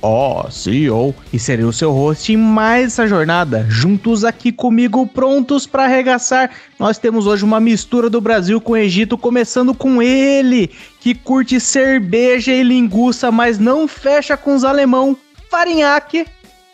[0.00, 3.66] Oh, CEO, e serei o seu host em mais essa jornada.
[3.68, 6.50] Juntos aqui comigo, prontos para arregaçar.
[6.78, 11.58] Nós temos hoje uma mistura do Brasil com o Egito, começando com ele, que curte
[11.58, 15.16] cerveja e linguiça, mas não fecha com os alemão.
[15.50, 16.26] Farinhaque.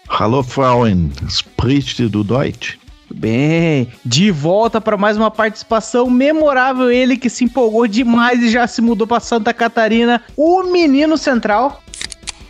[0.07, 2.77] Hallo Frauen, spricht du Deutsch?
[3.11, 6.91] Bem, de volta para mais uma participação memorável.
[6.91, 11.84] Ele que se empolgou demais e já se mudou para Santa Catarina, o menino central.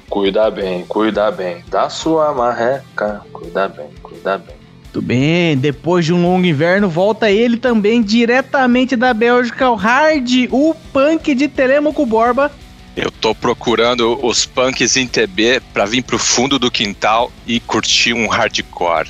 [0.08, 3.22] Cuida bem, cuida bem da sua marreca.
[3.32, 4.56] Cuida bem, cuida bem.
[4.92, 10.30] Tudo bem, depois de um longo inverno, volta ele também diretamente da Bélgica, o Hard,
[10.52, 12.52] o punk de Telemaco Borba.
[12.96, 18.12] Eu tô procurando os punks em TB para vir pro fundo do quintal e curtir
[18.12, 19.08] um hardcore.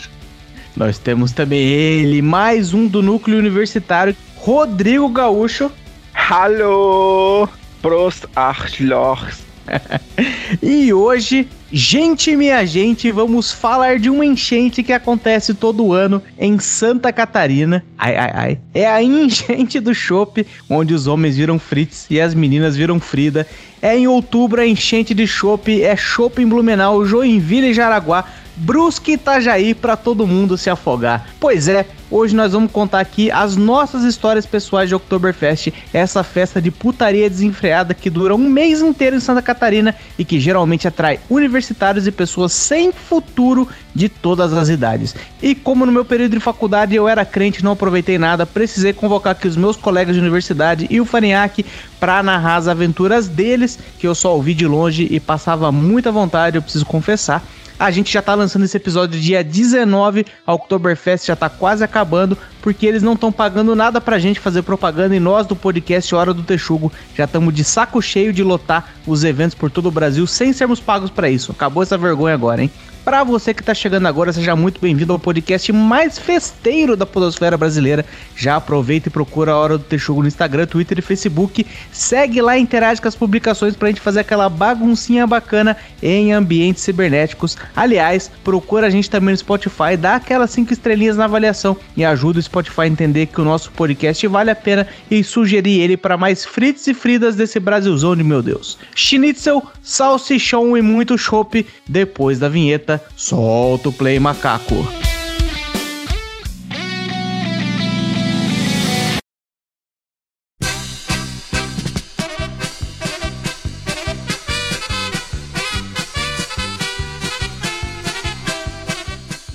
[0.75, 5.70] Nós temos também ele, mais um do núcleo universitário, Rodrigo Gaúcho.
[6.14, 7.47] Hallo,
[7.83, 9.45] Prost Arschlochs.
[10.62, 16.59] e hoje, gente minha gente, vamos falar de uma enchente que acontece todo ano em
[16.59, 17.85] Santa Catarina.
[17.98, 18.59] Ai, ai, ai.
[18.73, 23.47] É a enchente do Chopp, onde os homens viram Fritz e as meninas viram Frida.
[23.81, 28.25] É em outubro a enchente de Chopp, é Chopp em Blumenau, Joinville e Jaraguá.
[28.57, 31.27] Brusque Itajaí para todo mundo se afogar.
[31.41, 36.63] Pois é, hoje nós vamos contar aqui as nossas histórias pessoais de Oktoberfest, essa festa
[36.63, 41.19] de putaria desenfreada que dura um mês inteiro em Santa Catarina e que geralmente atrai
[41.29, 45.17] universitários e pessoas sem futuro de todas as idades.
[45.43, 49.33] E como no meu período de faculdade eu era crente, não aproveitei nada, precisei convocar
[49.33, 51.67] aqui os meus colegas de universidade e o Farinhaque
[51.98, 56.57] para narrar as aventuras deles, que eu só ouvi de longe e passava muita vontade,
[56.57, 57.43] eu preciso confessar.
[57.79, 62.39] A gente já tá lançando esse episódio dia 19, a Oktoberfest já tá quase acabando,
[62.62, 66.33] porque eles não estão pagando nada pra gente fazer propaganda e nós do podcast Hora
[66.33, 70.27] do Texugo já estamos de saco cheio de lotar os eventos por todo o Brasil
[70.27, 71.51] sem sermos pagos para isso.
[71.51, 72.70] Acabou essa vergonha agora, hein?
[73.05, 77.55] Para você que está chegando agora, seja muito bem-vindo ao podcast mais festeiro da podosfera
[77.55, 78.03] brasileira.
[78.35, 81.67] Já aproveita e procura a Hora do Texugo no Instagram, Twitter e Facebook.
[81.93, 86.33] Segue lá e interage com as publicações para a gente fazer aquela baguncinha bacana em
[86.33, 87.59] ambientes cibernéticos.
[87.77, 92.39] Aliás, procura a gente também no Spotify, dá aquelas 5 estrelinhas na avaliação e ajuda
[92.39, 96.17] o Spotify a entender que o nosso podcast vale a pena e sugerir ele para
[96.17, 98.79] mais fritos e fridas desse Brasilzão de meu Deus.
[98.95, 104.87] Schnitzel, salsichão e muito chopp depois da vinheta solta o play macaco.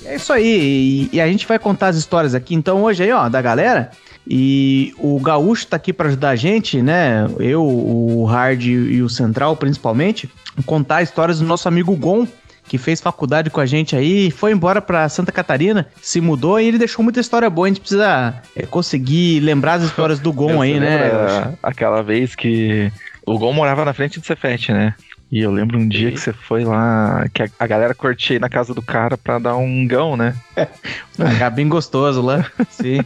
[0.04, 3.28] É isso aí, e, a gente vai contar as histórias aqui então hoje aí, ó,
[3.28, 3.90] da galera.
[4.26, 7.26] E o Gaúcho tá aqui para ajudar a gente, né?
[7.38, 10.30] Eu, o Hard e o Central, principalmente,
[10.66, 12.26] contar histórias do nosso amigo Gon,
[12.70, 16.68] que fez faculdade com a gente aí, foi embora pra Santa Catarina, se mudou e
[16.68, 17.66] ele deixou muita história boa.
[17.66, 21.52] A gente precisa é, conseguir lembrar as histórias do Gon aí, né?
[21.60, 22.88] Aquela vez que
[23.26, 24.94] o Gon morava na frente do Cefete, né?
[25.32, 28.48] E eu lembro um dia que você foi lá, que a, a galera curtia na
[28.48, 30.36] casa do cara pra dar um gão, né?
[31.18, 33.00] É, bem gostoso lá, sim.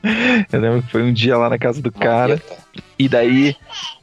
[0.50, 2.40] eu lembro que foi um dia lá na casa do cara.
[2.98, 3.54] E daí,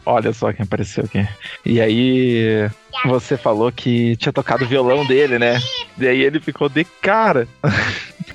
[0.06, 1.28] olha só quem apareceu aqui.
[1.66, 2.70] E aí,
[3.06, 5.60] você falou que tinha tocado o violão dele, né?
[5.98, 7.48] E aí ele ficou de cara.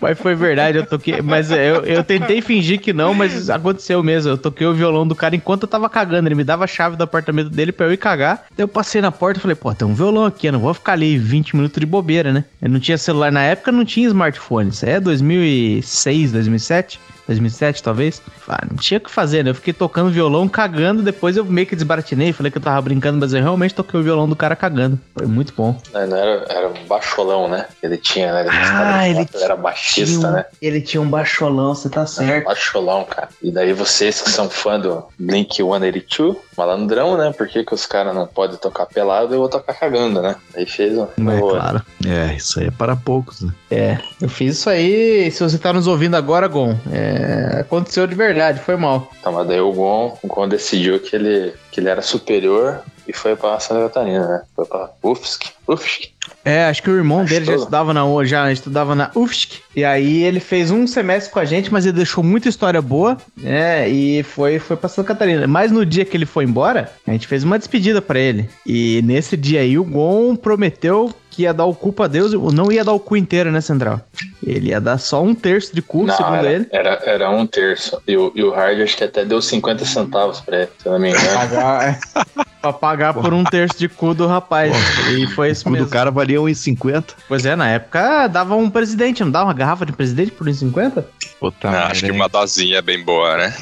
[0.00, 1.22] Mas foi verdade, eu toquei.
[1.22, 4.32] Mas eu, eu tentei fingir que não, mas aconteceu mesmo.
[4.32, 6.28] Eu toquei o violão do cara enquanto eu tava cagando.
[6.28, 8.44] Ele me dava a chave do apartamento dele pra eu ir cagar.
[8.56, 10.74] Daí eu passei na porta e falei, pô, tem um violão aqui, eu não vou
[10.74, 12.44] ficar ali 20 minutos de bobeira, né?
[12.60, 14.70] Eu não tinha celular na época, não tinha smartphone.
[14.70, 17.00] Isso é 2006, 2007.
[17.30, 18.20] 2007 talvez.
[18.48, 19.50] Ah, não tinha o que fazer, né?
[19.50, 23.18] Eu fiquei tocando violão, cagando, depois eu meio que desbaratinei, falei que eu tava brincando,
[23.18, 24.98] mas eu realmente toquei o violão do cara cagando.
[25.16, 25.80] Foi muito bom.
[25.92, 27.66] Não, não era, era um baixolão, né?
[27.82, 28.40] Ele tinha, né?
[28.40, 30.44] Ele ah, ele, ele era baixista, um, né?
[30.60, 32.44] Ele tinha um baixolão, você tá certo.
[32.44, 33.28] baixolão, cara.
[33.42, 37.32] E daí vocês que são fã do Blink 182, malandrão, né?
[37.32, 40.36] Por que, que os caras não podem tocar pelado e eu vou tocar cagando, né?
[40.54, 41.04] Aí fez um.
[41.04, 41.82] É, claro.
[42.06, 43.52] É, isso aí é para poucos, né?
[43.70, 45.30] É, eu fiz isso aí.
[45.30, 49.10] Se você tá nos ouvindo agora, Gon, é, aconteceu de verdade, foi mal.
[49.22, 53.12] Tá, mas daí o Gon, o Gon decidiu que ele que ele era superior e
[53.12, 54.42] foi pra Santa Catarina, né?
[54.54, 55.50] Foi pra UFSC.
[55.66, 56.10] UFSC.
[56.44, 59.58] É, acho que o irmão Acho dele já estudava na já estudava na UFSC.
[59.74, 63.18] E aí ele fez um semestre com a gente, mas ele deixou muita história boa,
[63.36, 63.88] né?
[63.88, 65.46] E foi foi para Santa Catarina.
[65.46, 68.48] Mas no dia que ele foi embora, a gente fez uma despedida pra ele.
[68.66, 72.70] E nesse dia aí o Gon prometeu que ia dar o cu pra Deus, não
[72.70, 74.00] ia dar o cu inteiro, né, Central?
[74.46, 76.66] Ele ia dar só um terço de cu, Não, segundo era, ele.
[76.70, 78.00] Era, era um terço.
[78.06, 80.92] E o, e o Hard acho que até deu 50 centavos pra ele, se eu
[80.92, 81.34] não me engano.
[81.34, 81.98] Pagar, é,
[82.60, 84.74] pra pagar por um terço de cu do rapaz.
[85.16, 85.88] E foi isso O do mesmo.
[85.88, 87.04] cara valia 1,50.
[87.26, 91.04] Pois é, na época dava um presidente, não dava uma garrafa de presidente por 1,50?
[91.38, 93.54] Puta merda, acho que uma dosinha é bem boa, né?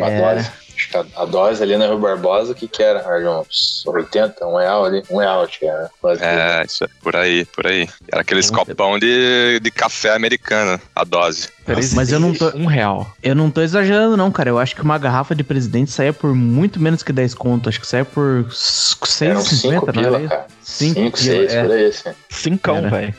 [0.00, 0.34] A É.
[0.34, 0.50] dose.
[0.76, 3.02] Acho que a, a dose ali na Rio Barbosa, o que que era?
[3.40, 5.02] Uns 80, um real ali.
[5.10, 5.90] Um real, acho que era.
[6.00, 7.88] Quase É, isso é por aí, por aí.
[8.12, 8.66] Era aqueles Nossa.
[8.66, 11.48] copão de, de café americano, a dose.
[11.66, 13.10] Três- Mas eu não tô- Um real.
[13.22, 14.48] Eu não tô exagerando, não, cara.
[14.50, 17.68] Eu acho que uma garrafa de presidente saía por muito menos que 10 conto.
[17.68, 20.46] Acho que saía por Eram 5 6,50, não.
[20.62, 21.62] Cinco 5, pila, 6, é.
[21.62, 22.10] por aí, assim.
[22.28, 22.88] Cincão, Era.
[22.90, 23.14] velho.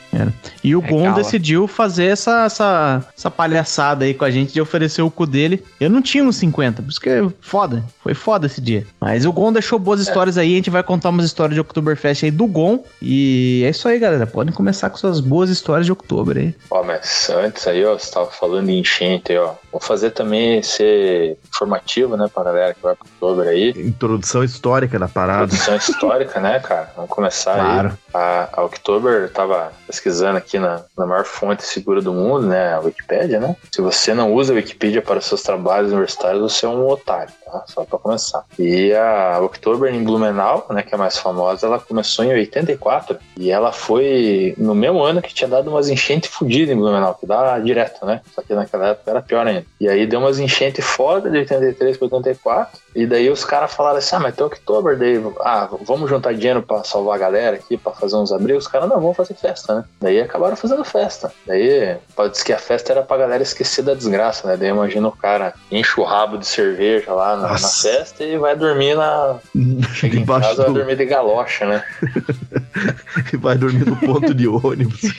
[0.62, 1.16] E o Gon Regala.
[1.16, 5.64] decidiu fazer essa, essa, essa palhaçada aí com a gente de oferecer o cu dele.
[5.80, 7.82] Eu não tinha uns 50, por isso que é foda.
[8.02, 8.86] Foi foda esse dia.
[9.00, 10.52] Mas o Gon deixou boas histórias aí.
[10.52, 12.82] A gente vai contar umas histórias de Oktoberfest aí do Gon.
[13.00, 14.26] E é isso aí, galera.
[14.26, 16.54] Podem começar com suas boas histórias de outubro aí.
[16.70, 19.52] Ó, mas antes aí, ó, você tava falando em enchente aí, ó.
[19.70, 23.70] Vou fazer também ser informativo, né, pra galera que vai pro outubro aí.
[23.76, 25.46] Introdução histórica da parada.
[25.48, 26.90] Produção histórica, né, cara?
[26.96, 27.88] Vamos começar Claro.
[27.88, 27.94] aí.
[28.14, 32.74] A, a October tava pesquisando aqui na, na maior fonte segura do mundo, né?
[32.74, 33.54] A Wikipédia, né?
[33.70, 37.32] Se você não usa a Wikipedia para os seus trabalhos universitários, você é um otário,
[37.44, 37.64] tá?
[37.66, 38.44] Só pra começar.
[38.58, 43.18] E a October em Blumenau, né, que é a mais famosa, ela começou em 84
[43.36, 47.26] e ela foi no mesmo ano que tinha dado umas enchentes fodidas em Blumenau, que
[47.26, 48.20] dá direto, né?
[48.34, 49.64] Só que naquela época era pior ainda.
[49.80, 53.98] E aí deu umas enchentes foda de 83 para 84 e daí os caras falaram
[53.98, 57.76] assim: ah, mas tem October, daí, ah, vamos juntar dinheiro pra salvar a galera aqui,
[57.76, 58.64] pra fazer uns abrigos.
[58.64, 59.84] Os caras, não, vamos fazer festa, né?
[60.00, 61.32] Daí acabaram fazendo festa.
[61.46, 64.56] Daí, pode que a festa era pra galera esquecer da desgraça, né?
[64.56, 68.56] Daí imagina o cara enche o rabo de cerveja lá na, na festa e vai
[68.56, 69.36] dormir na.
[69.94, 70.78] Chega em Debaixo casa, vai do...
[70.78, 71.84] dormir de galocha, né?
[73.40, 75.00] Vai dormir no ponto de ônibus.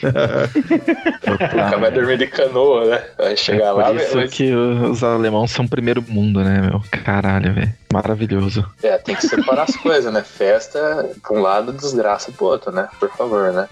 [1.80, 2.99] Vai dormir de canoa, né?
[3.18, 6.80] Vai chegar lá, Por isso vai- que os alemãos são primeiro mundo, né, meu?
[7.04, 7.72] Caralho, velho.
[7.92, 8.64] Maravilhoso.
[8.82, 10.22] É, tem que separar as coisas, né?
[10.22, 12.88] Festa, pra um lado, desgraça pro outro, né?
[12.98, 13.68] Por favor, né?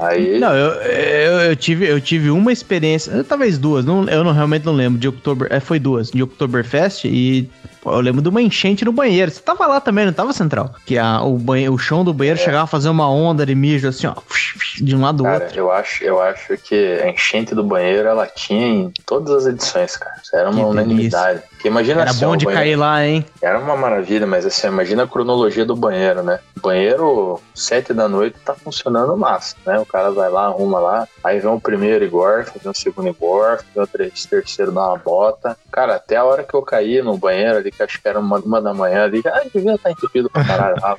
[0.00, 0.38] Aí.
[0.40, 4.64] Não, eu, eu, eu tive, eu tive uma experiência, talvez duas, não, eu não, realmente
[4.66, 7.48] não lembro, de Oktober, é, foi duas, de Oktoberfest e
[7.84, 9.30] eu lembro de uma enchente no banheiro.
[9.30, 10.74] Você tava lá também, não tava, Central?
[10.86, 12.42] Que a, o, banhe, o chão do banheiro É.
[12.44, 14.14] chegava a fazer uma onda de mijo assim, ó,
[14.80, 15.58] de um lado do Cara, outro.
[15.58, 19.96] eu acho, eu acho que a enchente do banheiro ela tinha em todas as edições,
[19.96, 20.14] cara.
[20.22, 21.42] Isso era uma Que unanimidade.
[21.62, 23.24] Porque imagina Era assim, bom de banheiro- cair lá, hein?
[23.40, 26.40] Era uma maravilha, mas assim, imagina a cronologia do banheiro, né?
[26.56, 29.78] O banheiro, sete da noite, tá funcionando massa, né?
[29.78, 33.06] O cara vai lá, arruma lá, aí vem o primeiro e gorfa, vem o segundo
[33.10, 35.56] e gorfa, vem o terceiro dá uma bota.
[35.70, 38.38] Cara, até a hora que eu caí no banheiro ali, que acho que era uma,
[38.40, 40.74] uma da manhã ali, ah, devia estar entupido pra caralho.
[40.82, 40.96] Ah,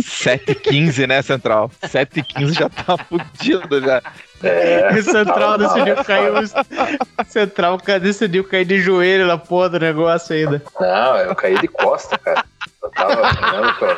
[0.00, 1.70] 7h15, né, Central?
[1.82, 4.02] 7h15 já tá fudido já.
[4.42, 6.32] É, O Central decidiu cair.
[6.32, 10.62] O Central decidiu cair de joelho na porra do negócio ainda.
[10.78, 12.44] Não, eu caí de costa, cara.
[12.82, 13.96] Eu tava que eu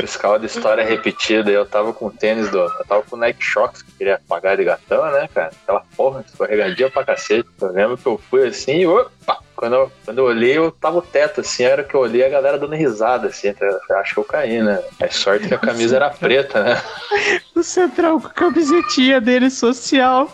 [0.00, 2.58] fiscal de história repetida, eu tava com o tênis do.
[2.58, 5.50] Eu tava com o Nike Shox que queria pagar de gatão, né, cara?
[5.62, 7.48] Aquela porra, escorregadia pra cacete.
[7.60, 9.38] Eu lembro que eu fui assim e opa!
[9.56, 12.26] Quando eu, quando eu olhei, eu tava o teto, assim, a hora que eu olhei
[12.26, 13.54] a galera dando risada, assim,
[13.90, 14.82] acho que eu caí, né?
[14.98, 16.82] É sorte que a camisa era preta, né?
[17.54, 20.28] O Central com a camisetinha dele social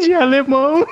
[0.00, 0.84] de alemão.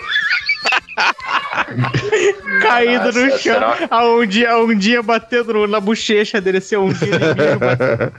[2.62, 3.38] Caído Nossa, no chão.
[3.54, 8.12] será- A um dia, um dia batendo na bochecha dele, assim, um dia.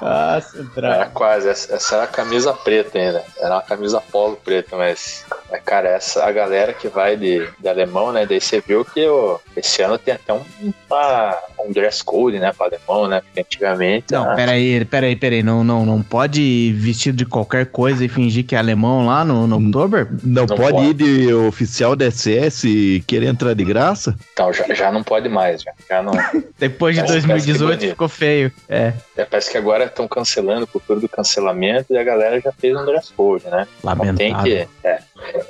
[0.00, 0.92] Ah, Central.
[0.92, 3.22] Era quase, essa, essa era a camisa preta ainda.
[3.38, 5.24] Era uma camisa polo preta, mas,
[5.64, 8.24] cara, essa a galera que vai de, de alemão, né?
[8.26, 9.06] Daí você viu que
[9.56, 10.42] esse ano tem até um,
[10.90, 11.36] uma-
[11.66, 13.20] um dress code, né, pra alemão, né?
[13.20, 14.12] Porque antigamente.
[14.12, 15.42] Não, ah, peraí, peraí, peraí.
[15.42, 19.24] Não, não, não pode ir vestido de qualquer coisa e fingir que é alemão lá
[19.24, 20.06] no, no Oktober?
[20.22, 20.84] Não, Não pode, pode.
[20.90, 24.14] ir de oficial da SS e querer entrar de graça?
[24.32, 25.72] Então, já, já não pode mais, já.
[25.88, 26.12] já não,
[26.58, 27.90] Depois de Parece- parece que 2018 bonito.
[27.90, 28.52] ficou feio.
[28.68, 32.76] É, é, parece que agora estão cancelando cultura do cancelamento e a galera já fez
[32.76, 33.66] um dress code, né?
[33.78, 34.44] Então tem lamentável.
[34.44, 34.86] que.
[34.86, 35.00] É,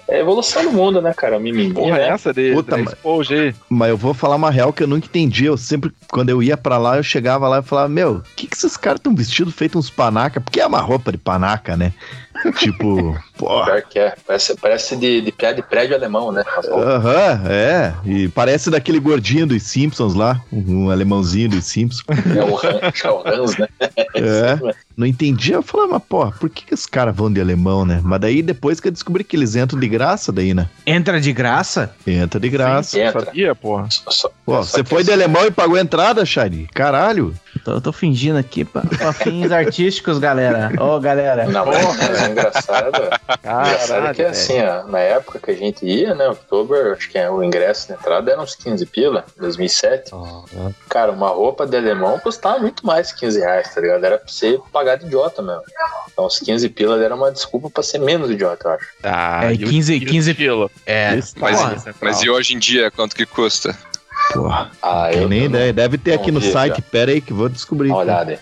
[0.09, 1.37] é a evolução do mundo, né, cara?
[1.37, 2.09] O mimimi, Porra, né?
[2.09, 3.55] essa de Puta, dress mas-.
[3.69, 5.45] Mas eu vou falar uma real que eu nunca entendi.
[5.45, 8.47] Eu sempre, quando eu ia pra lá, eu chegava lá e falava: Meu, o que,
[8.47, 10.41] que esses caras estão vestidos feito uns panaca?
[10.41, 11.93] Porque é uma roupa de panaca, né?
[12.59, 13.65] tipo, porra.
[13.67, 14.15] Pior que é.
[14.27, 16.43] Parece, parece de, de piada de prédio alemão, né?
[16.73, 17.95] Aham, é.
[18.05, 22.05] E parece daquele gordinho dos Simpsons lá, um alemãozinho dos Simpsons.
[22.37, 23.69] É o, Han- é o Hans, né?
[24.15, 24.59] É.
[24.97, 28.01] Não entendia, eu falava, mas porra, por que, que os caras vão de alemão, né?
[28.03, 30.69] Mas daí depois que eu descobri que eles entram de graça, daí, né?
[30.85, 31.95] Entra de graça?
[32.07, 32.99] Entra de graça.
[32.99, 33.25] Entra.
[33.27, 33.87] Sabia, porra?
[33.91, 36.69] Só- só- Pô, só você foi de assim, alemão e pagou a entrada, Shari?
[36.75, 37.33] Caralho.
[37.65, 40.71] Tô, eu tô fingindo aqui pra, pra fins artísticos, galera.
[40.81, 41.47] Ô, galera.
[41.47, 42.89] Não, mas, mas é engraçado.
[42.89, 44.31] engraçado é que velho.
[44.31, 47.89] assim, ó, na época que a gente ia, né, outubro, acho que é, o ingresso
[47.89, 50.11] de entrada era uns 15 pila, 2007.
[50.89, 54.05] Cara, uma roupa de alemão custava muito mais que 15 reais, tá ligado?
[54.05, 55.63] Era pra você pagar de idiota mesmo.
[56.13, 58.87] Então os 15 pila era uma desculpa pra ser menos idiota, eu acho.
[59.03, 60.71] Ah, É, e o 15 estilo 15 estilo?
[60.87, 61.15] É.
[61.17, 61.95] Mas, Porra.
[62.01, 63.77] mas e hoje em dia, quanto que custa?
[64.33, 65.73] Porra, Ah, eu nem não- ideia.
[65.73, 66.83] Deve ter aqui no vi, site.
[66.83, 67.89] Pera aí que vou descobrir.
[67.89, 68.39] Dá uma olhada aí.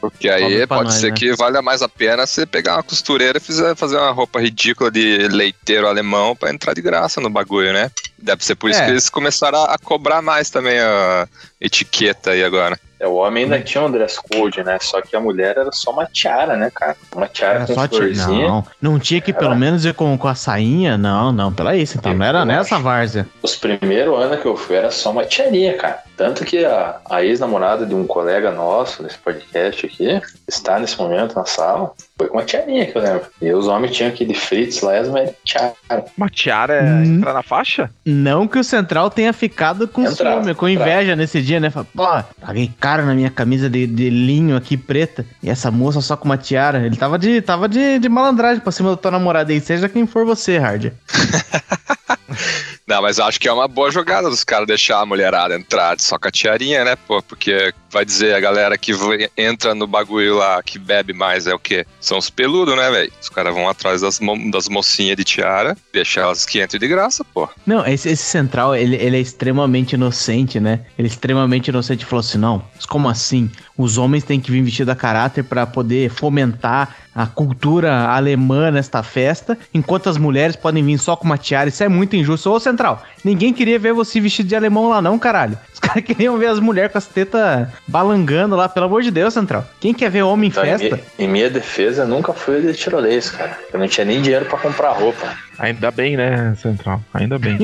[0.00, 1.16] Porque aí pode nós, ser né?
[1.16, 4.90] que valha mais a pena você pegar uma costureira e fizer, fazer uma roupa ridícula
[4.90, 7.90] de leiteiro alemão pra entrar de graça no bagulho, né?
[8.16, 8.84] Deve ser por isso É.
[8.84, 11.26] que eles começaram a, a cobrar mais também a
[11.60, 12.78] etiqueta aí agora.
[12.98, 14.78] É, o homem ainda tinha um dress code, né?
[14.80, 16.96] Só que a mulher era só uma tiara, né, cara?
[17.14, 18.48] Uma tiara Era com só ti- florzinha.
[18.48, 20.96] Não, não tinha que pelo menos ir com, com a sainha?
[20.96, 21.98] Não, não, pela isso.
[21.98, 22.46] Então Eu não era acho.
[22.46, 23.26] nessa várzea.
[23.42, 25.98] Os primeiros anos que eu fui era só uma tiarinha, cara.
[26.16, 31.36] Tanto que a, a ex-namorada de um colega nosso nesse podcast aqui, está nesse momento
[31.36, 33.26] na sala, foi com uma tiarinha que eu lembro.
[33.42, 35.74] E os homens tinham aquele Fritz lá e as mulheres tiara.
[36.16, 37.04] Uma tiara Hum.
[37.18, 37.90] entrar na faixa?
[38.04, 41.68] Não que o Central tenha ficado com ciúme, com inveja nesse dia, né?
[41.68, 42.06] Fala, Pô,
[42.40, 45.26] paguei caro na minha camisa de, de linho aqui preta.
[45.42, 46.86] E essa moça só com uma tiara.
[46.86, 50.06] Ele tava de, tava de, de malandragem pra cima da tua namorada aí, seja quem
[50.06, 50.92] for você, Hard.
[52.86, 56.16] Não, mas acho que é uma boa jogada dos caras deixar a mulherada entrar só
[56.16, 57.20] com a tiarinha, né, pô?
[57.20, 58.92] Porque vai dizer a galera que
[59.36, 61.86] entra no bagulho lá, que bebe mais, é o quê?
[61.98, 63.10] São os peludos, né, velho?
[63.20, 66.88] Os caras vão atrás das, mo- das mocinhas de tiara, deixar elas que entrem de
[66.88, 67.48] graça, pô.
[67.66, 70.80] Não, esse, esse Central, ele, ele é extremamente inocente, né?
[70.98, 72.04] Ele é extremamente inocente.
[72.04, 73.50] Falou assim, não, como assim?
[73.78, 79.02] Os homens têm que vir vestidos a caráter pra poder fomentar a cultura alemã nesta
[79.02, 81.70] festa, enquanto as mulheres podem vir só com uma tiara.
[81.70, 82.50] Isso é muito injusto.
[82.52, 85.58] Ô, Central, ninguém queria ver você vestido de alemão lá não, caralho.
[85.72, 89.32] Os caras queriam ver as mulheres com as tetas balangando lá, pelo amor de Deus,
[89.32, 89.64] Central.
[89.80, 90.96] Quem quer ver homem em Então, em, festa?
[90.96, 93.58] minha, em minha defesa, eu nunca fui de tirolês, cara.
[93.72, 95.26] Eu não tinha nem dinheiro pra comprar roupa.
[95.58, 97.00] Ainda bem, né, Central?
[97.14, 97.58] Ainda bem.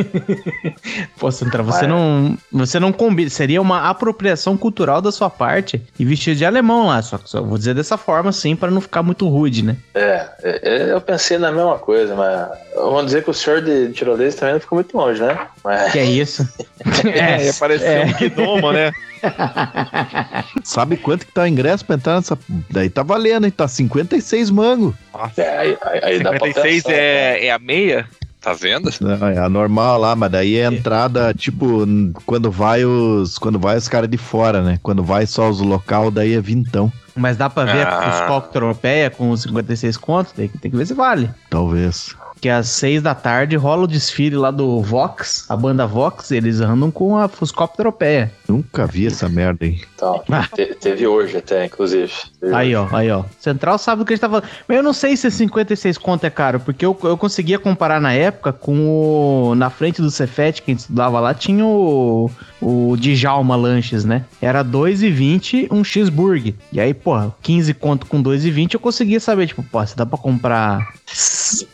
[1.18, 3.28] Pô, Central, você não, você não combina.
[3.28, 7.02] Seria uma apropriação cultural da sua parte e vestido de alemão lá.
[7.02, 9.76] Só que só vou dizer dessa forma, sim, pra não ficar muito rude, né?
[9.94, 13.92] É, é, é, eu pensei na mesma coisa, mas vamos dizer que o senhor de
[13.92, 15.38] tirolês também não ficou muito longe, né?
[15.64, 16.48] Mas Que é isso?
[17.06, 18.04] É, ia parecer é.
[18.06, 18.90] um gnomo, né?
[20.64, 22.36] Sabe quanto que tá o ingresso pra entrar nessa.
[22.70, 23.50] Daí tá valendo, hein?
[23.52, 24.94] Tá 56 mango.
[25.12, 25.40] Nossa.
[25.40, 28.06] é, aí, aí, aí dá pra 56 pensar, é, é a meia?
[28.40, 28.90] Tá vendo?
[29.00, 31.86] Não, é a normal lá, mas daí é a entrada, tipo,
[32.26, 33.38] quando vai os.
[33.38, 34.80] Quando vai os caras de fora, né?
[34.82, 36.92] Quando vai só os local, daí é vintão.
[37.14, 38.10] Mas dá pra ver Ah.
[38.10, 40.32] os copos europeia com os 56 contos?
[40.32, 41.30] Tem que, tem que ver se vale.
[41.48, 42.16] Talvez.
[42.42, 46.60] Que às 6 da tarde rola o desfile lá do Vox, a banda Vox, eles
[46.60, 48.32] andam com a Fuscop europeia.
[48.48, 49.80] Nunca vi essa merda aí.
[49.94, 50.48] Então, Ah.
[50.52, 52.12] te- teve hoje até, inclusive.
[52.40, 53.22] Teve Aí, ó, aí, ó.
[53.38, 54.48] Central sabe do que a gente tá falando.
[54.66, 58.12] Mas eu não sei se 56 conto é caro, porque eu, eu conseguia comparar na
[58.12, 59.54] época com o.
[59.54, 62.28] Na frente do Cefet, que a gente estudava lá, tinha o.
[62.60, 64.24] O Djalma Lanches, né?
[64.40, 66.54] Era 2,20 um cheeseburger.
[66.72, 70.16] E aí, porra, 15 conto com 2,20 eu conseguia saber, tipo, pô, se dá pra
[70.16, 70.92] comprar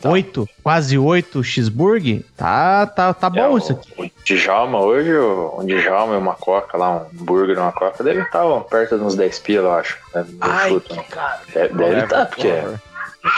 [0.02, 3.90] 8, quase 8 cheeseburger, tá, tá, tá É, bom o- isso aqui.
[3.98, 8.04] O Djalma hoje, o, o Djalma e uma coca lá, um hambúrguer e uma coca,
[8.04, 9.96] deve estar ó, perto de uns 10 pila, eu acho.
[10.14, 10.26] né?
[10.28, 11.04] Eu chuto, né?
[11.08, 11.40] cara.
[11.54, 12.75] Deve, deve estar, porque é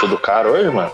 [0.00, 0.90] tudo caro hoje, mano.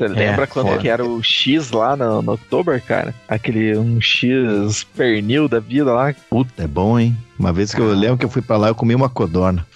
[0.00, 0.78] Você lembra quando foda.
[0.78, 3.14] que era o X lá no, no Oktober, cara?
[3.28, 6.14] Aquele um X pernil da vida lá.
[6.30, 7.14] Puta, é bom, hein?
[7.38, 9.66] Uma vez que eu lembro que eu fui pra lá, eu comi uma codorna.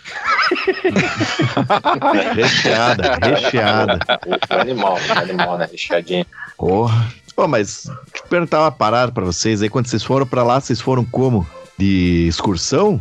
[2.34, 3.98] recheada, recheada.
[4.48, 5.68] Animal, animal, né?
[5.70, 6.24] Recheadinho.
[6.56, 7.12] Porra.
[7.36, 9.68] Pô, mas deixa eu perguntar uma parada pra vocês aí.
[9.68, 11.46] Quando vocês foram pra lá, vocês foram como?
[11.76, 12.98] De excursão?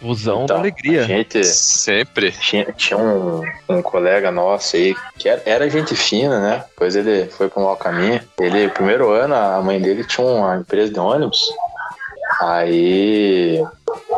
[0.00, 1.02] Fusão Então, da alegria.
[1.02, 2.30] A gente Sempre.
[2.32, 6.64] tinha, tinha um, um colega nosso aí que era, era gente fina, né?
[6.70, 8.20] Depois ele foi para um mau caminho.
[8.38, 11.52] Ele, primeiro ano, a mãe dele tinha uma empresa de ônibus.
[12.40, 13.64] Aí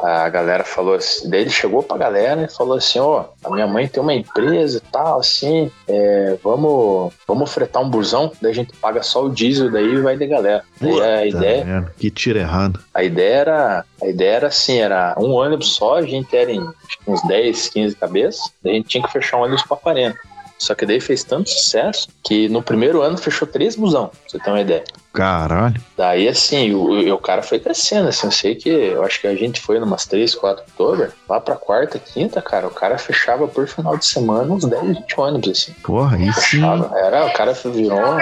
[0.03, 3.67] a galera falou assim, daí ele chegou pra galera e falou assim, ó, a minha
[3.67, 8.55] mãe tem uma empresa e tal, assim, é, vamos, vamos fretar um busão, daí a
[8.55, 10.63] gente paga só o diesel, daí vai de galera.
[10.81, 12.81] Daí a ideia, merda, que tiro errado.
[12.95, 16.67] a ideia era, a ideia era assim, era um ônibus só, a gente era em
[17.07, 20.36] uns 10, 15 cabeças, daí a gente tinha que fechar um ônibus pra 40.
[20.59, 24.39] Só que daí fez tanto sucesso que no primeiro ano fechou três busão, pra você
[24.39, 24.85] ter uma ideia.
[25.13, 25.81] Caralho.
[25.97, 29.35] Daí, assim, o, o cara foi crescendo, assim, eu sei que, eu acho que a
[29.35, 33.67] gente foi numas 3, 4 outubro, lá pra quarta, quinta, cara, o cara fechava por
[33.67, 35.73] final de semana uns 10, 20 ônibus, assim.
[35.83, 36.33] Porra, sim.
[36.33, 36.99] Fechava.
[36.99, 38.19] Era, o cara virou,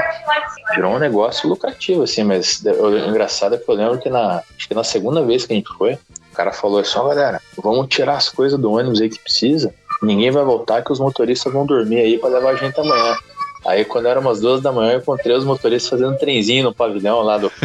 [0.75, 4.69] virou um negócio lucrativo, assim, mas o engraçado é que eu lembro que na, acho
[4.69, 7.88] que na segunda vez que a gente foi, o cara falou assim, ó, galera, vamos
[7.88, 11.66] tirar as coisas do ônibus aí que precisa, ninguém vai voltar que os motoristas vão
[11.66, 13.16] dormir aí pra levar a gente amanhã.
[13.66, 17.23] Aí, quando era umas duas da manhã, eu encontrei os motoristas fazendo trenzinho no pavilhão
[17.23, 17.50] lá do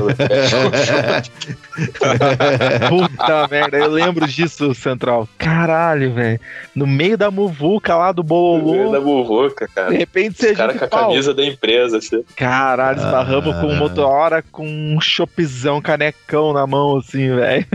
[2.90, 5.28] Puta merda, eu lembro disso, Central.
[5.38, 6.40] Caralho, velho.
[6.76, 9.90] No meio da muvuca lá do No meio Bololô, da burroca, cara.
[9.90, 12.24] de repente Os você caras com a camisa da empresa, assim.
[12.36, 13.62] Caralho, esbarramos Ah.
[13.62, 17.66] com um motora com um chopizão, canecão na mão, assim, velho.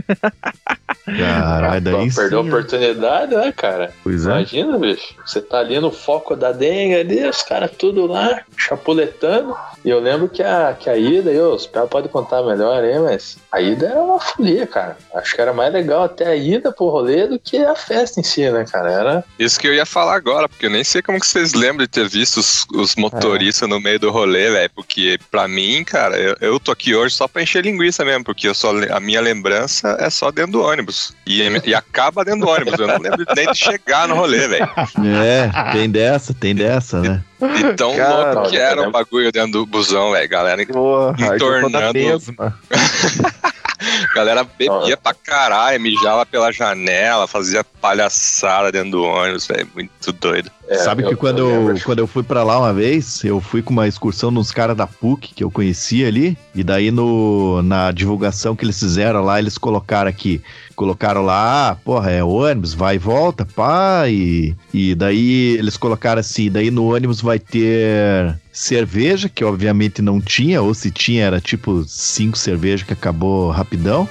[1.19, 2.16] Caralho, daí sim.
[2.21, 3.90] Perdeu a oportunidade, né, cara?
[4.02, 4.31] Pois é.
[4.31, 5.14] Imagina, bicho.
[5.25, 9.56] Você tá ali no foco da dengue ali, os caras tudo lá, chapuletando.
[9.85, 12.99] E eu lembro que a, que a ida, e os caras podem contar melhor aí,
[12.99, 14.97] mas a ida era uma folia, cara.
[15.14, 18.23] Acho que era mais legal até a ida pro rolê do que a festa em
[18.23, 18.90] si, né, cara?
[18.90, 19.25] Era.
[19.38, 21.90] Isso que eu ia falar agora, porque eu nem sei como que vocês lembram de
[21.90, 24.71] ter visto os, os motoristas no meio do rolê, velho.
[24.75, 28.49] Porque pra mim, cara, eu, eu tô aqui hoje só pra encher linguiça mesmo, porque
[28.49, 31.12] eu só, a minha lembrança é só dentro do ônibus.
[31.26, 32.78] E, e acaba dentro do ônibus.
[32.78, 34.68] Eu não lembro nem de chegar no rolê, velho.
[35.25, 37.23] É, tem dessa, tem dessa, né?
[37.41, 38.93] E tão Cara, louco que era o lembro.
[38.93, 40.29] bagulho dentro do busão, velho.
[40.29, 41.93] Galera, Porra, Entornando.
[41.93, 42.59] mesma.
[44.14, 49.69] galera bebia pra caralho, mijava pela janela, fazia palhaçada dentro do ônibus, velho.
[49.75, 50.50] Muito doido.
[50.69, 53.73] é, Sabe que quando eu quando eu fui pra lá uma vez, eu fui com
[53.73, 58.57] uma excursão nos caras da PUC, que eu conhecia ali, e daí no, na divulgação
[58.57, 60.41] que eles fizeram lá, eles colocaram aqui,
[60.75, 66.21] colocaram lá, ah, porra, é ônibus, vai e volta, pá, e, e daí eles colocaram
[66.21, 71.40] assim, daí no ônibus vai ter cerveja, que obviamente não tinha, ou se tinha era
[71.40, 74.09] tipo cinco cervejas que acabou rapidão.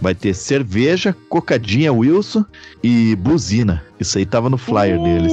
[0.00, 2.44] Vai ter cerveja, cocadinha Wilson
[2.82, 3.84] e buzina.
[4.00, 5.32] Isso aí tava no flyer deles.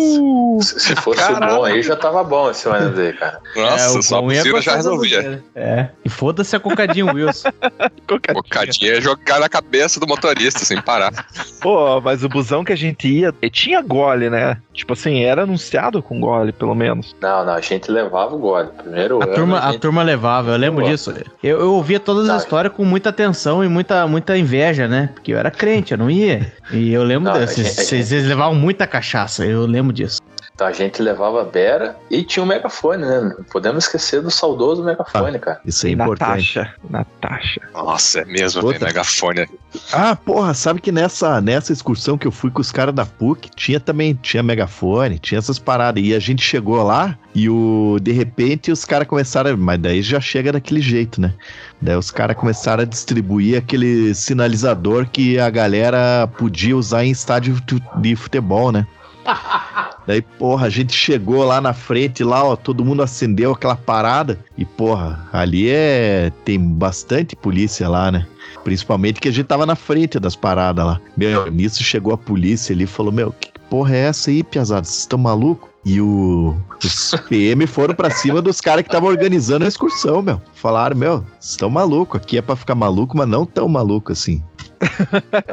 [0.61, 3.39] Se se fosse bom aí, já tava bom esse aí, cara.
[3.55, 5.43] Nossa, o só a buzina já resolvia.
[5.53, 5.89] É.
[6.03, 7.49] E foda-se a cocadinha Wilson.
[8.33, 11.11] Bocadinha é jogar na cabeça do motorista sem parar.
[11.59, 14.57] Pô, mas o busão que a gente ia, tinha gole, né?
[14.73, 17.15] Tipo assim, era anunciado com gole, pelo menos.
[17.21, 18.69] Não, não, a gente levava o gole.
[18.77, 20.91] Primeiro A turma, a a gente- turma levava, eu lembro Boa.
[20.91, 21.13] disso.
[21.43, 25.09] Eu, eu ouvia todas as histórias com muita atenção e muita, muita inveja, né?
[25.13, 26.53] Porque eu era crente, eu não ia.
[26.71, 30.19] E eu lembro a a Vocês vocês levavam muita cachaça, eu lembro disso.
[30.55, 33.35] Então a gente levava a Bera e tinha o megafone, né?
[33.37, 35.59] Não podemos esquecer do saudoso megafone, cara.
[35.65, 36.57] Isso é importante.
[36.57, 36.75] Natasha.
[36.89, 37.61] Natasha.
[37.73, 38.79] Nossa, é mesmo, Outra.
[38.79, 39.49] tem megafone.
[39.91, 43.49] Ah, porra, sabe que nessa, nessa excursão que eu fui com os caras da PUC,
[43.53, 46.01] tinha também, tinha megafone, tinha essas paradas.
[46.01, 50.21] E a gente chegou lá e o de repente os caras começaram, mas daí já
[50.21, 51.33] chega daquele jeito, né?
[51.81, 57.61] Daí os caras começaram a distribuir aquele sinalizador que a galera podia usar em estádio
[57.97, 58.87] de futebol, né?
[60.07, 64.39] Daí, porra, a gente chegou lá na frente, lá, ó, todo mundo acendeu aquela parada.
[64.57, 66.31] E, porra, ali é.
[66.43, 68.27] Tem bastante polícia lá, né?
[68.63, 71.01] Principalmente que a gente tava na frente das paradas lá.
[71.15, 74.85] Meu, nisso chegou a polícia ali e falou: Meu, que porra é essa aí, piazada?
[74.85, 75.69] Vocês estão malucos?
[75.85, 80.41] E o, os PM foram pra cima dos caras que estavam organizando a excursão, meu.
[80.55, 82.19] Falaram: Meu, vocês estão malucos.
[82.19, 84.43] Aqui é pra ficar maluco, mas não tão maluco assim.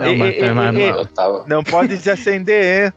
[0.01, 1.45] Não, mas- mas- Eu tava.
[1.47, 2.93] Não pode se acender, hein?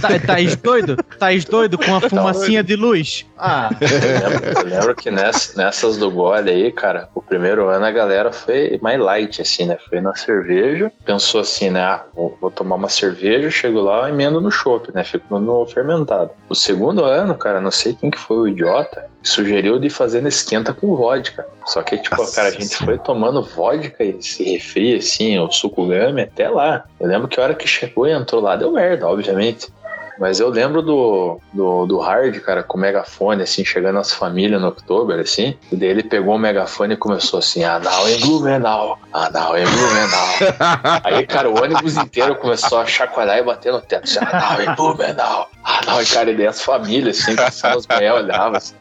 [0.00, 0.96] Tá, Thaís doido?
[1.18, 3.26] Thaís doido com a fumacinha de luz?
[3.38, 7.84] Ah, Eu lembro, eu lembro que ness- nessas do gole aí, cara, o primeiro ano
[7.84, 9.78] a galera foi mais light, assim, né?
[9.88, 11.80] Foi na cerveja, pensou assim, né?
[11.80, 15.04] Ah, vou, vou tomar uma cerveja, chego lá, emendo no chopp, né?
[15.04, 16.30] Fico no fermentado.
[16.48, 20.28] O segundo ano, cara, não sei quem que foi o idiota, sugeriu de fazer na
[20.28, 21.46] esquenta com vodka.
[21.66, 22.86] Só que, tipo, Nossa cara, a gente Senhora.
[22.96, 26.84] foi tomando vodka e esse refri, assim, o suco game até lá.
[26.98, 29.68] Eu lembro que a hora que chegou e entrou lá, deu merda, obviamente.
[30.18, 34.60] Mas eu lembro do, do, do Hard, cara, com o megafone, assim, chegando as famílias
[34.60, 35.54] no outubro, assim.
[35.70, 40.28] E daí ele pegou o megafone e começou assim: Anal em Blumenau, Anal em Blumenau.
[41.04, 44.04] Aí, cara, o ônibus inteiro começou a chacoalhar e bater no teto.
[44.04, 46.02] Assim, Anal em Blumenau, Anal.
[46.02, 48.74] E, cara, e daí as famílias, assim, passando as manhãs olhavam assim.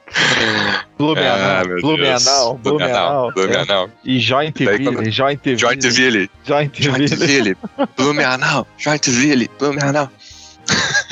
[0.97, 2.53] Blumenau, Ah, Blumenau.
[2.57, 3.31] Blumenau.
[3.33, 3.89] Blumenau.
[4.03, 5.11] E Jointville.
[5.11, 5.57] Jointville.
[5.57, 6.29] Jointville.
[6.43, 7.57] Jointville.
[7.97, 8.65] Blumenau.
[8.77, 9.49] Jointville.
[9.59, 10.09] Blumenau.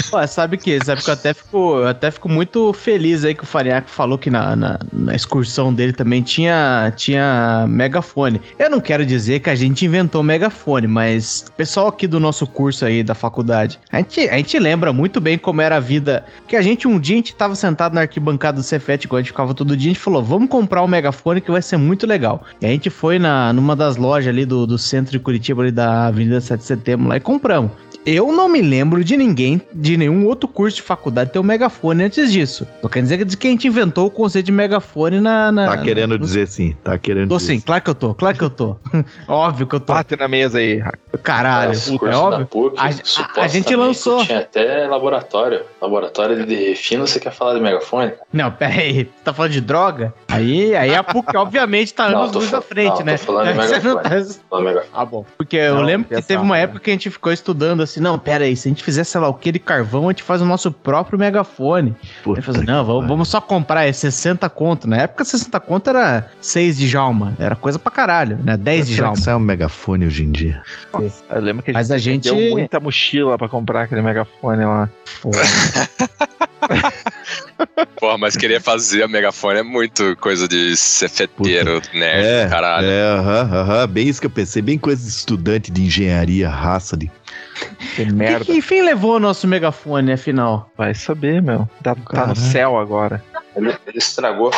[0.09, 3.43] Pô, sabe que, sabe que eu até fico, eu até fico muito feliz aí que
[3.43, 8.41] o Fariaco falou que na, na, na excursão dele também tinha, tinha megafone.
[8.59, 12.45] Eu não quero dizer que a gente inventou megafone, mas o pessoal aqui do nosso
[12.45, 16.25] curso aí da faculdade, a gente, a gente lembra muito bem como era a vida.
[16.47, 19.21] Que a gente um dia a gente tava sentado na arquibancada do Cefet, igual a
[19.21, 22.05] gente ficava todo dia, a gente falou: vamos comprar um megafone que vai ser muito
[22.05, 22.43] legal.
[22.61, 25.71] E a gente foi na, numa das lojas ali do, do centro de Curitiba, ali
[25.71, 27.71] da Avenida 7 de Setembro, lá e compramos.
[28.05, 32.03] Eu não me lembro de ninguém, de nenhum outro curso de faculdade ter um megafone
[32.05, 32.67] antes disso.
[32.81, 35.51] Tô querendo dizer que a gente inventou o conceito de megafone na.
[35.51, 38.15] na Tá querendo na- dizer sim, tá querendo Tô dizer sim, claro que eu tô,
[38.15, 38.75] claro que eu tô.
[39.27, 39.93] Óbvio que eu tô.
[39.93, 40.83] Bate na mesa aí.
[41.21, 42.39] Caralho, Nossa, o é curso óbvio.
[42.39, 44.25] da PUC, A- a- gente lançou.
[44.25, 45.61] Tinha até laboratório.
[45.81, 48.11] Laboratório de refino, você quer falar de megafone?
[48.33, 50.13] Não, pera aí, tá falando de droga?
[50.27, 53.17] Aí, aí a PUC, obviamente, tá anos tô luz à frente, não, tô né?
[53.17, 54.03] falando de não megafone.
[54.03, 54.83] tá-.
[54.93, 55.25] Ah, bom.
[55.37, 56.63] Porque eu Não, lembro que teve uma né?
[56.63, 59.21] época que a gente ficou estudando assim, não, pera aí, se a gente fizer, sei
[59.21, 61.95] lá, o que de carvão, a gente faz o nosso próprio megafone.
[62.23, 64.87] Puta Aí falou assim, não, vamos, vamos só comprar, é 60 conto.
[64.87, 68.55] Na época, 60 conto era 6 de Jalma, era coisa pra caralho, né?
[68.57, 69.17] 10 de Será Jalma.
[69.17, 70.61] que sai um megafone hoje em dia?
[71.29, 72.23] Eu lembro que a Mas a gente...
[72.23, 74.89] deu muita mochila pra comprar aquele megafone lá.
[75.21, 75.41] Porra.
[77.99, 82.87] Porra, mas querer fazer a megafone é muito coisa de cefeteiro, nerd, caralho.
[82.87, 86.97] é, aham, aham, bem isso que eu pensei, bem coisa de estudante de engenharia, raça
[86.97, 87.09] de...
[87.95, 88.45] Que O que, merda.
[88.45, 90.69] que enfim levou o nosso megafone, afinal?
[90.77, 91.67] Vai saber, meu.
[91.81, 93.23] Tá, tá no céu agora.
[93.55, 94.51] Ele, ele estragou.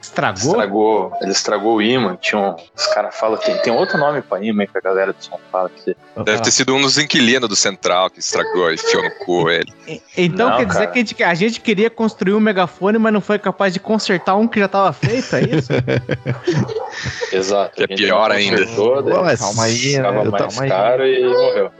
[0.00, 0.50] Estragou?
[0.52, 1.12] Estragou.
[1.20, 2.16] Ele estragou o imã.
[2.20, 5.18] Tinha um, os caras falam, tem, tem outro nome pra imã que a galera do
[5.50, 5.68] fala.
[5.68, 9.50] Que, Deve ter sido um dos inquilinos do Central que estragou e enfiou no cu
[9.50, 9.72] ele.
[10.16, 10.90] Então Não, quer dizer cara.
[10.92, 14.36] que a gente, a gente queria construir um megafone, mas não foi capaz de consertar
[14.36, 15.72] um que já tava feito, é isso?
[17.32, 17.76] exato.
[17.76, 18.64] Que é pior ainda.
[18.66, 20.08] Pô, mas Calma aí, né?
[20.08, 20.68] Ficava eu mais calma aí.
[20.68, 21.70] caro e morreu.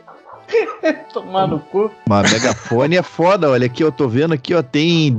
[1.13, 1.91] Tomar no cu.
[2.09, 5.19] Mas megafone é foda, olha aqui, eu tô vendo aqui, ó, tem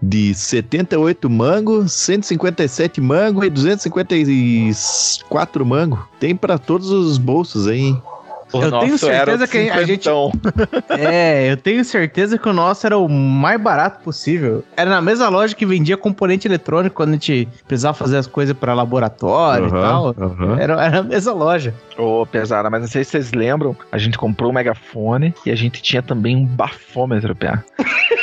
[0.00, 6.08] de 78 mango, 157 mango e 254 mango.
[6.18, 8.02] Tem pra todos os bolsos aí, hein?
[8.52, 10.08] O Eu tenho certeza que a gente-.
[10.88, 14.64] É, eu tenho certeza que o nosso era o mais barato possível.
[14.76, 18.56] Era na mesma loja que vendia componente eletrônico quando a gente precisava fazer as coisas
[18.56, 20.14] pra laboratório e tal.
[20.18, 20.58] Aham.
[20.58, 21.74] Era, era a mesma loja.
[21.96, 25.54] Ô, pesada, mas não sei se vocês lembram, a gente comprou um megafone e a
[25.54, 27.64] gente tinha também um bafômetro, pia.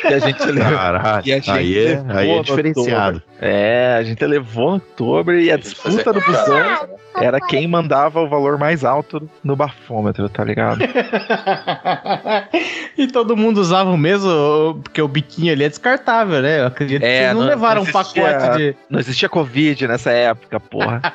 [0.09, 0.71] E a gente levou.
[0.77, 3.21] Caralho, E gente aí é, aí é diferenciado.
[3.39, 8.27] É, a gente levou no outubro e a disputa do busão era quem mandava o
[8.27, 10.79] valor mais alto no bafômetro, tá ligado?
[12.97, 16.61] e todo mundo usava o mesmo, porque o biquinho ali é descartável, né?
[16.61, 18.75] Eu acredito que É, vocês não, não- levaram não um existia- pacote de.
[18.89, 21.01] Não existia Covid nessa época, porra.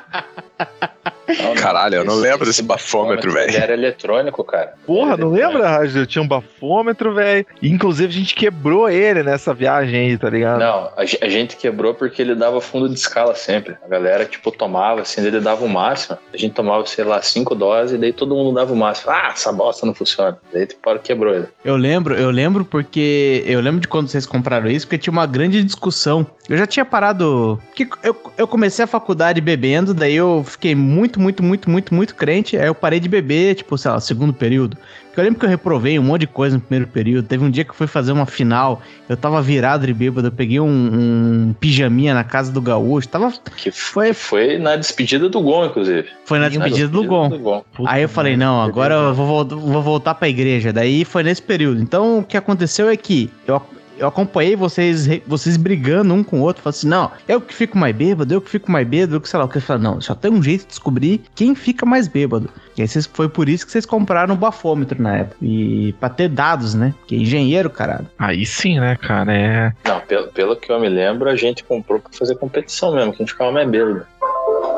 [1.27, 1.53] Não, não.
[1.55, 3.57] Caralho, eu não Esse- lembro esse desse bafômetro, Ele velho.
[3.63, 4.73] era eletrônico, cara.
[4.85, 6.05] Porra, não lembra, Rádio?
[6.05, 7.45] Tinha um bafômetro, velho.
[7.61, 10.59] Inclusive, a gente quebrou ele nessa viagem aí, tá ligado?
[10.59, 13.75] Não, a, a gente quebrou porque ele dava fundo de escala sempre.
[13.83, 16.17] A galera, tipo, tomava, assim, ele dava o máximo.
[16.33, 19.11] A gente tomava, sei lá, cinco doses, e daí todo mundo dava o máximo.
[19.11, 20.37] Ah, essa bosta não funciona.
[20.51, 21.47] Daí, tipo, quebrou ele.
[21.63, 23.43] Eu lembro, eu lembro porque.
[23.47, 26.25] Eu lembro de quando vocês compraram isso, porque tinha uma grande discussão.
[26.49, 27.59] Eu já tinha parado.
[28.03, 32.57] Eu, eu comecei a faculdade bebendo, daí eu fiquei muito, muito, muito, muito, muito crente.
[32.57, 34.77] Aí eu parei de beber, tipo, sei lá, segundo período.
[35.05, 37.27] Porque eu lembro que eu reprovei um monte de coisa no primeiro período.
[37.27, 40.31] Teve um dia que eu fui fazer uma final, eu tava virado de bêbado, eu
[40.31, 43.07] peguei um, um pijaminha na casa do gaúcho.
[43.07, 43.31] Tava.
[43.55, 46.07] Que Foi- foi, foi na despedida do Gon, inclusive.
[46.25, 47.29] Foi na Na despedida do Gon.
[47.29, 50.73] Puta Aí eu falei, não, agora eu vou, vou voltar pra igreja.
[50.73, 51.79] Daí foi nesse período.
[51.81, 53.61] Então o que aconteceu é que eu,
[54.03, 56.61] eu acompanhei vocês, vocês brigando um com o outro.
[56.61, 59.29] Falei assim, não, eu que fico mais bêbado, eu que fico mais bêbado, eu que
[59.29, 59.57] sei lá o que.
[59.57, 62.49] Eu falei, não, só tem um jeito de descobrir quem fica mais bêbado.
[62.77, 65.37] E aí vocês, foi por isso que vocês compraram o bafômetro na época.
[65.41, 66.93] E pra ter dados, né?
[67.07, 68.07] Que é engenheiro, caralho.
[68.17, 69.33] Aí sim, né, cara?
[69.33, 69.73] É.
[69.85, 73.17] Não, pelo, pelo que eu me lembro, a gente comprou pra fazer competição mesmo, que
[73.17, 74.05] a gente ficava mais bêbado.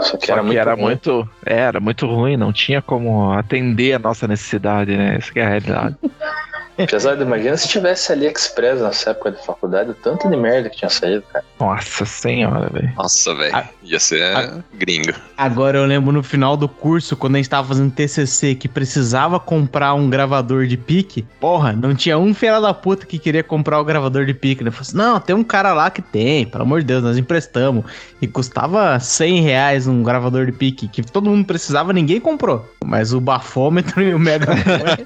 [0.02, 0.84] Só que Só era que muito era ruim.
[0.84, 1.30] muito.
[1.46, 5.16] é, Era muito ruim, não tinha como atender a nossa necessidade, né?
[5.16, 5.96] Essa que é a realidade.
[6.78, 10.78] Apesar de, imagina se tivesse AliExpress nessa época de faculdade, o tanto de merda que
[10.78, 11.46] tinha saído, cara.
[11.60, 12.94] Nossa senhora, velho.
[12.96, 13.70] Nossa, velho.
[13.86, 14.64] Ia ser Ah.
[14.74, 15.14] gringo.
[15.38, 19.40] Agora eu lembro no final do curso, quando a gente tava fazendo TCC, que precisava
[19.40, 21.24] comprar um gravador de pique.
[21.40, 24.64] Porra, não tinha um filho da puta que queria comprar o gravador de pique.
[24.64, 24.72] Né?
[24.72, 27.86] Falei assim, não, tem um cara lá que tem, pelo amor de Deus, nós emprestamos.
[28.22, 32.66] E custava 100 reais um gravador de pique, que todo mundo precisava, ninguém comprou.
[32.84, 35.06] Mas o bafômetro e o megafone...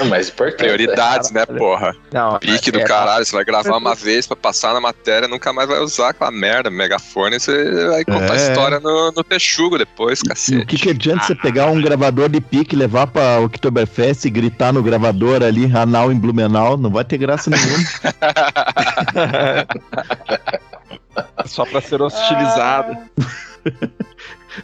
[0.00, 0.58] O mais importante.
[0.58, 1.94] Prioridades, né, porra?
[2.12, 5.52] Não, Pique do é, caralho, você vai gravar uma vez pra passar na matéria, nunca
[5.52, 6.70] mais vai usar aquela merda.
[6.70, 8.48] Megafone, você vai contar É.
[8.48, 10.66] história no, no Peixugo depois, E o cacete.
[10.66, 14.82] que, que adianta você pegar um gravador de pique, levar pra Oktoberfest e gritar no
[14.82, 16.76] gravador ali, anal em Blumenau?
[16.76, 17.78] Não vai ter graça nenhuma.
[21.46, 22.96] Só pra ser hostilizado.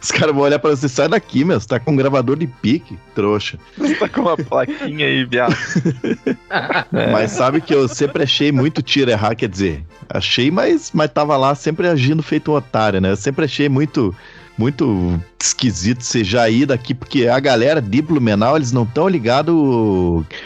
[0.01, 1.59] Os caras vão olhar pra você, sai daqui, meu.
[1.59, 3.57] Você tá com um gravador de pique, trouxa.
[3.77, 5.55] Você tá com uma plaquinha aí, viado.
[6.93, 7.11] É.
[7.11, 11.35] Mas sabe que eu sempre achei muito tiro errar, quer dizer, achei, mas, mas tava
[11.35, 13.11] lá sempre agindo feito um otário, né?
[13.11, 14.15] Eu sempre achei muito,
[14.57, 19.55] muito esquisito você já ir daqui, porque a galera de Blumenau, eles não estão ligados,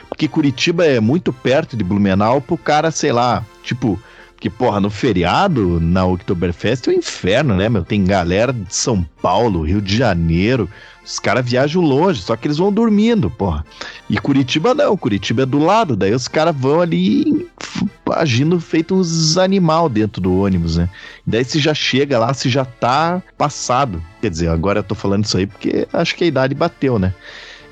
[0.08, 4.00] porque Curitiba é muito perto de Blumenau pro cara, sei lá, tipo...
[4.40, 7.84] Porque, porra, no feriado, na Oktoberfest é o inferno, né, meu?
[7.84, 10.70] Tem galera de São Paulo, Rio de Janeiro.
[11.06, 13.66] Os caras viajam longe, só que eles vão dormindo, porra.
[14.10, 17.50] E Curitiba não, Curitiba é do lado, daí os caras vão ali
[18.14, 20.90] agindo feito uns animal dentro do ônibus, né?
[21.28, 24.02] Daí se já chega lá, se já tá passado.
[24.22, 27.14] Quer dizer, agora eu tô falando isso aí porque acho que a idade bateu, né?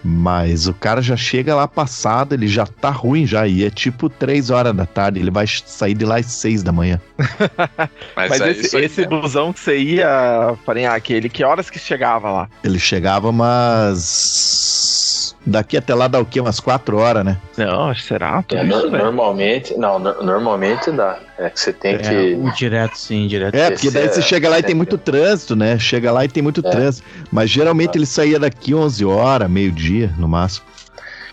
[0.04, 4.10] Mas o cara já chega lá passado, ele já tá ruim já, e é tipo
[4.10, 7.02] 3 horas da tarde, ele vai sair de lá às 6 da manhã.
[8.16, 9.08] Mas, Mas é esse, aí, esse né?
[9.08, 12.50] busão que você ia, Farinhaque, ele que horas que chegava lá?
[12.64, 15.07] Ele chegava umas.
[15.50, 16.42] Daqui até lá dá o quê?
[16.42, 17.38] Umas 4 horas, né?
[17.58, 18.44] Não, será?
[18.52, 21.20] É, no- normalmente, não, no- normalmente dá.
[21.40, 22.34] É que você tem É, que.
[22.36, 23.56] um direto sim, direto.
[23.56, 25.80] É, porque daí Esse você é- chega lá e tem é- muito trânsito, né?
[25.80, 26.70] Chega lá e tem muito É.
[26.70, 27.08] trânsito.
[27.32, 30.66] Mas geralmente ele saía daqui 11 horas, meio-dia, no máximo.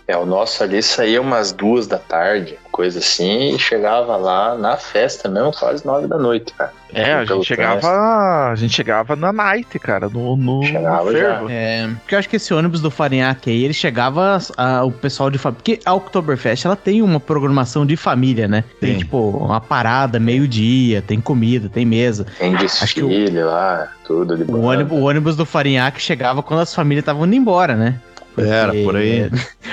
[0.07, 4.77] É, o nosso ali saía umas duas da tarde, coisa assim, e chegava lá na
[4.77, 6.71] festa mesmo, quase nove da noite, cara.
[6.93, 8.51] É, a gente chegava.
[8.51, 11.47] A gente chegava na night, cara, no, no, Chegava no fervo.
[11.49, 15.31] É, porque eu acho que esse ônibus do Farinhaque aí, ele chegava a- o pessoal
[15.31, 15.57] de família.
[15.63, 18.63] Porque a Oktoberfest, ela tem uma programação de família, né?
[18.79, 18.99] Tem, Tem.
[18.99, 22.27] tipo, uma parada, meio-dia, tem comida, tem mesa.
[22.37, 26.73] Tem que desfile lá, tudo de O ônibus, o ônibus do Farinhaque chegava quando as
[26.73, 27.99] famílias estavam indo embora, né?
[28.37, 29.29] Era, por aí.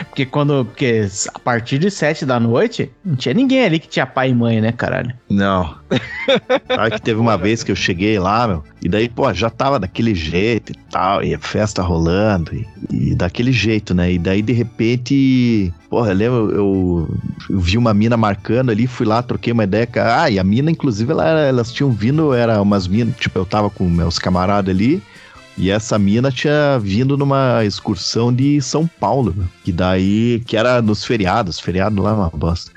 [0.09, 0.65] Porque quando.
[0.65, 4.35] Porque a partir de sete da noite, não tinha ninguém ali que tinha pai e
[4.35, 5.13] mãe, né, caralho?
[5.29, 5.77] Não.
[6.69, 9.79] Aí que teve uma vez que eu cheguei lá, meu, e daí, pô, já tava
[9.79, 14.13] daquele jeito e tal, e a festa rolando, e, e daquele jeito, né?
[14.13, 17.17] E daí, de repente, porra, eu lembro, eu,
[17.51, 20.71] eu vi uma mina marcando ali, fui lá, troquei uma ideia, ah, e a mina,
[20.71, 25.03] inclusive, ela elas tinham vindo, era umas minas, tipo, eu tava com meus camaradas ali,
[25.57, 29.35] e essa mina tinha vindo numa excursão de São Paulo,
[29.65, 32.71] que daí, que era nos feriados, feriado lá é uma bosta.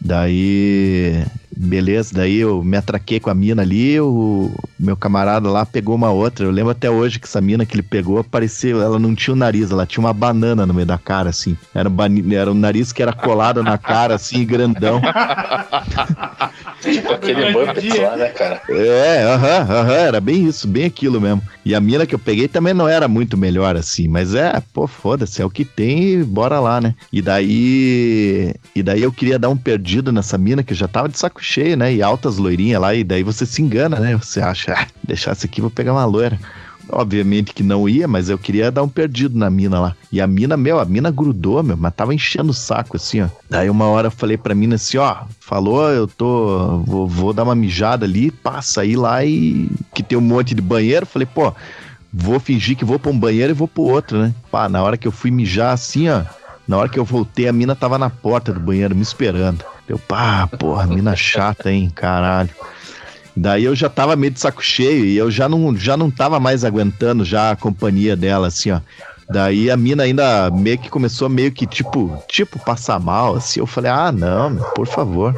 [0.00, 1.24] Daí,
[1.58, 6.10] beleza, daí eu me atraquei com a mina ali, o meu camarada lá pegou uma
[6.10, 6.46] outra.
[6.46, 9.36] Eu lembro até hoje que essa mina que ele pegou, parecia, ela não tinha o
[9.36, 11.56] nariz, ela tinha uma banana no meio da cara, assim.
[11.74, 15.00] Era um, era um nariz que era colado na cara, assim, grandão.
[16.80, 18.62] Tipo aquele lá, né, cara?
[18.68, 21.42] É, aham, aham, era bem isso, bem aquilo mesmo.
[21.64, 24.86] E a mina que eu peguei também não era muito melhor assim, mas é, pô,
[24.86, 26.94] foda-se, é o que tem e bora lá, né?
[27.12, 28.54] E daí.
[28.74, 31.76] E daí eu queria dar um perdido nessa mina que já tava de saco cheio,
[31.76, 31.94] né?
[31.94, 34.16] E altas loirinhas lá, e daí você se engana, né?
[34.16, 36.38] Você acha, ah, deixar isso aqui, vou pegar uma loira.
[36.90, 39.96] Obviamente que não ia, mas eu queria dar um perdido na mina lá.
[40.10, 43.28] E a mina, meu, a mina grudou, meu, mas tava enchendo o saco, assim, ó.
[43.48, 46.78] Daí uma hora eu falei pra mina assim, ó, falou, eu tô.
[46.86, 49.68] Vou, vou dar uma mijada ali, passa aí lá e.
[49.94, 51.04] Que tem um monte de banheiro.
[51.04, 51.52] Falei, pô,
[52.10, 54.34] vou fingir que vou pra um banheiro e vou pro outro, né?
[54.50, 56.22] Pá, na hora que eu fui mijar assim, ó.
[56.68, 59.64] Na hora que eu voltei, a mina tava na porta do banheiro me esperando.
[59.88, 62.50] Eu, pá, porra, mina chata, hein, caralho.
[63.34, 66.38] Daí eu já tava meio de saco cheio e eu já não, já não tava
[66.38, 68.80] mais aguentando já a companhia dela, assim, ó.
[69.30, 73.60] Daí a mina ainda meio que começou meio que tipo, tipo, passar mal, assim.
[73.60, 75.34] Eu falei, ah, não, por favor.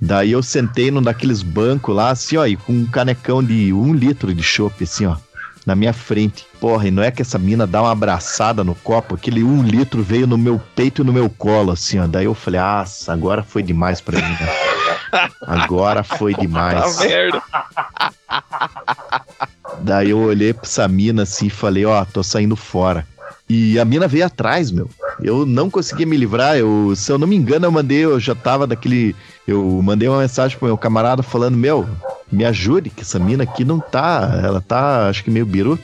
[0.00, 3.94] Daí eu sentei num daqueles bancos lá, assim, ó, e com um canecão de um
[3.94, 5.16] litro de chopp, assim, ó,
[5.66, 6.46] na minha frente.
[6.60, 10.02] Porra, e não é que essa mina dá uma abraçada no copo, aquele um litro
[10.02, 12.06] veio no meu peito e no meu colo, assim, ó.
[12.06, 14.48] Daí eu falei, ah, agora foi demais pra mim, né?
[15.46, 16.98] Agora foi demais.
[16.98, 17.42] Merda.
[19.80, 23.06] Daí eu olhei pra essa mina assim e falei, ó, tô saindo fora.
[23.48, 24.90] E a mina veio atrás, meu.
[25.22, 26.56] Eu não conseguia me livrar.
[26.56, 29.16] Eu, se eu não me engano, eu mandei, eu já tava daquele.
[29.46, 31.88] Eu mandei uma mensagem pro meu camarada falando, meu,
[32.30, 34.40] me ajude, que essa mina aqui não tá.
[34.42, 35.78] Ela tá, acho que meio biru.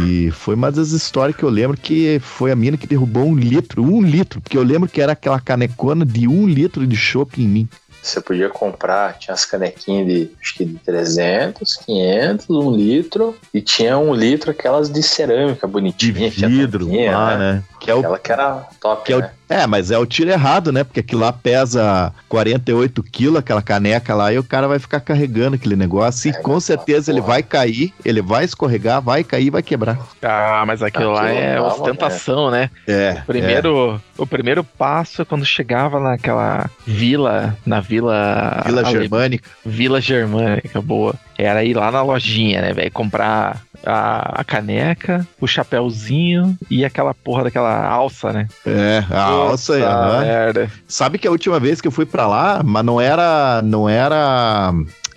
[0.00, 3.36] E foi uma das histórias que eu lembro que foi a mina que derrubou um
[3.36, 7.42] litro, um litro, porque eu lembro que era aquela canecona de um litro de chopp
[7.42, 7.68] em mim.
[8.02, 13.60] Você podia comprar, tinha as canequinhas de, acho que de 300, 500, um litro, e
[13.60, 16.30] tinha um litro aquelas de cerâmica De bonitinha.
[16.30, 17.52] tinha vidro lá, né?
[17.52, 17.64] né?
[17.82, 19.30] Que é o Aquela que era top, Que é, o- né?
[19.48, 20.84] é, mas é o tiro errado, né?
[20.84, 25.56] Porque aquilo lá pesa 48 quilos, aquela caneca lá, e o cara vai ficar carregando
[25.56, 26.28] aquele negócio.
[26.30, 27.18] E É, com mas certeza porra.
[27.18, 29.98] ele vai cair, ele vai escorregar, vai cair e vai quebrar.
[30.22, 32.70] Ah, mas aquilo lá Aquilo é lá, ostentação, né?
[32.86, 33.18] É.
[33.22, 38.62] O primeiro, o primeiro passo é quando chegava naquela vila, na vila.
[38.64, 38.68] é.
[38.68, 39.50] Vila Ale- Germânica.
[39.66, 41.14] Vila Germânica, boa.
[41.42, 42.90] Era ir lá na lojinha, né, velho?
[42.92, 48.48] Comprar a, a caneca, o chapéuzinho e aquela porra daquela alça, né?
[48.66, 49.74] É, a alça.
[49.74, 50.20] Puta aham.
[50.20, 50.70] merda.
[50.86, 53.60] Sabe que a última vez que eu fui pra lá, mas não era.
[53.62, 54.72] Não era.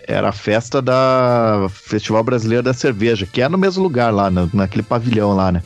[0.08, 4.48] Era a festa da Festival Brasileiro da Cerveja, que é no mesmo lugar lá, na-
[4.54, 5.64] naquele pavilhão lá, né?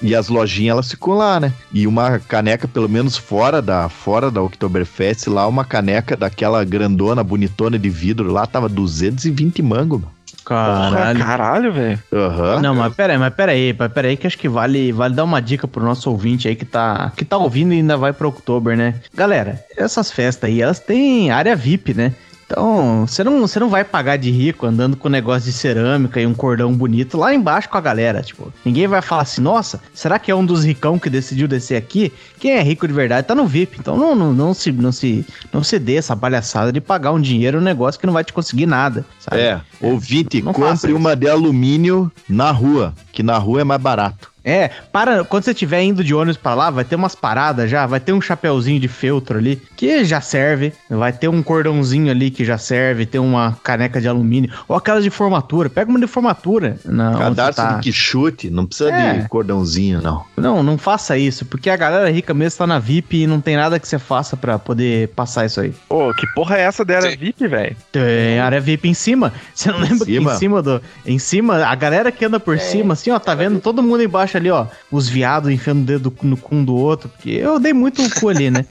[0.00, 1.52] E as lojinhas elas ficam lá, né?
[1.72, 7.24] E uma caneca, pelo menos fora da fora da Oktoberfest, lá uma caneca daquela grandona,
[7.24, 9.98] bonitona de vidro lá, tava 220 mango.
[10.00, 10.16] mano.
[10.46, 11.18] Porra, Caralho.
[11.18, 11.98] caralho, velho.
[12.12, 12.60] Aham.
[12.60, 15.12] Não, mas pera aí, mas pera aí, mas pera aí, que acho que vale, vale
[15.14, 18.12] dar uma dica pro nosso ouvinte aí que tá, que tá ouvindo e ainda vai
[18.12, 18.94] pro outubro, né?
[19.12, 22.12] Galera, essas festas aí, elas têm área VIP, né?
[22.46, 26.20] Então, você não, você não vai pagar de rico andando com um negócio de cerâmica
[26.20, 28.52] e um cordão bonito lá embaixo com a galera, tipo.
[28.64, 32.12] Ninguém vai falar assim, nossa, será que é um dos ricão que decidiu descer aqui?
[32.38, 33.78] Quem é rico de verdade tá no VIP.
[33.80, 37.20] Então não, não, não, se, não, se, não se dê essa palhaçada de pagar um
[37.20, 39.40] dinheiro um negócio que não vai te conseguir nada, sabe?
[39.42, 44.30] É, ouvinte, faça compre uma de alumínio na rua, que na rua é mais barato.
[44.46, 47.84] É, para quando você estiver indo de ônibus pra lá, vai ter umas paradas já,
[47.84, 52.30] vai ter um chapéuzinho de feltro ali que já serve, vai ter um cordãozinho ali
[52.30, 55.68] que já serve, tem uma caneca de alumínio ou aquelas de formatura.
[55.68, 56.78] Pega uma de formatura.
[56.84, 57.72] Na, você tá.
[57.74, 59.18] de quichute, não precisa É.
[59.18, 60.24] de cordãozinho, não.
[60.36, 63.56] Não, não faça isso, porque a galera rica mesmo tá na VIP e não tem
[63.56, 65.74] nada que você faça pra poder passar isso aí.
[65.88, 67.16] Pô, que porra é essa da era Sim.
[67.16, 67.76] VIP, velho?
[67.90, 69.32] Tem área VIP em cima.
[69.52, 70.32] Você não Em lembra que cima?
[70.34, 70.80] em cima do.
[71.04, 74.02] Em cima, a galera que anda por É, cima, assim, ó, tá vendo todo mundo
[74.02, 74.66] embaixo ali, ó.
[74.90, 77.08] Os viados enfiando o dedo no cu um do outro.
[77.08, 78.64] Porque eu dei muito o cu ali, né?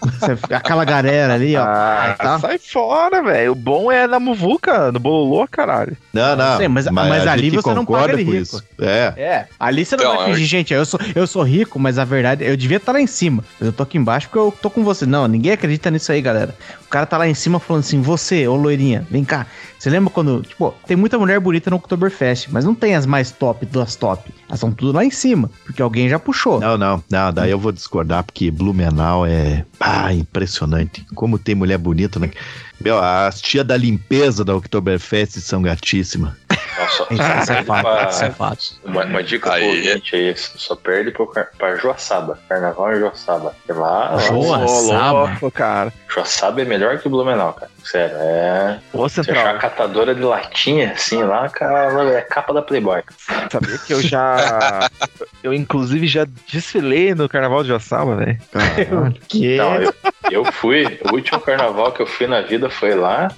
[0.50, 1.62] Aquela galera ali, ó.
[1.62, 2.38] Ah, tá.
[2.38, 3.52] sai fora, velho.
[3.52, 5.96] O bom é na muvuca, no bololô, caralho.
[6.12, 6.56] Não, não.
[6.56, 8.34] Sei, mas- mas a ali você não paga com rico.
[8.34, 8.62] isso.
[8.80, 9.12] É.
[9.16, 11.98] É, ali você não Então, vai eu- fingir, gente, eu sou, eu sou rico, mas
[11.98, 13.44] a verdade, eu devia estar lá em cima.
[13.58, 15.04] Mas eu tô aqui embaixo porque eu tô com você.
[15.06, 16.54] Não, ninguém acredita nisso aí, galera.
[16.84, 19.46] O cara tá lá em cima falando assim, você, ô loirinha, vem cá.
[19.80, 23.30] Você lembra quando, tipo, tem muita mulher bonita no Oktoberfest, mas não tem as mais
[23.30, 24.30] top das top.
[24.46, 26.60] Elas estão tudo lá em cima, porque alguém já puxou.
[26.60, 31.06] Não, não, não, daí eu vou discordar, porque Blumenau é ah, impressionante.
[31.14, 32.30] Como tem mulher bonita, né?
[32.78, 36.34] Meu, as tia da limpeza da Oktoberfest são gatíssimas.
[36.78, 38.64] Nossa, Isso, isso é fato, isso é fato.
[38.84, 39.88] Uma, uma dica pro Aí.
[39.88, 42.38] ouvinte aí, só perde pro, pra Joaçaba.
[42.48, 43.54] Carnaval em Joaçaba.
[43.68, 45.30] E lá, Joaçaba?
[45.30, 45.92] louco, cara.
[46.12, 47.70] Joaçaba é melhor que Blumenau, cara.
[47.84, 48.80] Sério, é.
[48.92, 53.02] Ô, Você achar Central, uma catadora de latinha, assim, lá, cara, é capa da Playboy.
[53.50, 54.88] sabia que eu já.
[55.42, 58.38] eu, inclusive, já desfilei no carnaval de Joaçaba, velho.
[59.28, 59.56] Que?
[59.56, 59.94] Não, eu,
[60.30, 63.30] eu fui, o último carnaval que eu fui na vida foi lá.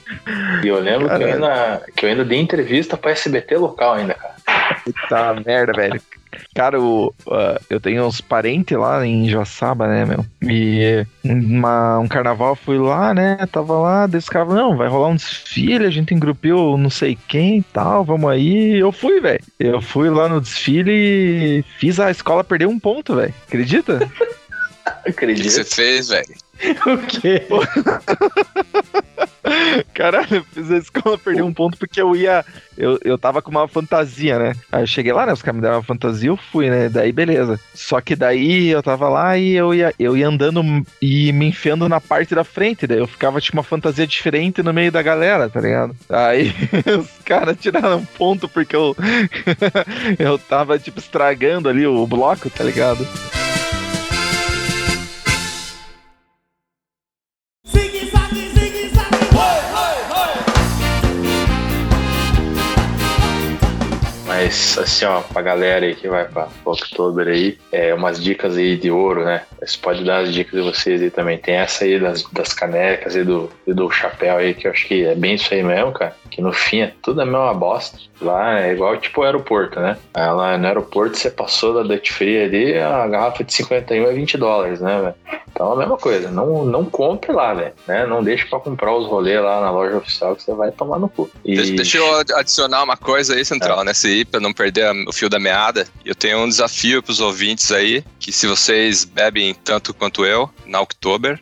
[0.65, 4.15] E eu lembro que eu, ainda, que eu ainda dei entrevista pra SBT local ainda,
[4.15, 4.35] cara.
[4.85, 6.01] Puta merda, velho.
[6.55, 10.25] Cara, o, ah, eu tenho uns parentes lá em Joaçaba, né, meu?
[10.43, 13.39] E uma- um carnaval eu fui lá, né?
[13.51, 16.91] Tava lá, daí os caras falaram, não, vai rolar um desfile, a gente engrupiu não
[16.91, 18.79] sei quem e tal, vamos aí.
[18.79, 19.41] Eu fui, velho.
[19.59, 23.35] Eu fui lá no desfile e fiz a escola perder um ponto, velho.
[23.47, 23.99] Acredita?
[24.85, 25.49] O que Acredito.
[25.51, 26.27] você fez, velho?
[26.87, 27.43] O quê?
[29.93, 32.45] Caralho, eu fiz a escola perder um ponto porque eu ia.
[32.79, 34.55] Eu, eu tava com uma fantasia, né?
[34.71, 35.33] Aí eu cheguei lá, né?
[35.33, 36.89] Os caras me deram uma fantasia, eu fui, né?
[36.89, 37.59] Daí beleza.
[37.75, 40.63] Só que daí eu tava lá e eu ia, eu ia andando
[41.01, 42.87] e me enfiando na parte da frente.
[42.87, 45.95] Daí eu ficava tipo uma fantasia diferente no meio da galera, tá ligado?
[46.09, 46.55] Aí
[46.99, 48.97] os caras tiraram um ponto porque eu.
[50.19, 53.07] eu tava tipo estragando ali o bloco, tá ligado?
[64.43, 68.77] Mas assim, ó, pra galera aí que vai pra Oktober aí, é, umas dicas aí
[68.77, 69.45] de ouro, né?
[69.61, 71.39] Você pode dar as dicas de vocês aí também.
[71.39, 74.89] Tem essa aí das, das canecas e do, e do chapéu aí, que eu acho
[74.89, 76.17] que é bem isso aí mesmo, cara.
[76.29, 77.97] Que no fim é tudo a mesma bosta.
[78.21, 79.97] Lá é igual tipo o aeroporto, né?
[80.13, 84.13] Aí lá no aeroporto você passou da Duty Free ali, a garrafa de 51 é
[84.13, 85.43] 20 dólares, né, velho?
[85.53, 87.73] Então é a mesma coisa, não, não compre lá, velho.
[87.87, 88.07] Né?
[88.07, 91.09] Não deixe pra comprar os rolês lá na loja oficial que você vai tomar no
[91.09, 91.31] cu.
[91.45, 91.55] E...
[91.55, 95.39] Deixa, eu adicionar uma coisa aí, Central, nessa aí, pra não perder o fio da
[95.39, 95.87] meada.
[96.05, 100.81] Eu tenho um desafio pros ouvintes aí, que se vocês bebem tanto quanto eu, na
[100.81, 101.39] Oktober,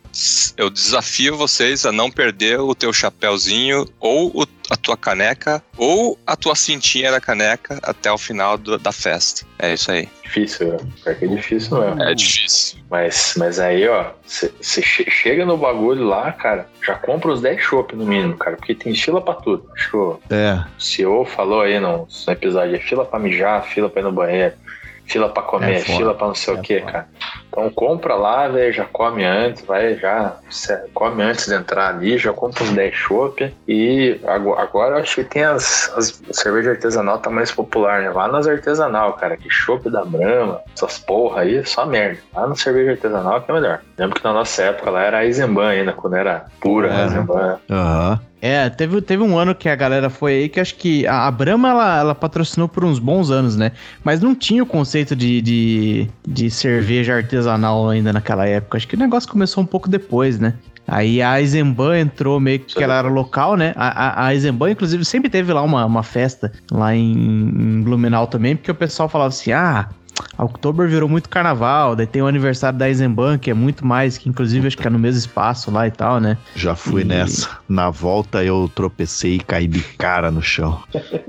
[0.56, 6.16] eu desafio vocês a não perder o teu chapéuzinho ou o- a tua caneca ou
[6.26, 9.44] a tua cintinha da caneca até o final do- da festa.
[9.58, 10.08] É isso aí.
[10.22, 10.86] Difícil, velho.
[11.02, 12.02] Pior que é difícil mesmo.
[12.04, 12.78] É difícil.
[12.88, 17.94] Mas, mas aí, ó, você chega no bagulho lá, cara, já compra os 10 chopp
[17.96, 19.68] no mínimo, cara, porque tem fila pra tudo.
[19.76, 23.88] Acho que o É, CEO falou aí no, no episódio, é fila pra mijar, fila
[23.90, 24.54] pra ir no banheiro,
[25.10, 27.08] fila pra comer, É fila pra não sei É o que, cara.
[27.48, 30.36] Então compra lá, velho, já come antes, vai, já
[30.94, 33.52] come antes de entrar ali, já compra uns 10 chopp.
[33.66, 38.10] E ago- agora eu acho que tem as, as cerveja artesanal tá mais popular, né?
[38.10, 42.20] Vá nas artesanal, cara, que chopp da Brahma, essas porra aí, só merda.
[42.32, 43.80] Lá na cerveja artesanal que é melhor.
[43.98, 47.02] Lembro que na nossa época lá era a Eisenbahn ainda, quando era pura É.
[47.02, 47.56] Eisenbahn.
[47.68, 48.20] aham.
[48.42, 51.30] É, teve, teve um ano que a galera foi aí que acho que a, a
[51.30, 53.72] Brahma ela, ela patrocinou por uns bons anos, né?
[54.02, 58.78] Mas não tinha o conceito de, de, de cerveja artesanal ainda naquela época.
[58.78, 60.54] Acho que o negócio começou um pouco depois, né?
[60.88, 63.72] Aí a Eisenbahn entrou meio que ela era local, né?
[63.76, 68.26] A, a, a Eisenbahn, inclusive, sempre teve lá uma, uma festa lá em, em Blumenau
[68.26, 69.88] também, porque o pessoal falava assim: ah,
[70.38, 74.28] Oktober virou muito carnaval, daí tem o aniversário da Eisenbahn, que é muito mais, que
[74.28, 76.36] inclusive acho que é no mesmo espaço lá e tal, né?
[76.54, 77.48] Já fui E- nessa.
[77.68, 80.80] Na volta eu tropecei e caí de cara no chão.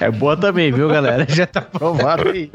[0.00, 1.26] É boa também, viu, galera?
[1.30, 2.50] Já tá provado aí.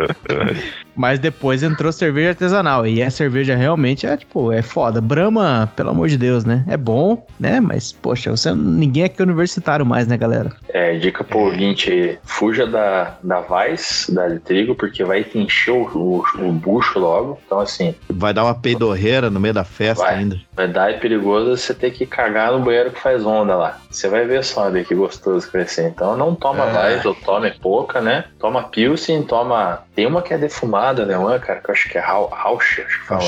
[0.96, 2.86] Mas depois entrou cerveja artesanal.
[2.86, 5.02] E a cerveja realmente é, tipo, é foda.
[5.02, 6.64] Brahma, pelo amor de Deus, né?
[6.68, 7.60] É bom, né?
[7.60, 10.52] Mas, poxa, você, ninguém aqui é universitário mais, né, galera?
[10.70, 15.38] É, dica pro ouvinte aí, fuja da, da Vice, da de trigo, porque vai te
[15.40, 17.40] encher o, o, o bucho logo.
[17.46, 20.16] Então, assim, Vai dar uma peidorreira no meio da festa Vai.
[20.16, 20.40] ainda.
[20.54, 23.81] vai dar é perigoso você ter que cagar no banheiro que faz onda lá.
[23.92, 25.88] Você vai ver só, ver que gostoso crescer.
[25.88, 26.96] Então, não toma É.
[26.96, 28.26] Vice ou tome pouca, né?
[28.40, 29.84] Toma Pilsen, toma...
[29.94, 32.80] Tem uma que é defumada, né, uma, cara, que eu acho que é Rau- Rausch,
[32.80, 33.22] acho que fala.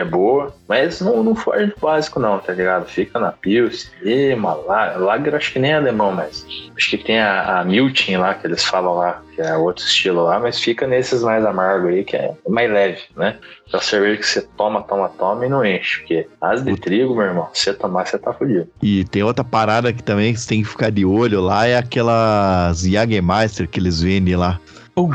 [0.00, 2.86] É boa, mas não, não foge do básico não, tá ligado?
[2.86, 6.98] Fica na Pilsen, e uma La- Lager acho que nem é alemão, mas acho que
[6.98, 10.60] tem a, a Milton lá, que eles falam lá, que é outro estilo lá, mas
[10.60, 13.36] fica nesses mais amargos aí, que é mais leve, né?
[13.68, 17.26] Aquela cerveja que você toma, toma, toma e não enche, porque as de trigo, meu
[17.26, 18.66] irmão, se você tomar, você tá fudido.
[18.82, 22.80] E tem outra parada que também você tem que ficar de olho lá, é aquelas
[22.80, 24.58] Jagermeister que eles vendem lá.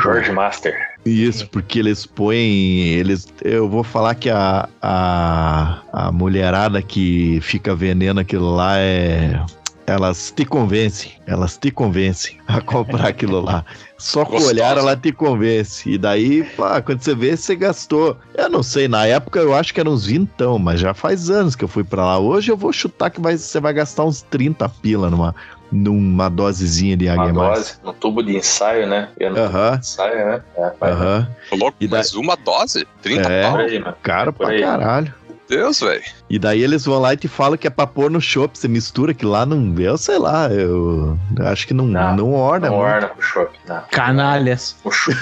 [0.01, 0.93] George Master.
[1.05, 2.93] Isso, porque eles põem.
[2.93, 9.43] Eles, eu vou falar que a, a, a mulherada que fica vendendo aquilo lá é.
[9.85, 13.65] Elas te convencem, elas te convencem a comprar aquilo lá.
[13.97, 15.89] Só com o olhar ela te convence.
[15.89, 18.17] E daí, pá, quando você vê, você gastou.
[18.33, 21.53] Eu não sei, na época eu acho que era uns vintão, mas já faz anos
[21.55, 22.17] que eu fui pra lá.
[22.17, 25.35] Hoje eu vou chutar que vai, você vai gastar uns 30 pila numa,
[25.69, 27.55] numa dosezinha de Uma Jagermeister.
[27.57, 29.09] dose, no tubo de ensaio, né?
[29.19, 30.41] No tubo Aham, de ensaio, né?
[30.55, 32.87] É, louco, E daí- mas uma dose?
[33.01, 33.41] 30 É.
[33.43, 33.57] pau?
[33.57, 33.83] aí.
[34.01, 34.61] Caro pra aí.
[34.61, 35.13] caralho.
[35.49, 36.01] Deus, velho.
[36.29, 38.67] E daí eles vão lá e te falam que é pra pôr no chopp, você
[38.67, 39.75] mistura que lá não.
[39.79, 42.89] Eu sei lá, eu acho que não, não, Não, orna Não muito.
[42.91, 43.81] orna com chopp, não.
[43.91, 44.75] Canalhas.
[44.83, 45.17] O chopp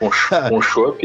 [0.00, 0.98] um cho- chopp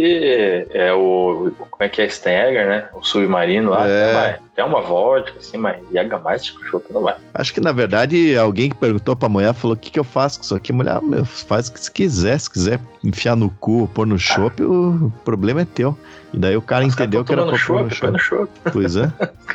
[0.71, 1.51] é o.
[1.57, 2.85] Como é que é Stagger, né?
[2.93, 3.87] O submarino lá.
[3.87, 4.39] É.
[4.57, 7.15] É uma vodka, assim, mas Jägermeister com chopp não vai.
[7.33, 10.39] Acho que na verdade alguém que perguntou pra mulher falou: o que, que eu faço
[10.39, 10.71] com isso aqui?
[10.71, 12.37] A mulher, ah, meu, faz o que você quiser.
[12.39, 15.97] Se quiser enfiar no cu ou pôr no chopp, o problema é teu.
[16.33, 18.49] E daí o cara Os entendeu que era pra pôr no chopp.
[18.73, 19.11] Pois é.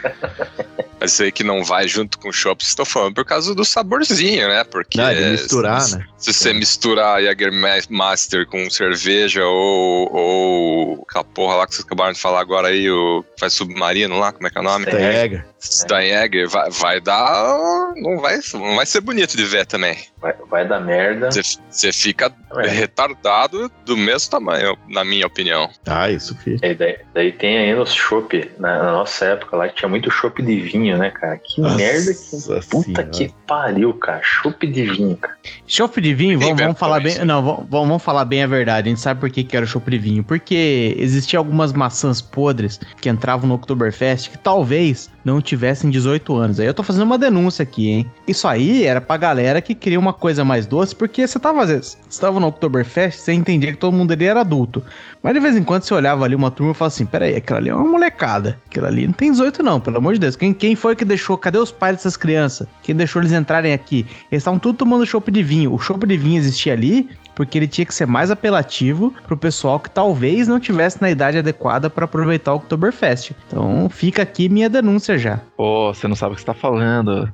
[0.98, 3.64] Mas aí que não vai junto com o chopp, vocês estão falando por causa do
[3.64, 4.64] saborzinho, né?
[4.64, 6.06] Porque Não, é misturar, se, né?
[6.16, 12.20] se você misturar Jägermeister com cerveja ou, ou aquela porra lá que vocês acabaram de
[12.20, 14.86] falar agora aí, o faz submarino lá, como é que é o nome?
[14.86, 15.42] Sim.
[15.60, 17.92] Jäger, vai, vai dar.
[17.96, 19.96] Não vai, não vai ser bonito de ver também.
[20.20, 21.28] Vai, vai dar merda.
[21.30, 22.68] Você, fica É.
[22.68, 25.68] retardado do mesmo tamanho, na minha opinião.
[25.86, 26.60] Ah, isso fiz.
[26.62, 30.10] E daí, daí tem ainda os chopp, na, na nossa época lá, que tinha muito
[30.10, 31.38] chopp de vinho, né, cara?
[31.38, 32.66] Que Nossa merda que.
[32.68, 33.04] Puta senhora.
[33.06, 34.20] que pariu, cara.
[34.22, 35.36] Chopp de vinho, cara.
[35.66, 37.12] Chopp de vinho, vamos, vamos falar bem.
[37.12, 37.24] isso.
[37.24, 38.88] Não, vamos, vamos falar bem a verdade.
[38.88, 40.24] A gente sabe por que, que era o chopp de vinho.
[40.24, 46.60] Porque existiam algumas maçãs podres que entravam no Oktoberfest que talvez não tivessem 18 anos.
[46.60, 48.10] Aí eu tô fazendo uma denúncia aqui, hein?
[48.28, 52.20] Isso aí era pra galera que queria uma coisa mais doce, porque você tava, você
[52.20, 54.84] tava no Oktoberfest, você entendia que todo mundo ali era adulto.
[55.20, 57.58] Mas de vez em quando você olhava ali uma turma e falava assim: peraí, aquela
[57.58, 58.56] ali é uma molecada.
[58.70, 60.36] Aquela ali não tem 18, não, pelo amor de Deus.
[60.36, 61.36] Quem, quem foi que deixou?
[61.36, 62.68] Cadê os pais dessas crianças?
[62.84, 64.06] Quem deixou eles entrarem aqui?
[64.30, 65.74] Eles estavam tudo tomando chopp de vinho.
[65.74, 69.78] O chopp de vinho existia ali porque ele tinha que ser mais apelativo pro pessoal
[69.78, 73.32] que talvez não tivesse na idade adequada pra aproveitar o Oktoberfest.
[73.46, 75.38] Então fica aqui minha denúncia já.
[75.54, 77.32] Pô, você não sabe o que você tá falando.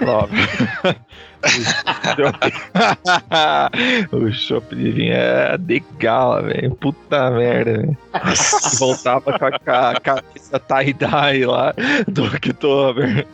[0.00, 0.34] Love.
[4.12, 6.74] o chopp de vinho é de gala, velho.
[6.76, 7.96] Puta merda, velho.
[8.78, 11.74] Voltava com a, ca- a camisa tie-dye lá
[12.08, 13.26] do Oktober.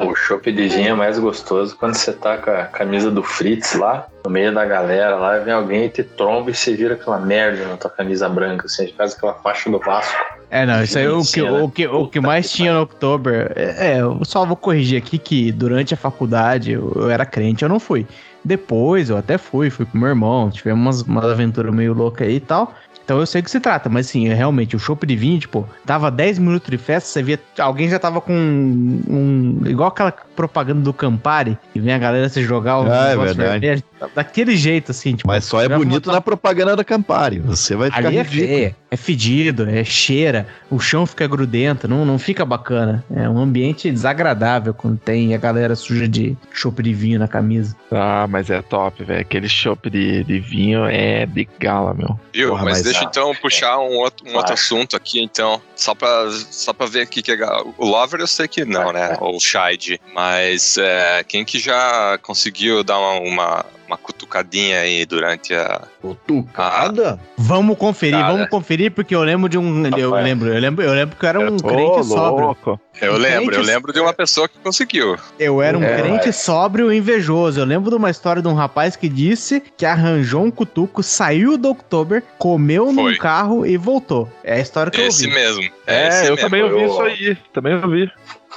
[0.00, 3.22] O, o chopp de vinho é mais gostoso quando você tá com a camisa do
[3.22, 6.94] Fritz lá, no meio da galera lá, vem alguém e te tromba e você vira
[6.94, 10.16] aquela merda na tua camisa branca, assim, faz aquela faixa do Vasco.
[10.50, 13.52] É, não, isso aí o que, o, que, o que mais tinha no Oktober.
[13.56, 17.62] É, é, eu só vou corrigir aqui que durante a faculdade eu, eu era crente,
[17.62, 18.06] eu não fui.
[18.44, 22.36] Depois eu até fui, fui com meu irmão, tivemos umas, umas aventuras meio loucas aí
[22.36, 22.74] e tal.
[23.04, 25.68] Então eu sei o que se trata, mas assim, realmente, o chopp de vinho, tipo,
[25.84, 30.12] dava 10 minutos de festa, você via, alguém já tava com um, um- igual aquela
[30.36, 33.58] propaganda do Campari, e vem a galera se jogar o Ah, é negócio verdade.
[33.60, 33.82] vermelho,
[34.14, 35.28] daquele jeito, assim, tipo.
[35.28, 37.38] Mas só é bonito botar- na propaganda da Campari.
[37.40, 38.48] Você vai ficar Ali é ridículo.
[38.48, 43.04] feia, é fedido, é cheira, o chão fica grudento, não, não fica bacana.
[43.14, 47.76] É um ambiente desagradável quando tem a galera suja de chopp de vinho na camisa.
[47.90, 49.20] Ah, mas é top, velho.
[49.20, 52.18] Aquele chopp de, de vinho é de gala, meu.
[52.32, 52.50] Viu?
[52.50, 54.54] Porra, mas, mas- deixa Ah, então puxar um outro, um outro Vai.
[54.54, 55.60] assunto aqui, então.
[55.76, 59.16] Só pra, só pra ver aqui que a- o Lover eu sei que não, né?
[59.20, 60.00] Ou o Shide.
[60.14, 65.82] Mas é, quem que já conseguiu dar uma, uma, uma cutucadinha aí durante a.
[66.00, 67.20] Cutucada?
[67.36, 68.32] Vamos conferir, Cara.
[68.32, 69.86] vamos conferir, porque eu lembro de um.
[69.96, 70.24] Eu Rapaz.
[70.24, 72.56] lembro, eu lembro, eu lembro que eu era um crente sóbrio.
[73.00, 75.16] Eu lembro, eu lembro de uma pessoa que conseguiu.
[75.38, 76.32] Eu era um É, crente vai.
[76.32, 77.60] sóbrio e invejoso.
[77.60, 81.56] Eu lembro de uma história de um rapaz que disse que arranjou um cutuco, saiu
[81.58, 83.16] do Oktober, comeu num Foi.
[83.16, 84.28] carro e voltou.
[84.44, 85.40] É a história que Esse eu ouvi.
[85.42, 85.72] mesmo.
[85.86, 86.36] É, esse eu mesmo.
[86.38, 87.36] também ouvi Eu- isso aí.
[87.52, 88.10] Também ouvi.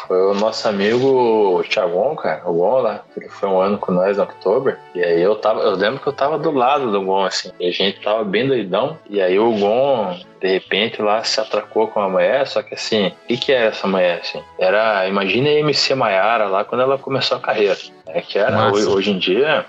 [0.07, 4.17] Foi o nosso amigo Thiagon, cara, o Gon lá, ele foi um ano com nós
[4.17, 7.25] no Oktober, e aí eu tava, eu lembro que eu tava do lado do Gon,
[7.25, 11.39] assim, e a gente tava bem doidão, e aí o Gon, de repente, lá se
[11.39, 14.43] atracou com a mulher, só que assim, o que que era essa mulher, assim?
[14.59, 17.77] Era, imagina a MC Maiara lá quando ela começou a carreira,
[18.07, 19.65] é que era, hoje, hoje em dia...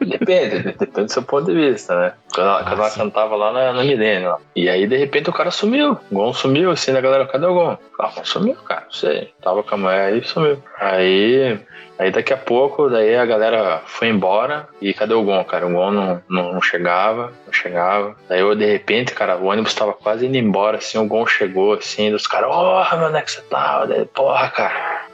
[0.00, 2.12] Depende, depende do seu ponto de vista, né?
[2.34, 4.36] Quando ela, quando ela cantava lá na, na Milênio.
[4.56, 5.98] E aí, de repente, o cara sumiu.
[6.10, 7.76] O Gon sumiu, assim, da galera, cadê o Gon?
[7.98, 9.32] Ah, o Gon sumiu, cara, não sei.
[9.42, 10.62] Tava com a mulher aí, sumiu.
[10.78, 11.58] Aí,
[11.98, 14.66] aí daqui a pouco, daí a galera foi embora.
[14.80, 15.66] E cadê o Gon, cara?
[15.66, 18.16] O Gon não, não, não chegava, não chegava.
[18.28, 21.74] Daí, eu, de repente, cara, o ônibus tava quase indo embora, assim, o Gon chegou,
[21.74, 23.86] assim, dos caras, porra, meu, onde é que você tava?
[23.86, 25.09] Daí, porra, cara.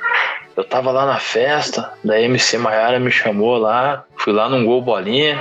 [0.56, 4.80] Eu tava lá na festa, daí MC Maiara me chamou lá, fui lá num gol
[4.80, 5.38] bolinha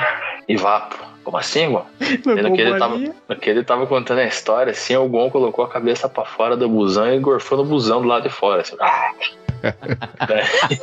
[0.48, 0.98] e vapo.
[1.24, 1.86] Como assim, Gon?
[1.98, 5.70] Que ele tava, no que ele tava contando a história, assim, o Gon colocou a
[5.70, 8.62] cabeça pra fora do busão e gorfou no busão do lado de fora.
[8.62, 8.76] Assim.
[10.28, 10.80] Daí,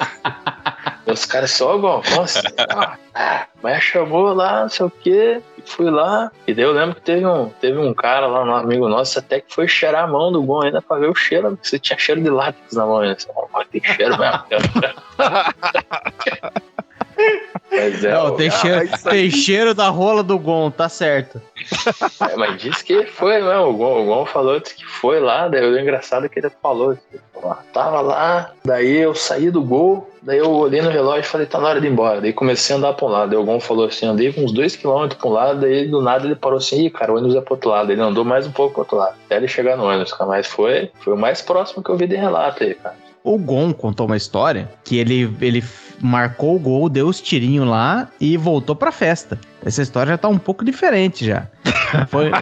[1.07, 2.41] os caras só, Gon, como assim?
[3.15, 6.31] Ah, mas chamou lá, não sei o quê, fui lá.
[6.47, 9.41] E daí eu lembro que teve um, teve um cara lá, um amigo nosso, até
[9.41, 11.99] que foi cheirar a mão do Gon ainda pra ver o cheiro, porque você tinha
[11.99, 13.01] cheiro de látex na mão.
[13.01, 13.13] Né?
[13.13, 14.39] Assim, "Oh, mas tem cheiro mesmo.
[17.75, 21.41] Mas é, Não, o- tem, ah, cheiro, tem cheiro da rola do Gon, tá certo.
[22.31, 23.57] É, mas disse que foi, né?
[23.59, 26.51] O Gon, o Gon falou disse que foi lá, daí o engraçado é que ele
[26.63, 26.97] falou.
[27.35, 31.47] ó, Tava lá, daí eu saí do gol, daí eu olhei no relógio e falei,
[31.47, 32.21] tá na hora de ir embora.
[32.21, 33.31] Daí comecei a andar pra um lado.
[33.31, 36.27] Daí o Gon falou assim, andei uns dois quilômetros pra um lado, daí do nada
[36.27, 37.91] ele parou assim, ih, cara, o ônibus é pro outro lado.
[37.91, 40.29] Ele andou mais um pouco pro outro lado, até ele chegar no ônibus, cara.
[40.29, 42.97] Mas foi, foi o mais próximo que eu vi de relato aí, cara.
[43.25, 45.63] O Gon contou uma história que ele, ele
[46.01, 49.39] marcou o gol, deu os tirinhos lá e voltou pra festa.
[49.65, 51.47] Essa história já tá um pouco diferente já.
[52.09, 52.33] Foi,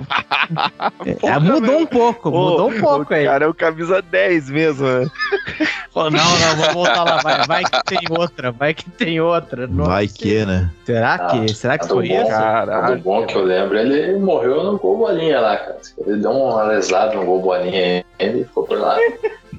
[1.22, 3.24] É, mudou um pouco, mudou um pouco o aí.
[3.26, 5.06] cara é o camisa 10 mesmo, né?
[5.92, 7.16] Pô, não, não, vamos voltar lá.
[7.22, 9.66] Vai, vai que tem outra, vai que tem outra.
[9.66, 9.90] Nossa.
[9.90, 10.70] Vai que, né?
[10.86, 12.14] Será Ah, que, será que do foi Gon.
[12.14, 12.24] isso?
[12.26, 12.98] O Caralho.
[13.02, 15.76] bom que eu lembro, ele morreu no gol bolinha lá, cara.
[16.06, 18.96] Ele deu uma lesada no gol bolinha aí, ele ficou por lá.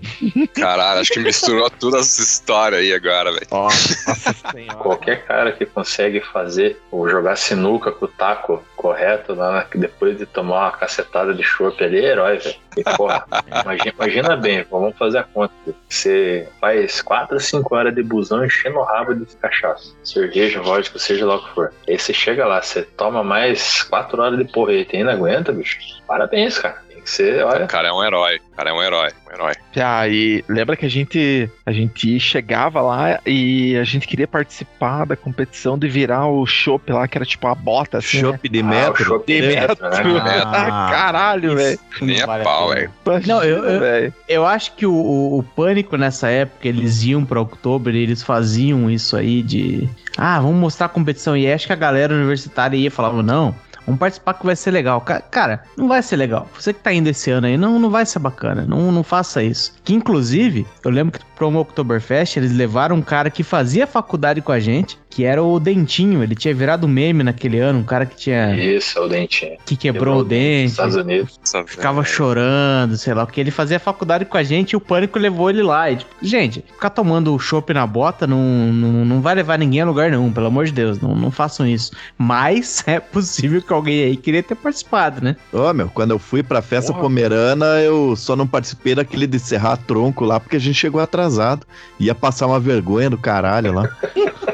[0.56, 3.48] Caralho, acho que misturou todas as histórias aí agora, velho.
[3.52, 4.76] Nossa senhora.
[4.80, 10.18] Qualquer cara que consegue fazer ou jogar sinuca com o taco correto lá, na- depois
[10.18, 12.56] de tomar uma cacetada de chopp ali, é herói, velho.
[12.78, 13.26] E, porra,
[13.64, 15.54] imagina, imagina bem, vamos fazer a conta.
[15.90, 20.98] Você faz 4 ou 5 horas de busão enchendo o rabo de cachaça, cerveja, vodka,
[20.98, 21.74] seja lá o que for.
[21.88, 25.78] Aí você chega lá, você toma mais 4 horas de porrete e ainda aguenta, bicho.
[26.08, 26.82] Parabéns, cara.
[27.02, 27.66] Tem que ser, O olha.
[27.68, 28.40] cara é um herói.
[28.54, 29.10] O cara é um herói.
[29.30, 29.54] Um herói.
[29.78, 35.06] Ah, e lembra que a gente a gente chegava lá e a gente queria participar
[35.06, 38.24] da competição de virar o chopp lá, que era tipo a bota, assim, né?
[38.24, 39.04] Chopp de Ah, o metro.
[39.06, 39.90] chopp De de metro.
[39.90, 40.44] metro, né?
[40.46, 41.80] Ah, caralho, velho.
[42.02, 42.92] Nem a pau, velho.
[43.26, 44.14] Não, eu- eu-.
[44.28, 48.22] Eu acho que o, o- o pânico nessa época, eles iam pra outubro e eles
[48.22, 49.90] faziam isso aí de.
[50.18, 51.36] Ah, vamos mostrar a competição.
[51.36, 53.56] E acho que a galera universitária ia e falava, não.
[53.86, 55.02] Vamos participar que vai ser legal.
[55.02, 56.48] Ca- Cara, não vai ser legal.
[56.58, 58.64] Você que tá indo esse ano aí, não, não vai ser bacana.
[58.68, 59.74] Não, não faça isso.
[59.84, 64.52] Que inclusive, eu lembro que pro Oktoberfest, eles levaram um cara que fazia faculdade com
[64.52, 66.24] a gente, que era o Dentinho.
[66.24, 68.56] Ele tinha virado meme naquele ano, um cara que tinha.
[68.56, 69.58] Isso, é o dentinho.
[69.66, 70.72] que quebrou o dente.
[70.72, 71.40] Estados Unidos.
[71.68, 75.50] Ficava chorando, sei lá, porque ele fazia faculdade com a gente e o pânico levou
[75.50, 75.92] ele lá.
[75.92, 79.86] E, tipo, gente, ficar tomando chopp na bota não, não, não vai levar ninguém a
[79.86, 81.92] lugar, não, pelo amor de Deus, não, não façam isso.
[82.18, 85.36] Mas é possível que alguém aí queria ter participado, né?
[85.52, 87.04] Ô, meu, quando eu fui pra festa Porra.
[87.04, 91.68] pomerana, eu só não participei daquele de serrar tronco lá, porque a gente chegou atrasado.
[92.00, 93.90] Ia passar uma vergonha do caralho lá.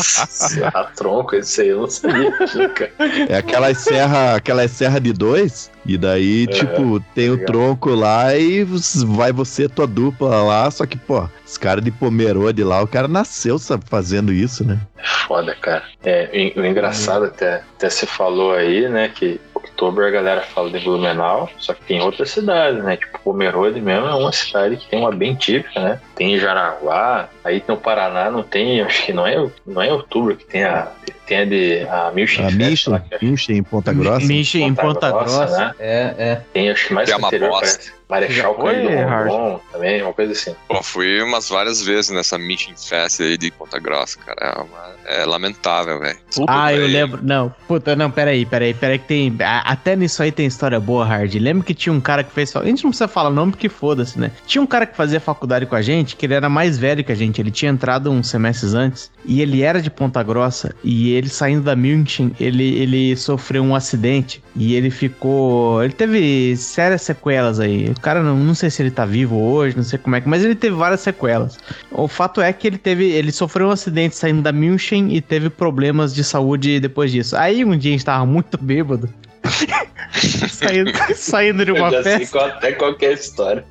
[0.00, 2.30] Serra tronco, esse aí eu não sabia.
[2.70, 2.92] cara.
[3.28, 8.64] É aquelas serra, aquelas serra de dois, e daí, tipo, tem o tronco lá e
[9.06, 13.08] vai você, tua dupla lá, só que, pô, os caras de Pomerode lá, o cara
[13.08, 14.78] nasceu sabe, fazendo isso, né?
[15.26, 15.84] Foda, cara.
[16.04, 19.40] É, o, engraçado até, até você falou aí, né, que
[19.78, 22.96] outubro a galera fala de Blumenau, só que tem outras cidades, né?
[22.96, 26.00] Tipo, Pomerode mesmo é uma cidade que tem uma bem típica, né?
[26.16, 30.36] Tem Jaraguá, aí tem o Paraná, não tem, acho que não é, não é outubro
[30.36, 30.88] que tem a,
[31.26, 34.26] tem a de a Milchen A Micha, que é em Ponta Grossa.
[34.26, 35.58] Michi em Ponta Ponta Grossa, Grossa.
[35.58, 35.74] né?
[35.78, 36.40] É, é.
[36.52, 37.66] tem acho que mais Que é pro uma interior, bosta.
[37.78, 37.98] parece.
[38.08, 39.28] Marechal Cândido Hard?
[39.30, 40.54] Rondon também, uma coisa assim.
[40.66, 44.38] Pô, fui umas várias vezes nessa Meeting Fest aí de Ponta Grossa, cara.
[44.40, 46.16] É, uma- é lamentável, velho.
[46.48, 47.20] Ah, eu lembro.
[47.22, 49.36] Não, puta, não, peraí, peraí, peraí, que tem.
[49.62, 51.34] Até nisso aí tem história boa, Hard.
[51.34, 52.56] Lembra que tinha um cara que fez.
[52.56, 54.30] A gente não precisa falar nome porque foda-se, né?
[54.46, 57.12] Tinha um cara que fazia faculdade com a gente, que ele era mais velho que
[57.12, 57.42] a gente.
[57.42, 59.10] Ele tinha entrado uns semestres antes.
[59.22, 60.74] E ele era de Ponta Grossa.
[60.82, 64.42] E ele saindo da München, ele, ele sofreu um acidente.
[64.56, 65.82] E ele ficou.
[65.84, 67.90] Ele teve sérias sequelas aí.
[67.90, 70.28] O cara, não, não sei se ele tá vivo hoje, não sei como é que.
[70.28, 71.58] Mas ele teve várias sequelas.
[71.92, 73.04] O fato é que ele teve.
[73.10, 77.36] Ele sofreu um acidente saindo da München e teve problemas de saúde depois disso.
[77.36, 79.08] Aí um dia a gente tava muito bêbado.
[80.48, 82.38] saindo, saindo de uma já sei festa.
[82.38, 83.64] qual, até qualquer história.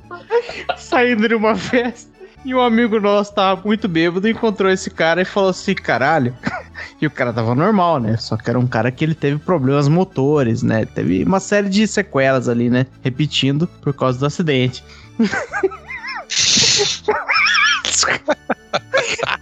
[0.76, 2.17] Saindo de uma festa.
[2.44, 6.34] E um amigo nosso tava muito bêbado, encontrou esse cara e falou assim: caralho.
[7.00, 8.16] E o cara tava normal, né?
[8.16, 10.84] Só que era um cara que ele teve problemas motores, né?
[10.84, 12.86] Teve uma série de sequelas ali, né?
[13.02, 14.82] Repetindo por causa do acidente.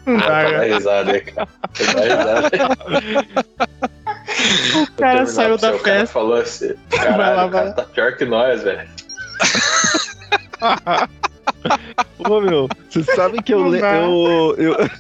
[0.07, 0.64] Não dá, cara.
[0.64, 1.49] risada cara.
[4.74, 6.07] O cara saiu da O cara festa.
[6.07, 7.74] falou assim: Vai caralho, lá, o cara vai.
[7.74, 8.88] tá pior que nós, velho.
[12.18, 13.68] Ô, meu, vocês sabem que eu.
[13.68, 14.76] Le- eu, eu...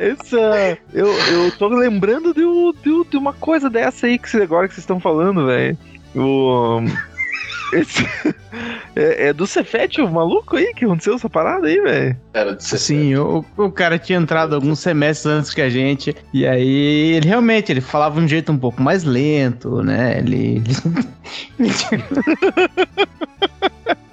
[0.00, 0.78] Essa.
[0.92, 4.68] Eu, eu tô lembrando de, um- de, de uma coisa dessa aí que cê- agora
[4.68, 5.76] que vocês estão falando, velho.
[6.14, 6.80] O.
[7.72, 8.06] Esse.
[8.96, 12.16] É, é do Cefete, o maluco aí que aconteceu essa parada aí, velho.
[12.34, 12.78] Era de 60.
[12.82, 16.14] Sim, o, o cara tinha entrado alguns semestres antes que a gente.
[16.34, 20.18] E aí, ele realmente, ele falava de um jeito um pouco mais lento, né?
[20.18, 20.60] Ele.
[21.60, 21.70] ele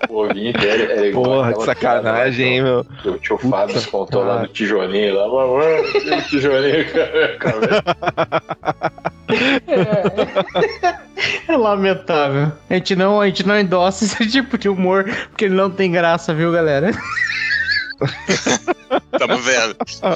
[0.10, 2.86] O ovinho dele era igual Porra, que sacanagem, hein, meu.
[3.06, 5.28] O tio Fábio contou lá do tijolinho lá.
[5.28, 7.38] Mamãe, o tijolinho, cara.
[11.48, 12.52] É lamentável.
[12.70, 15.92] A gente não, a gente não endossa esse tipo de humor, porque ele não tem
[15.92, 16.92] graça, viu, galera?
[19.18, 19.76] Tamo vendo.
[20.00, 20.16] Tá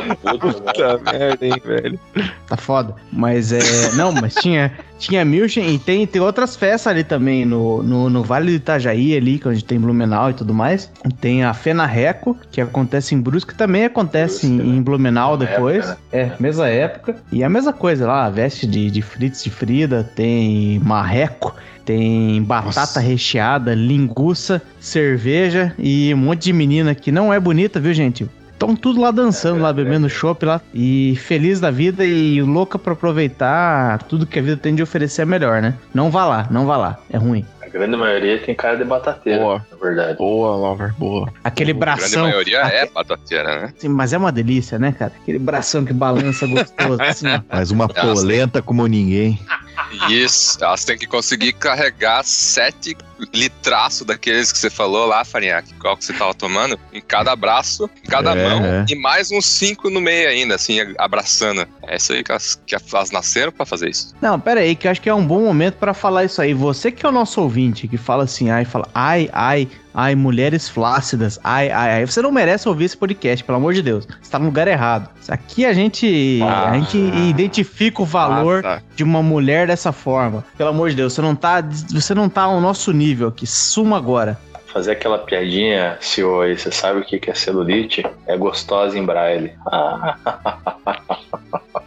[0.00, 0.16] né?
[0.38, 1.98] Puta merda, hein, velho.
[2.46, 2.94] Tá foda.
[3.12, 3.58] Mas é.
[3.96, 4.72] Não, mas tinha.
[4.98, 9.16] Tinha Milchen e tem, tem outras festas ali também no, no, no Vale do Itajaí,
[9.16, 10.90] ali, que é onde tem Blumenau e tudo mais.
[11.20, 14.80] Tem a Fena Reco, que acontece em Brusque, também acontece Brusque, em, né?
[14.82, 15.84] Blumenau Mesma depois.
[15.84, 17.16] época, É, mesma época.
[17.32, 21.54] E a mesma coisa lá, veste de, de Fritz de Frida, tem marreco.
[21.84, 23.00] Tem batata Nossa.
[23.00, 28.26] recheada, linguiça, cerveja e um monte de menina que não é bonita, viu, gente?
[28.64, 30.10] Estão tudo lá dançando, É, lá é, bebendo é.
[30.10, 30.60] chopp lá.
[30.72, 35.22] E feliz da vida e louca pra aproveitar tudo que a vida tem de oferecer
[35.22, 35.74] é melhor, né?
[35.92, 36.98] Não vá lá, não vá lá.
[37.10, 37.44] É ruim.
[37.62, 39.66] A grande maioria tem cara de batateira, Boa.
[39.70, 40.16] na verdade.
[40.18, 41.28] Boa, Lover, boa.
[41.42, 42.22] Aquele A grande bração.
[42.24, 43.72] maioria é batateira, né?
[43.76, 45.12] Assim, mas é uma delícia, né, cara?
[45.20, 47.40] Aquele bração que balança gostoso, assim, ó.
[47.50, 49.40] Mas uma polenta como ninguém.
[50.08, 52.96] Isso, elas têm que conseguir carregar sete
[53.32, 57.88] litraços daqueles que você falou lá, Farinhaque, qual que você tava tomando, em cada braço,
[58.04, 58.84] em cada É, mão, é.
[58.88, 61.66] e mais uns cinco no meio ainda, assim, abraçando.
[61.86, 64.14] É isso aí que elas, que elas nasceram pra fazer isso.
[64.20, 66.52] Não, pera aí, que eu acho que é um bom momento pra falar isso aí.
[66.54, 70.68] Você que é o nosso ouvinte, que fala assim, ai, fala, ai, ai, ai, mulheres
[70.68, 72.06] flácidas, ai, ai, ai.
[72.06, 74.06] Você não merece ouvir esse podcast, pelo amor de Deus.
[74.20, 75.08] Você tá no lugar errado.
[75.28, 76.70] Aqui a gente, Ah.
[76.70, 78.82] a gente identifica o valor Ah, tá.
[78.96, 80.44] de uma mulher dessa forma.
[80.58, 83.46] Pelo amor de Deus, você não tá, você não tá ao nosso nível aqui.
[83.46, 84.36] Suma agora.
[84.72, 88.04] Fazer aquela piadinha, senhor aí, você sabe o que que é celulite?
[88.26, 89.52] É gostosa em braille.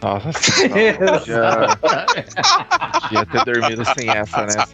[0.02, 1.66] Nossa, senhora, já,
[3.10, 4.64] já ter dormido sem essa, né?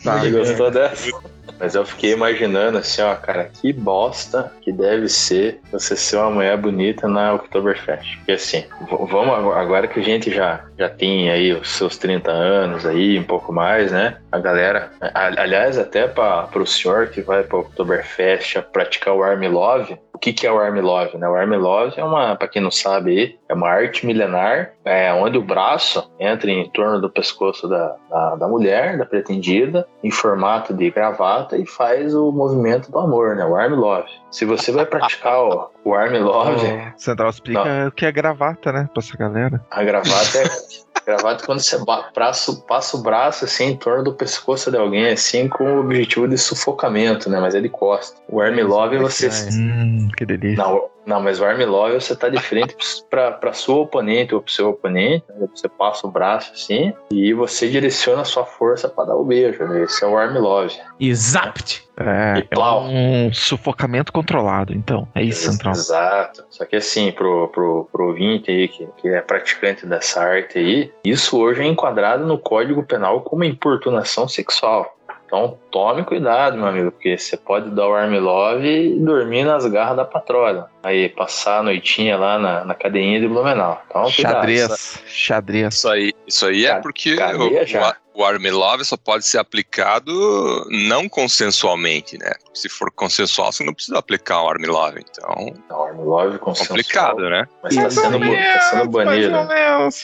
[0.00, 1.10] Você gostou dessa?
[1.64, 6.30] Mas eu fiquei imaginando assim, ó, cara, que bosta que deve ser você ser uma
[6.30, 8.18] mulher bonita na Oktoberfest.
[8.18, 8.64] Porque assim,
[9.08, 13.22] vamos agora- que a gente já, já tem aí os seus 30 anos aí, um
[13.22, 14.18] pouco mais, né?
[14.30, 19.48] A galera, aliás, até para pro senhor que vai pra Oktoberfest a praticar o Army
[19.48, 21.28] Love, o que que é o Army Love, né?
[21.28, 25.36] O Army Love é uma, para quem não sabe é uma arte milenar, é, onde
[25.36, 30.72] o braço entra em torno do pescoço da, da, da mulher, da pretendida, em formato
[30.72, 33.44] de gravata e faz o movimento do amor, né?
[33.44, 34.08] O Arm Love.
[34.30, 38.88] Se você vai praticar o, o Arm Love, Central explica o que é gravata, né?
[38.92, 39.64] Pra essa galera.
[39.70, 40.44] a gravata é.
[41.04, 41.76] Gravata é quando você
[42.14, 46.26] braço- passa o braço assim em torno do pescoço de alguém, assim, com o objetivo
[46.26, 47.38] de sufocamento, né?
[47.40, 48.16] Mas é de costa.
[48.26, 49.28] O Arm Love é você.
[49.52, 50.64] Hum, que delícia.
[50.64, 52.74] Não, não, mas o Arm Love você tá de frente
[53.10, 55.26] pra, pra sua oponente ou pro seu oponente.
[55.28, 55.46] né?
[55.54, 59.62] Você passa o braço assim e você direciona a sua força pra dar o beijo.
[59.62, 59.82] Né?
[59.82, 60.74] Esse é o Arm Love.
[61.08, 61.84] Exapt.
[61.96, 65.06] É, E é um sufocamento controlado, então.
[65.14, 65.74] É isso, Central.
[65.74, 66.44] Exato.
[66.50, 70.92] Só que assim, pro, pro, pro ouvinte aí que, que é praticante dessa arte aí,
[71.04, 74.94] isso hoje é enquadrado no Código Penal como importunação sexual.
[75.26, 79.66] Então tome cuidado, meu amigo, porque você pode dar o arm love e dormir nas
[79.66, 80.70] garras da patroa.
[80.82, 83.82] Aí passar a noitinha lá na, na cadeinha de Blumenau.
[83.88, 84.34] Então, cuidado.
[84.34, 85.02] Xadrez.
[85.06, 85.74] Xadrez.
[85.74, 87.96] Isso aí, isso aí é porque cadeia o, já.
[88.14, 90.12] O, o Army Love só pode ser aplicado
[90.70, 92.32] não consensualmente, né?
[92.52, 95.04] Se for consensual, você não precisa aplicar o Army Love.
[95.10, 97.46] Então, Não, arm love consensual, complicado, né?
[97.62, 99.36] Mas tá sendo, tá sendo banido.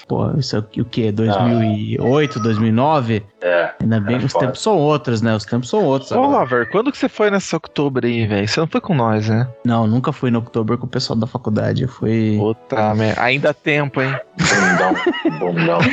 [0.09, 1.13] Pô, isso é o que?
[1.13, 3.25] 2008, 2009?
[3.43, 3.73] É.
[3.81, 4.47] Ainda bem que os foda.
[4.47, 5.35] tempos são outros, né?
[5.35, 6.13] Os tempos são outros.
[6.13, 6.21] Ô.
[6.21, 8.47] Lover, quando que você foi nessa outubro aí, velho?
[8.47, 9.49] Você não foi com nós, né?
[9.65, 11.83] Não, nunca fui no Oktober com o pessoal da faculdade.
[11.85, 12.37] Eu fui.
[12.39, 13.23] Puta merda.
[13.23, 14.15] Ainda há tempo, hein?
[14.39, 14.95] Bundão.
[15.39, 15.79] Bundão.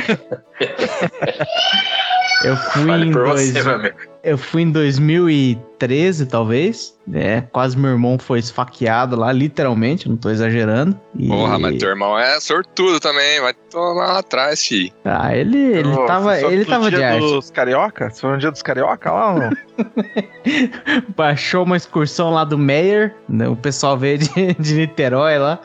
[2.44, 3.96] Eu fui Fale em por dois, você, meu amigo.
[4.22, 6.96] Eu fui em 2013, talvez.
[7.14, 10.98] É, quase meu irmão foi esfaqueado lá, literalmente, não tô exagerando.
[11.16, 14.92] E- Porra, mas teu irmão é sortudo também, vai tomar lá atrás, fi.
[15.04, 17.20] Ah, ele, ele Ô, tava, ele no tava de dia arte.
[17.20, 18.10] dos carioca?
[18.10, 19.50] Você foi no dia dos carioca lá ou não?
[21.16, 25.60] Baixou uma excursão lá do Meyer, né, o pessoal veio de, de Niterói lá.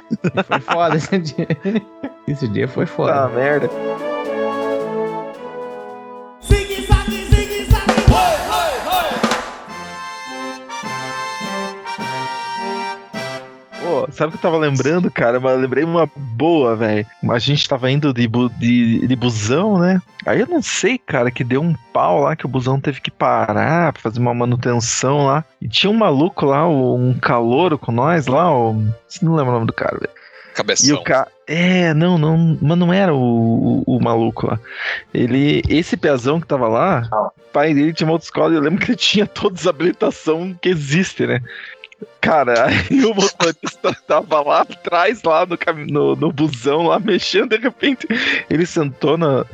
[0.45, 1.47] Foi foda esse dia.
[2.25, 3.27] Esse dia foi foda.
[3.27, 3.69] merda.
[14.13, 15.39] Sabe o que eu tava lembrando, cara?
[15.39, 17.05] Mas eu lembrei uma boa, velho.
[17.29, 20.01] A gente tava indo de, bu- de, de busão, né?
[20.25, 23.11] Aí eu não sei, cara, que deu um pau lá que o busão teve que
[23.11, 25.43] parar pra fazer uma manutenção lá.
[25.61, 28.73] E tinha um maluco lá, um calouro com nós lá, o...
[29.21, 30.11] não lembro o nome do cara, velho.
[30.13, 30.95] E Cabeção.
[30.97, 31.27] o cara.
[31.47, 32.57] É, não, não.
[32.61, 34.59] Mas não era o, o, o maluco lá.
[35.13, 35.63] Ele.
[35.67, 38.91] Esse peazão que tava lá, o pai dele tinha uma autoescola e eu lembro que
[38.91, 41.41] ele tinha todas as habilitações que existe, né?
[42.21, 47.49] Cara, aí o motorista tava lá atrás, lá no, cam- no, no busão, lá mexendo,
[47.49, 48.07] de repente
[48.49, 49.45] ele sentou na,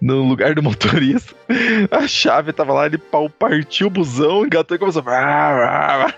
[0.00, 1.34] no lugar do motorista,
[1.90, 5.02] a chave tava lá, ele pau partiu o busão, engatou e começou.
[5.06, 6.12] a-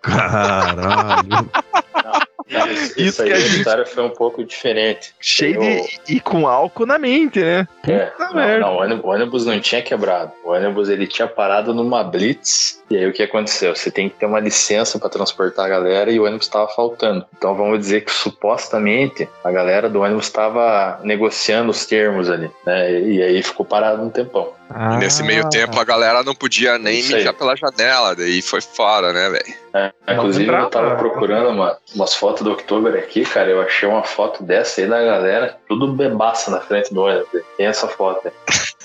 [0.00, 1.50] Caralho.
[2.50, 5.14] Não, isso, Isso aí que a gente- história foi um pouco diferente.
[5.20, 6.00] Cheio Eu- de.
[6.16, 7.66] e com álcool na mente, né?
[7.86, 10.32] É, não, não, o ônibus, o ônibus não tinha quebrado.
[10.44, 12.79] O ônibus ele tinha parado numa blitz.
[12.90, 13.74] E aí o que aconteceu?
[13.76, 17.24] Você tem que ter uma licença para transportar a galera e o ônibus estava faltando.
[17.38, 23.00] Então vamos dizer que supostamente a galera do ônibus estava negociando os termos ali, né?
[23.00, 24.52] E aí ficou parado um tempão.
[24.68, 28.60] Ah, E nesse meio tempo a galera não podia nem mijar pela janela, daí foi
[28.60, 29.54] fora, né, velho?
[29.72, 33.48] É, Não inclusive eu tava procurando uma- umas fotos do Oktober aqui, cara.
[33.50, 37.28] Eu achei uma foto dessa aí da galera, tudo bebaça na frente do ônibus.
[37.56, 38.32] Tem essa foto aí.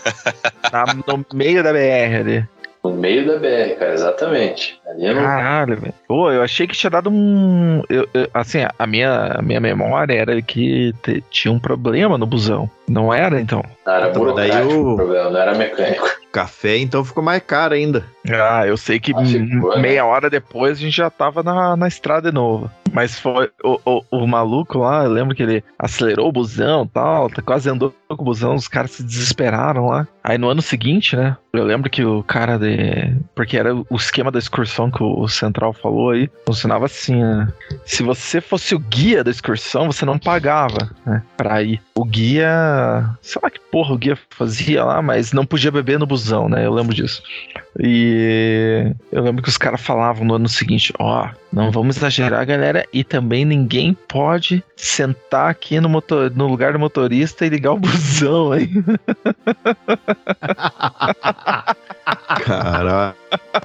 [0.71, 2.47] na- no meio da BR ali.
[2.95, 4.79] No meio da BR, cara, exatamente.
[4.87, 5.13] Ali.
[5.13, 5.93] Caralho, velho.
[6.07, 7.81] Pô, eu achei que tinha dado um.
[7.89, 12.25] eu- eu- assim, a minha, a minha memória era que te- tinha um problema no
[12.25, 12.69] busão.
[12.87, 13.63] Não era, então?
[13.85, 16.07] Não, era Então, daí o- o problema, não era mecânico.
[16.31, 18.05] Café, então ficou mais caro ainda.
[18.29, 19.81] Ah, eu sei que Ah, ficou, né?
[19.81, 22.69] meia hora depois a gente já tava na, na estrada de novo.
[22.95, 26.87] Mas foi o, o, o maluco lá, eu lembro que ele acelerou o busão e
[26.87, 30.07] tal, tá- quase andou com o busão, os caras se desesperaram lá.
[30.23, 31.35] Aí no ano seguinte, né?
[31.51, 33.15] Eu lembro que o cara de.
[33.35, 36.29] Porque era o esquema da excursão que o Central falou aí.
[36.45, 37.47] Funcionava assim, né?
[37.85, 41.21] Se você fosse o guia da excursão, você não pagava, né?
[41.37, 41.81] Pra ir.
[41.95, 43.09] O guia.
[43.21, 46.65] Sei lá que porra o guia fazia lá, mas não podia beber no busão, né?
[46.65, 47.21] Eu lembro disso.
[47.79, 52.85] E eu lembro que os caras falavam no ano seguinte: ó, não vamos exagerar, galera,
[52.91, 57.79] e também ninguém pode sentar aqui no, motor, no lugar do motorista e ligar o
[57.79, 58.69] busão aí.
[62.43, 63.15] Caralho.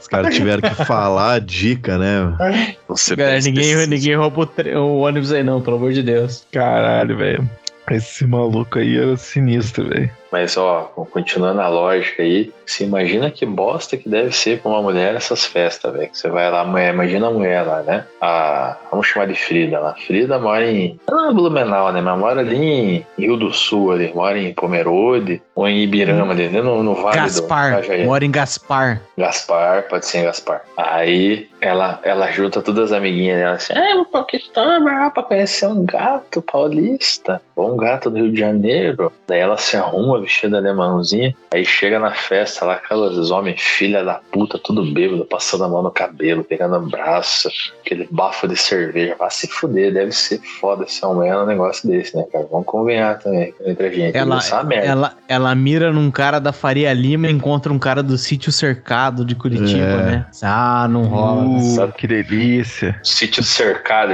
[0.01, 2.77] Os caras tiveram que falar a dica, né?
[2.89, 6.47] Você ninguém, ninguém rouba o, tre- o ônibus aí não, pelo amor de Deus.
[6.53, 7.51] Caralho, velho.
[7.91, 10.11] Esse maluco aí era sinistro, velho.
[10.31, 14.83] Mas, ó, continuando a lógica aí, você imagina que bosta que deve ser pra uma
[14.83, 16.09] mulher essas festas, velho.
[16.09, 18.05] Que Você vai lá, mulher, imagina a mulher lá, né?
[18.21, 19.95] A, vamos chamar de Frida lá.
[20.07, 20.99] Frida mora em.
[21.09, 22.01] Não é Blumenau, né?
[22.01, 24.13] Mas mora ali em Rio do Sul, ali.
[24.15, 26.61] Mora em Pomerode ou em Ibirama, ali, né?
[26.63, 29.01] no, no Vale Gaspar, do mora em Gaspar.
[29.19, 30.63] Gaspar, pode ser Gaspar.
[30.77, 35.67] Aí ela, ela junta todas as amiguinhas dela assim: É, vou pra Oktober pra conhecer
[35.67, 39.13] um gato paulista, ou um gato do Rio de Janeiro.
[39.27, 44.21] Daí ela se arruma vestida alemãozinha, aí chega na festa lá, aqueles homens, filha da
[44.33, 47.49] puta, tudo bêbado, passando a mão no cabelo, pegando o braço,
[47.81, 49.17] aquele bafo de cerveja.
[49.19, 52.47] Vai se fuder, deve ser foda uma mulher num negócio desse, né, cara?
[52.51, 54.17] Vamos convenhar também entre a gente.
[54.17, 54.41] Ela,
[54.71, 58.53] é ela, ela mira num cara da Faria Lima e encontra um cara do sítio
[58.53, 60.07] cercado de Curitiba, É.
[60.07, 60.27] né?
[60.43, 61.45] Ah, não rola.
[61.45, 61.93] Uh, sabe?
[61.93, 62.99] que delícia.
[63.03, 64.13] Sítio cercado.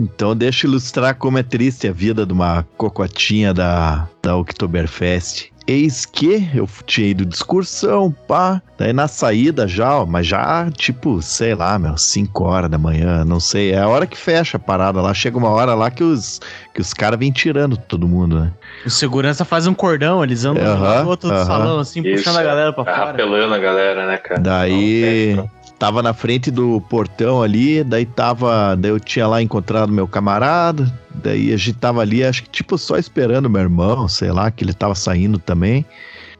[0.00, 5.45] Então deixa eu ilustrar como é triste a vida de uma cocotinha da, da Oktoberfest.
[5.68, 8.62] Eis que eu tinha ido de excursão, pá.
[8.78, 13.24] Daí na saída já, ó, mas já tipo, sei lá, meu, 5 horas da manhã,
[13.24, 13.72] não sei.
[13.72, 15.12] É a hora que fecha a parada lá.
[15.12, 16.40] Chega uma hora lá que os,
[16.72, 18.52] que os caras vêm tirando todo mundo, né?
[18.84, 21.78] O segurança faz um cordão, eles andam de um lado Aham, pro outro do salão,
[21.80, 22.96] assim, Isso, puxando a galera pra fora.
[23.06, 24.40] rapelando a galera, né, cara?
[24.40, 29.92] Daí Não, tava na frente do portão ali, daí tava, daí eu tinha lá encontrado
[29.92, 34.30] meu camarada, daí a gente tava ali, acho que tipo só esperando meu irmão, sei
[34.32, 35.84] lá, que ele tava saindo também.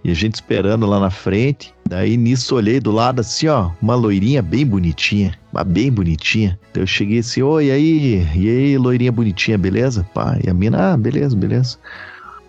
[0.04, 1.74] E a gente esperando lá na frente.
[1.88, 6.56] Daí nisso olhei do lado assim, ó, uma loirinha bem bonitinha, mas bem bonitinha.
[6.72, 10.06] Daí eu cheguei assim, oi, aí, e aí, loirinha bonitinha, beleza?
[10.14, 11.78] Pá, e a mina, ah, beleza, beleza.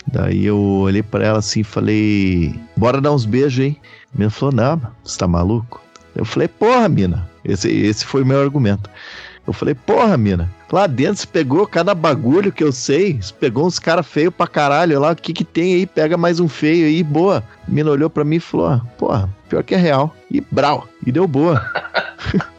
[0.06, 3.78] Daí eu olhei pra ela assim e falei, bora dar uns beijos, hein?
[4.14, 5.82] A mina falou, não, você tá maluco?
[6.18, 7.30] Eu falei, porra, mina.
[7.46, 8.90] Esse, esse foi o meu argumento.
[9.46, 10.52] Eu falei, porra, mina.
[10.72, 13.22] Lá dentro você pegou cada bagulho que eu sei.
[13.22, 15.12] Você pegou uns caras feios pra caralho lá.
[15.12, 15.86] O que que tem aí?
[15.86, 17.44] Pega mais um feio aí, boa.
[17.66, 20.14] A mina olhou pra mim e falou, ah, porra, pior que é real.
[20.30, 20.90] E brau.
[21.06, 21.64] E deu boa.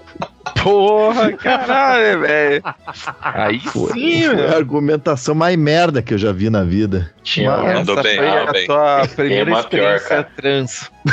[0.70, 2.62] Porra, caralho, velho.
[3.22, 7.10] Aí Foi, sim, foi a argumentação mais merda que eu já vi na vida.
[7.22, 8.66] Tinha uma- Mandou essa bem, foi a bem.
[8.66, 10.30] tua primeira uma pior, experiência cara.
[10.36, 10.90] trans.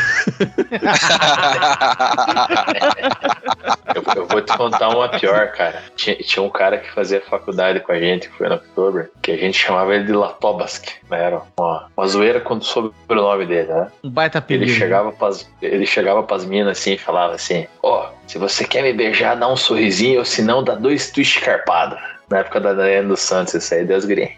[3.96, 5.82] Eu, eu vou te contar uma pior, cara.
[5.96, 9.32] Tinha, tinha um cara que fazia faculdade com a gente, que foi no October, que
[9.32, 10.86] a gente chamava ele de Latobask.
[11.10, 11.24] Né?
[11.24, 13.88] Era uma, uma zoeira quando soube o nome dele, né?
[14.04, 14.72] Um baita Ele apelido.
[14.72, 18.94] chegava pras, ele chegava pras minas assim e falava assim: Ó, se você quer me
[18.94, 21.96] beijar, dá um sorrisinho, ou se não, dá dois twist carpado.
[22.30, 24.32] Na época da Daiane dos Santos, isso aí, Deus guri.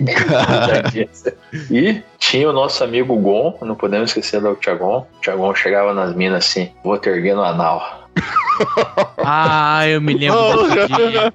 [1.70, 5.06] e tinha o nosso amigo Gon, não podemos esquecer do Thiagon.
[5.18, 8.02] O Thiagon chegava nas minas assim: vou te erguer no anal.
[9.26, 11.32] Ah, eu me lembro desse dia.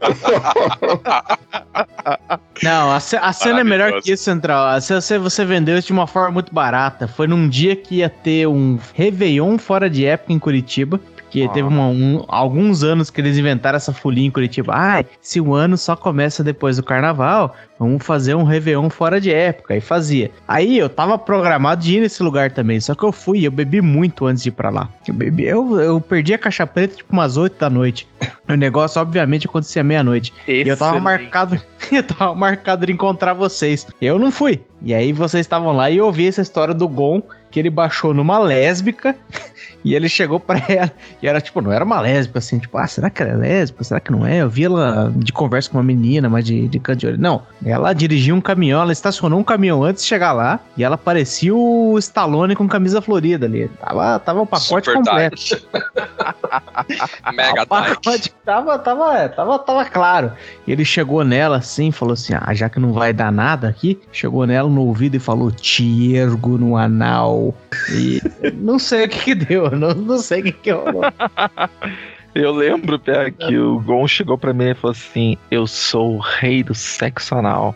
[2.63, 4.67] Não, a, ce- a cena é melhor que isso, Central.
[4.67, 7.07] A ce- você, você vendeu isso de uma forma muito barata.
[7.07, 10.99] Foi num dia que ia ter um Réveillon fora de época em Curitiba.
[11.29, 11.49] Porque Ah.
[11.49, 14.73] teve uma- um- alguns anos que eles inventaram essa folia em Curitiba.
[14.75, 19.31] Ah, se o ano só começa depois do carnaval, vamos fazer um Réveillon fora de
[19.31, 19.75] época.
[19.77, 20.31] E fazia.
[20.47, 22.79] Aí eu tava programado de ir nesse lugar também.
[22.79, 24.89] Só que eu fui, eu bebi muito antes de ir pra lá.
[25.07, 28.07] Eu, bebi, eu, eu perdi a caixa preta tipo umas 8 da noite.
[28.47, 30.33] O negócio, obviamente, acontecia meia-noite.
[30.47, 31.61] E eu tava marcado,
[31.91, 33.85] eu tava marcado de encontrar vocês.
[34.01, 34.61] Eu não fui.
[34.81, 37.21] E aí vocês estavam lá e eu ouvi essa história do Gon.
[37.51, 39.15] que ele baixou numa lésbica
[39.83, 40.91] e ele chegou pra ela.
[41.21, 43.83] E era tipo, não era uma lésbica assim, tipo, ah, será que ela é lésbica?
[43.83, 44.41] Será que não é?
[44.41, 47.17] Eu vi ela de conversa com uma menina, mas de, de canto de olho.
[47.17, 50.97] Não, ela dirigiu um caminhão, ela estacionou um caminhão antes de chegar lá e ela
[50.97, 53.69] parecia o Stallone com camisa florida ali.
[53.79, 55.37] Tava, tava o pacote Super completo.
[57.33, 60.31] Mega O pacote tava, tava, tava, tava claro.
[60.65, 63.99] E ele chegou nela assim, falou assim: Ah, já que não vai dar nada aqui,
[64.11, 67.53] chegou nela no ouvido e falou: Te ergo no anal.
[67.91, 68.21] E
[68.55, 71.03] não sei o que que deu, não, não sei o que que rolou.
[72.35, 76.19] Eu lembro, Pé, que o Gon chegou pra mim e falou assim: Eu sou o
[76.19, 77.75] rei do sexo anal.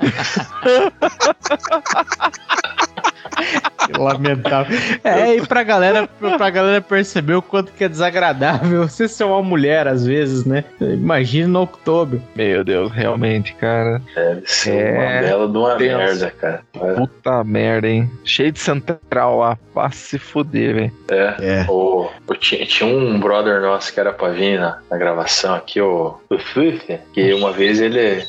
[3.98, 4.76] Lamentável.
[5.02, 9.42] É, e pra galera, pra galera perceber o quanto que é desagradável você ser uma
[9.42, 10.64] mulher às vezes, né?
[10.80, 12.22] Imagina no outubro.
[12.36, 14.00] Meu Deus, realmente, cara.
[14.14, 15.96] Deve ser É, uma bela de uma tenso.
[15.96, 16.62] merda, cara.
[16.96, 18.10] Puta merda, hein?
[18.24, 20.92] Cheio de central lá, pra se fuder, velho.
[21.10, 21.34] É.
[21.40, 21.66] É.
[21.68, 25.80] O, o- tinha, tinha um brother nosso que era pra vir na, na gravação aqui,
[25.80, 28.22] o, o Fufi, que uma vez ele,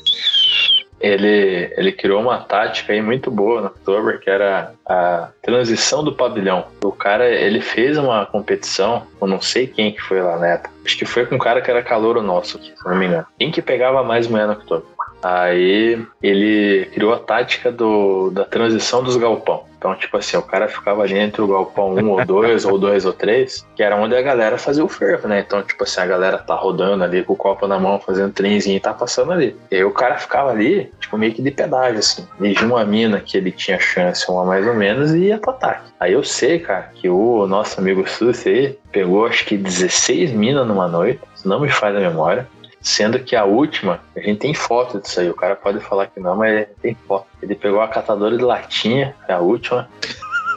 [1.02, 6.14] ele, ele criou uma tática aí muito boa no October, que era a transição do
[6.14, 6.66] pavilhão.
[6.84, 10.62] O cara, ele fez uma competição, eu não sei quem que foi lá, né?
[10.86, 13.26] Acho que foi com um cara que era calouro nosso, se não me engano.
[13.39, 14.88] Quem que pegava mais mulher no October?
[15.22, 19.65] Aí ele criou a tática do, da transição dos galpão.
[19.82, 23.03] Então, tipo assim, o cara ficava ali entre o galpão 1 ou 2, ou 2
[23.03, 25.39] ou 3, que era onde a galera fazia o fervo, né?
[25.39, 28.78] Então, tipo assim, a galera tá rodando ali com o copo na mão, fazendo trenzinho
[28.78, 29.55] e tá passando ali.
[29.72, 32.28] E aí o cara ficava ali, tipo, meio que de pedágio, assim.
[32.39, 35.49] E de uma mina que ele tinha chance, uma mais ou menos, e ia pro
[35.49, 35.89] ataque.
[35.99, 40.67] Aí eu sei, cara, que o nosso amigo Susi aí pegou acho que 16 minas
[40.67, 42.47] numa noite, se não me falha a memória.
[42.82, 45.29] Sendo que a última, a gente tem foto disso aí.
[45.29, 47.27] O cara pode falar que não, mas tem foto.
[47.41, 49.88] Ele pegou a catadora de latinha, é a última.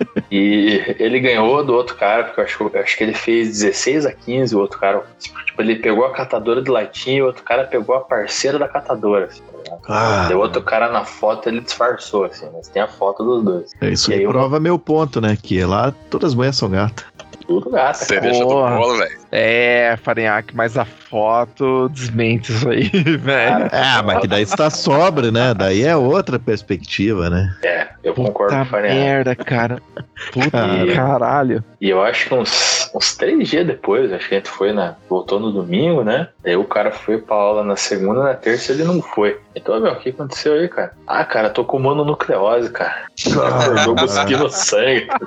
[0.31, 4.07] e ele ganhou do outro cara, porque eu acho, eu acho que ele fez 16
[4.07, 4.57] a 15.
[4.57, 7.95] O outro cara, tipo, ele pegou a catadora de latinha e o outro cara pegou
[7.95, 9.27] a parceira da catadora.
[9.27, 9.81] Assim, tá ligado?
[9.89, 13.71] Ah, o outro cara na foto ele disfarçou, assim, mas tem a foto dos dois.
[13.83, 15.37] isso E aí prova meu ponto, né?
[15.41, 17.05] Que lá todas as mulheres são gatas.
[17.47, 17.95] Tudo gata, cara.
[17.95, 18.77] Cereja do Porra.
[18.77, 19.19] bolo, velho.
[19.31, 22.89] É, Farinhaque, mas a foto desmente isso aí,
[23.19, 23.67] velho.
[23.73, 25.53] É, mas que daí está sobre, né?
[25.55, 27.55] Daí é outra perspectiva, né?
[27.63, 28.95] É, eu concordo com Puta o Farinha.
[28.95, 29.83] merda, cara.
[30.33, 30.95] Puta Cara.
[30.95, 31.65] caralho.
[31.81, 32.49] E eu acho que uns,
[32.95, 34.95] uns três dias depois, acho que a gente foi na.
[35.09, 36.29] Voltou no domingo, né?
[36.43, 39.41] Daí o cara foi pra aula na segunda, na terça ele não foi.
[39.55, 40.93] Então, meu, o que aconteceu aí, cara?
[41.07, 43.07] Ah, cara, tô com mononucleose, cara.
[43.27, 45.09] Acordou cuspindo sangue.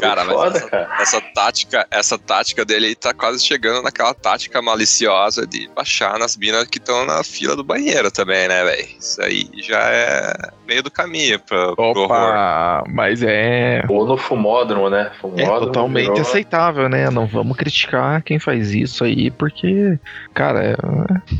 [0.00, 0.88] Cara, mas Foda, essa, cara.
[1.00, 6.36] essa tática, essa tática dele aí tá quase chegando naquela tática maliciosa de baixar nas
[6.36, 8.88] minas que estão na fila do banheiro também, né, velho?
[8.98, 10.32] Isso aí já é
[10.66, 12.04] meio do caminho pra, pro horror.
[12.04, 13.82] Opa, mas é.
[13.88, 15.10] Ou no fumódromo, né?
[15.14, 15.60] É Fumódromo.
[15.66, 17.10] totalmente virou- aceitável, né?
[17.10, 19.98] Não vamos criticar quem faz isso aí, porque,
[20.34, 20.76] cara, é-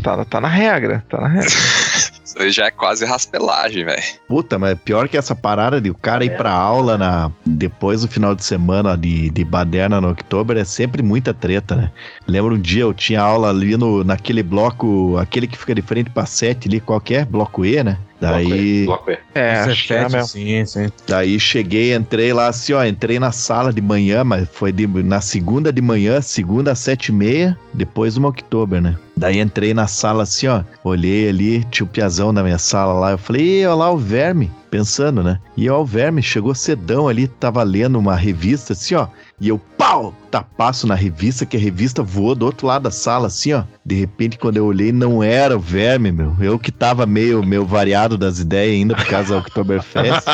[0.03, 1.49] tá, tá na regra, tá na regra.
[2.39, 4.03] Isso aí já é quase raspelagem, velho.
[4.28, 6.36] Puta, mas pior que essa parada de o cara ir É.
[6.36, 11.03] pra aula na, depois do final de semana de, de baderna no outubro é sempre
[11.03, 11.91] muita treta, né?
[12.26, 16.11] Lembro um dia eu tinha aula ali no, naquele bloco, aquele que fica de frente
[16.11, 17.99] pra sete ali, qualquer, bloco E, né?
[18.21, 19.19] Daí, Bloco E.
[19.35, 20.25] É, acho que é mesmo.
[20.27, 20.89] sim, sim.
[21.07, 25.21] daí cheguei, entrei lá assim, ó, entrei na sala de manhã, mas foi de- na
[25.21, 28.97] segunda de manhã, segunda às sete e meia, depois do outubro, né?
[29.16, 33.11] Daí entrei na sala assim, ó, olhei ali, tinha o Piazão na minha sala lá,
[33.12, 35.39] eu falei, "Ih, olha lá o verme, pensando, né?
[35.57, 39.09] E ó, o verme chegou cedão ali, tava lendo uma revista assim, ó,
[39.41, 43.29] e eu, pau, tapaço na revista, que a revista voou do outro lado da sala,
[43.29, 43.62] assim, ó.
[43.85, 46.35] De repente, quando eu olhei, não era o verme, meu.
[46.41, 50.27] Eu que tava meio, meio variado das ideias ainda por causa do Oktoberfest.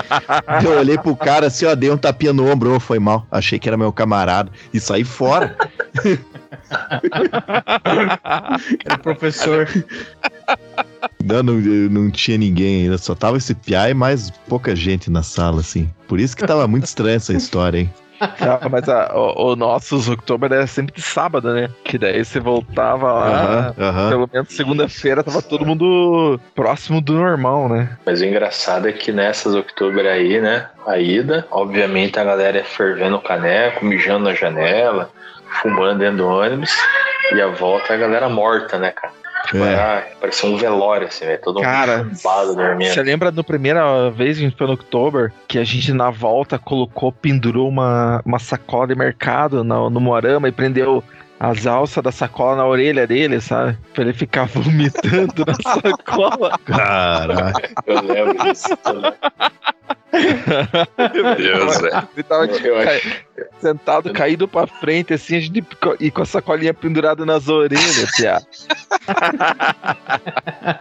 [0.65, 3.27] eu olhei pro cara assim, ó, dei um tapinha no ombro, ô, foi mal.
[3.31, 4.51] Achei que era meu camarada.
[4.73, 5.55] E saí fora.
[8.85, 9.69] Era o professor.
[11.23, 15.23] Não, não, não tinha ninguém ainda, só tava esse piá e mais pouca gente na
[15.23, 15.89] sala, assim.
[16.07, 17.93] Por isso que tava muito estranha essa história, hein?
[18.21, 21.69] Ah, mas a- o, o nosso outubro era sempre de sábado, né?
[21.83, 23.75] Que daí você voltava lá.
[24.11, 27.99] Pelo menos segunda-feira tava todo mundo próximo do normal, né?
[28.07, 30.69] Mas o engraçado é que nessas outubro aí, né?
[30.87, 35.11] A ida, obviamente a galera é fervendo o caneco, mijando na janela,
[35.61, 36.71] fumando dentro do ônibus.
[37.35, 39.13] E a volta é a galera morta, né, cara?
[39.55, 39.73] Tipo, É.
[39.73, 41.41] era- parecia um velório, assim, velho.
[41.41, 42.93] Todo Cara, mundo chumbado dormindo.
[42.93, 46.11] Você lembra da primeira vez que a gente foi no October que a gente na
[46.11, 51.05] volta colocou, pendurou uma, uma sacola de mercado no, no Moarama e prendeu
[51.51, 53.77] as alças da sacola na orelha dele, sabe?
[53.93, 56.59] Pra ele ficar vomitando na sacola.
[56.65, 57.71] Caraca.
[57.87, 58.69] Eu lembro disso.
[61.13, 62.09] Meu Deus, velho.
[62.15, 63.03] Ele tava cai-
[63.61, 65.65] sentado, caído pra frente, assim, a gente,
[66.01, 68.41] e com a sacolinha pendurada nas orelhas, piá.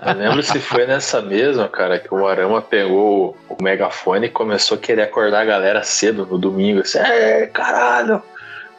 [0.05, 4.77] Eu lembro se foi nessa mesma, cara, que o Arama pegou o megafone e começou
[4.77, 6.81] a querer acordar a galera cedo no domingo.
[6.81, 6.99] Assim,
[7.53, 8.21] caralho!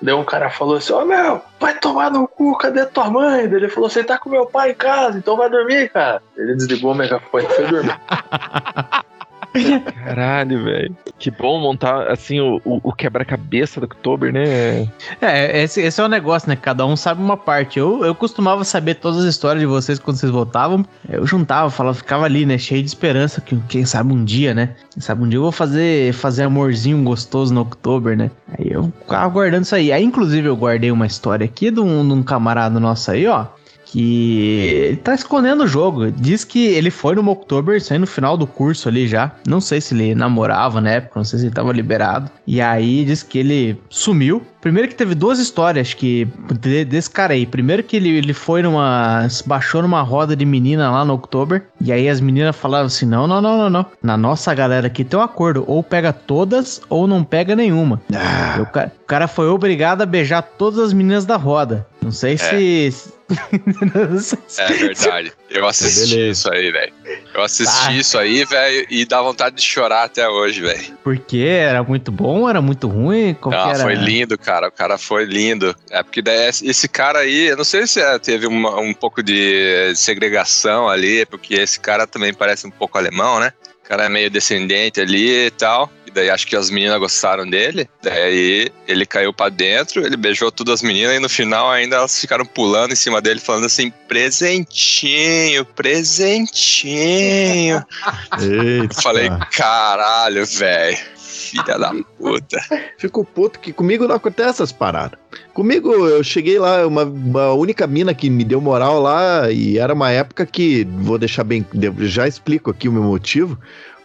[0.01, 3.49] Daí um cara falou assim, ô meu, vai tomar no cu, cadê tua mãe?
[3.49, 6.23] Daí ele falou, você tá com meu pai em casa, então vai dormir, cara.
[6.37, 7.99] Ele desligou o megafone e foi dormir.
[10.05, 10.97] Caralho, velho.
[11.19, 14.89] Que bom montar, assim, o, o, quebra-cabeça do October, né?
[15.21, 16.57] É, esse, esse é o negócio, né?
[16.57, 17.79] Cada um sabe uma parte.
[17.79, 20.85] Eu, eu costumava saber todas as histórias de vocês quando vocês voltavam.
[21.09, 22.59] Eu juntava, falava, ficava ali, né?
[22.59, 24.75] Cheio de esperança que quem sabe um dia, né?
[24.93, 28.31] Quem sabe um dia eu vou fazer, fazer amorzinho gostoso no October, né?
[28.59, 29.93] Aí eu ficava guardando isso aí.
[29.93, 33.47] Aí, inclusive, eu guardei uma história aqui de um, de um camarada nosso aí, ó.
[33.95, 36.11] Que ele tá escondendo o jogo.
[36.11, 39.31] Diz que ele foi no October, isso aí no final do curso ali já.
[39.47, 42.29] Não sei se ele namorava na época, não sei se ele tava liberado.
[42.45, 44.43] E aí diz que ele sumiu.
[44.61, 46.27] Primeiro que teve duas histórias que
[46.61, 47.47] de- desse cara aí.
[47.47, 49.29] Primeiro que ele, ele foi numa.
[49.29, 51.63] se baixou numa roda de menina lá no October.
[51.81, 53.87] E aí as meninas falaram assim: não, não, não, não, não.
[54.03, 55.63] Na nossa galera aqui tem um acordo.
[55.69, 58.01] Ou pega todas ou não pega nenhuma.
[58.59, 61.87] E o, ca- o cara foi obrigado a beijar todas as meninas da roda.
[62.03, 63.13] Não sei sei se-
[64.59, 65.33] É verdade.
[65.51, 66.31] Eu assisti Beleza.
[66.31, 66.93] isso aí, velho.
[67.35, 67.93] Eu assisti Ah.
[67.93, 70.97] isso aí, velho, e dá vontade de chorar até hoje, velho.
[71.03, 73.35] Porque era muito bom, era muito ruim.
[73.35, 73.83] Qual que Ah, era?
[73.83, 74.69] foi lindo, cara.
[74.69, 75.75] O cara foi lindo.
[75.91, 79.23] É porque daí esse cara aí, eu não sei se é, teve uma- um pouco
[79.23, 83.53] de segregação ali, porque esse cara também parece um pouco alemão, né?
[83.85, 85.91] O cara é meio descendente ali e tal.
[86.15, 87.89] Daí acho que as meninas gostaram dele.
[88.03, 92.19] Daí ele caiu pra dentro, ele beijou todas as meninas e no final ainda elas
[92.19, 96.55] ficaram pulando em cima dele, falando assim: presentinho, presentinho.
[98.41, 98.95] Eita.
[98.95, 101.15] Eu falei, caralho, velho.
[101.17, 102.61] Filha da puta.
[102.97, 105.19] Fico puto que comigo não acontece essas paradas.
[105.53, 109.95] Comigo, eu cheguei lá, uma, uma única mina que me deu moral lá, e era
[109.95, 111.65] uma época que, vou deixar bem,
[112.01, 113.59] já explico aqui o meu motivo,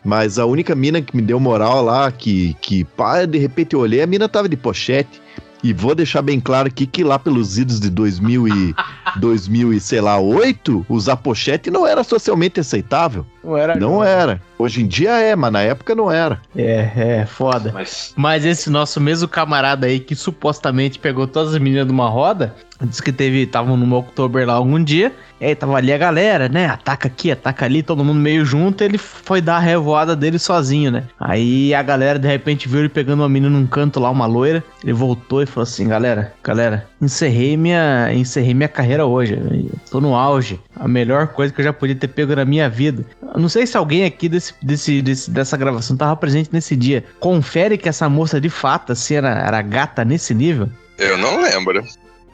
[0.03, 3.79] mas a única mina que me deu moral lá, que, que pá, de repente eu
[3.79, 5.21] olhei, a mina tava de pochete.
[5.61, 8.75] E vou deixar bem claro aqui que lá pelos idos de 2000 e,
[9.19, 13.25] 2000 e sei lá, 8, usar pochete não era socialmente aceitável.
[13.43, 13.75] Não era.
[13.75, 14.41] Não era.
[14.57, 16.41] Hoje em dia é, mas na época não era.
[16.55, 17.71] É, é, foda.
[17.73, 22.07] Mas Mas esse nosso mesmo camarada aí que supostamente pegou todas as meninas de uma
[22.07, 25.97] roda, disse que teve, tava no October lá algum dia, e aí tava ali a
[25.97, 26.65] galera, né?
[26.67, 30.91] Ataca aqui, ataca ali, todo mundo meio junto, ele foi dar a revoada dele sozinho,
[30.91, 31.03] né?
[31.19, 34.63] Aí a galera de repente viu ele pegando uma menina num canto lá, uma loira,
[34.83, 40.01] ele voltou e falou assim: "Galera, galera, encerrei minha, encerrei minha carreira hoje, eu tô
[40.01, 43.05] no auge, a melhor coisa que eu já podia ter pego na minha vida".
[43.33, 47.03] Eu não sei se alguém aqui desse, desse, desse- dessa gravação tava presente nesse dia.
[47.19, 50.67] Confere que essa moça de fato assim, era, era gata nesse nível.
[50.97, 51.85] Eu não lembro.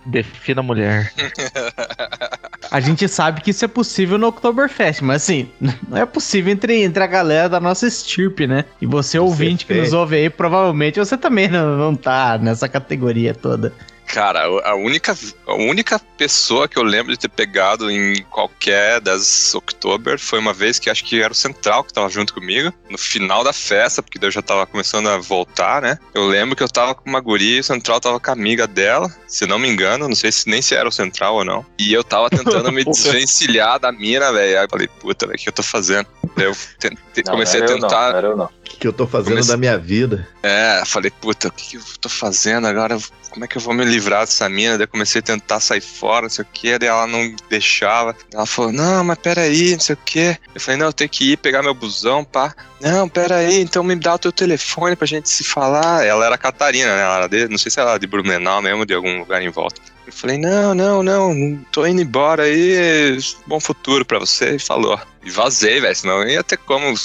[0.05, 1.11] Defina a mulher.
[2.71, 5.49] A gente sabe que isso é possível no Oktoberfest, mas assim,
[5.87, 8.65] não é possível entre, entre a galera da nossa estirpe, né?
[8.81, 9.85] E você, ouvinte que fez.
[9.85, 13.73] nos ouve aí, provavelmente você também não, não tá nessa categoria toda.
[14.15, 15.13] Cara, a única,
[15.45, 20.53] a única pessoa que eu lembro de ter pegado em qualquer das Oktober foi uma
[20.53, 24.01] vez que acho que era o Central que tava junto comigo, no final da festa,
[24.01, 25.99] porque daí eu já tava começando a voltar, né?
[26.13, 28.65] Eu lembro que eu tava com uma guria e o Central tava com a amiga
[28.65, 31.65] dela, se não me engano, não sei se nem se era o Central ou não.
[31.77, 34.59] E eu tava tentando me desvencilhar da mina, velho.
[34.59, 36.07] Aí eu falei, puta, velho, o que eu tô fazendo?
[36.37, 38.09] Daí eu tentei- não, comecei não a era eu não, tentar.
[38.11, 38.45] não era eu não.
[38.45, 40.25] O que, que eu tô fazendo Comece- da minha vida?
[40.41, 42.97] É, falei, puta, o que, que eu tô fazendo agora?
[43.29, 44.77] Como é que eu vou me livrar dessa mina?
[44.77, 48.15] Daí comecei a tentar sair fora, não sei o que, daí ela não deixava.
[48.33, 50.37] Ela falou, não, mas peraí, não sei o que.
[50.53, 52.53] Eu falei, não, eu tenho que ir pegar meu busão, pá.
[52.81, 56.05] Não, peraí, então me dá o teu telefone pra gente se falar.
[56.05, 57.01] Ela era Catarina, né?
[57.01, 59.49] Ela era de, não sei se ela era de Blumenau mesmo, de algum lugar em
[59.49, 59.81] volta.
[60.05, 64.55] Eu falei, não, não, não, tô indo embora aí, bom futuro pra você.
[64.55, 64.99] E falou.
[65.23, 66.95] E vazei, velho, senão ia ter como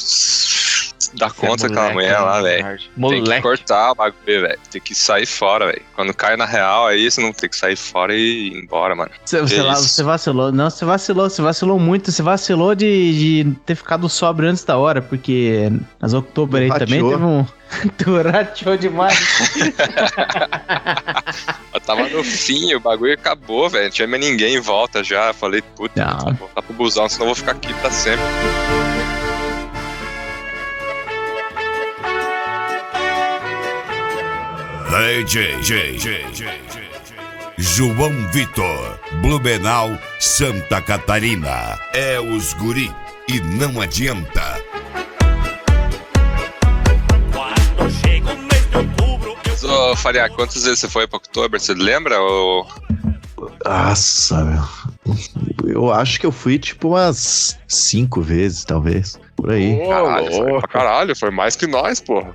[1.14, 2.78] dar conta daquela mulher lá, velho.
[3.10, 4.58] Tem que cortar o bagulho, velho.
[4.70, 5.82] Tem que sair fora, velho.
[5.94, 9.10] Quando cai na real, aí você não tem que sair fora e ir embora, mano.
[9.24, 10.52] Você, lá- você vacilou.
[10.52, 12.10] Não, você vacilou, você vacilou muito.
[12.12, 17.00] Você vacilou de, de ter ficado sóbrio antes da hora, porque nas Oktober aí também
[17.10, 17.44] teve um.
[17.98, 19.18] tu rateou demais.
[21.72, 23.84] Eu tava no fim, o bagulho acabou, velho.
[23.84, 25.28] Não tinha mais ninguém em volta já.
[25.28, 28.24] Eu falei, puta, vou voltar pro busão, senão eu vou ficar aqui pra sempre.
[34.92, 36.24] Hey, J, J, J,
[37.56, 41.78] João Vitor, Blumenau, Santa Catarina.
[41.94, 42.92] É os guri
[43.28, 44.60] e não adianta.
[48.74, 51.60] Outubro, Ô, Faria, quantas vezes você foi pra Oktober?
[51.60, 52.20] Você lembra?
[52.20, 52.66] Ou...
[53.64, 55.14] Nossa, meu.
[55.70, 59.18] Eu acho que eu fui tipo umas cinco vezes, talvez.
[59.36, 59.78] Por aí.
[59.88, 62.34] Caralho, foi pra caralho, foi mais que nós, porra.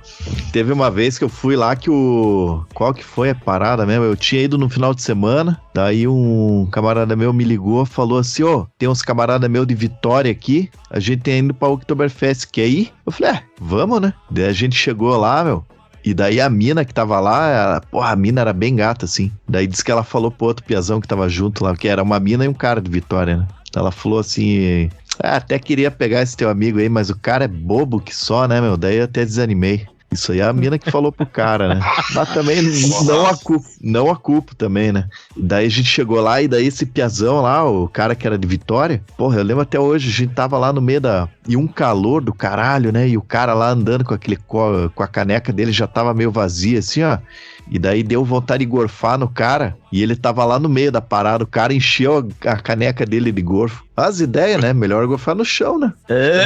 [0.52, 2.64] Teve uma vez que eu fui lá que o.
[2.74, 4.04] Qual que foi a parada mesmo?
[4.04, 5.60] Eu tinha ido no final de semana.
[5.72, 10.32] Daí um camarada meu me ligou, falou assim: Ô, tem uns camarada meu de Vitória
[10.32, 10.68] aqui.
[10.90, 12.46] A gente tem indo pra Oktoberfest.
[12.50, 12.92] Quer ir?
[13.04, 14.12] Eu falei: É, vamos, né?
[14.28, 15.64] Daí a gente chegou lá, meu.
[16.06, 19.32] E daí a mina que tava lá, ela, porra, a mina era bem gata, assim.
[19.48, 22.20] Daí disse que ela falou pro outro piazão que tava junto lá, que era uma
[22.20, 23.48] mina e um cara de Vitória, né?
[23.74, 24.88] Ela falou assim:
[25.20, 28.46] ah, até queria pegar esse teu amigo aí, mas o cara é bobo que só,
[28.46, 28.76] né, meu?
[28.76, 29.84] Daí eu até desanimei.
[30.10, 31.80] Isso aí é a mina que falou pro cara, né?
[32.14, 32.62] Mas também
[33.04, 35.08] não a culpo, não a culpo também, né?
[35.36, 38.46] Daí a gente chegou lá e daí esse piazão lá, o cara que era de
[38.46, 41.28] Vitória, porra, eu lembro até hoje, a gente tava lá no meio da.
[41.46, 43.08] E um calor do caralho, né?
[43.08, 46.30] E o cara lá andando com aquele co- com a caneca dele já tava meio
[46.30, 47.18] vazia, assim, ó.
[47.68, 49.76] E daí deu vontade de gorfar no cara.
[49.90, 51.42] E ele tava lá no meio da parada.
[51.42, 53.84] O cara encheu a, a caneca dele de gorfo.
[53.96, 54.72] As ideias, né?
[54.72, 55.92] Melhor gorfar no chão, né?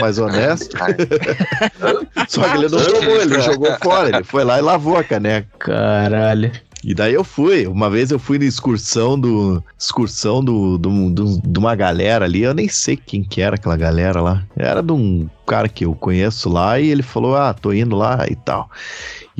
[0.00, 0.76] Mais honesto.
[2.28, 4.08] Só que ele não tomou, ele jogou fora.
[4.16, 5.46] Ele foi lá e lavou a caneca.
[5.58, 6.50] Caralho.
[6.82, 7.66] E daí eu fui.
[7.66, 9.62] Uma vez eu fui na excursão do.
[9.78, 12.42] Excursão do, do, do- de uma galera ali.
[12.42, 14.42] Eu nem sei quem que era aquela galera lá.
[14.56, 18.24] Era de um cara que eu conheço lá e ele falou: Ah, tô indo lá
[18.30, 18.70] e tal.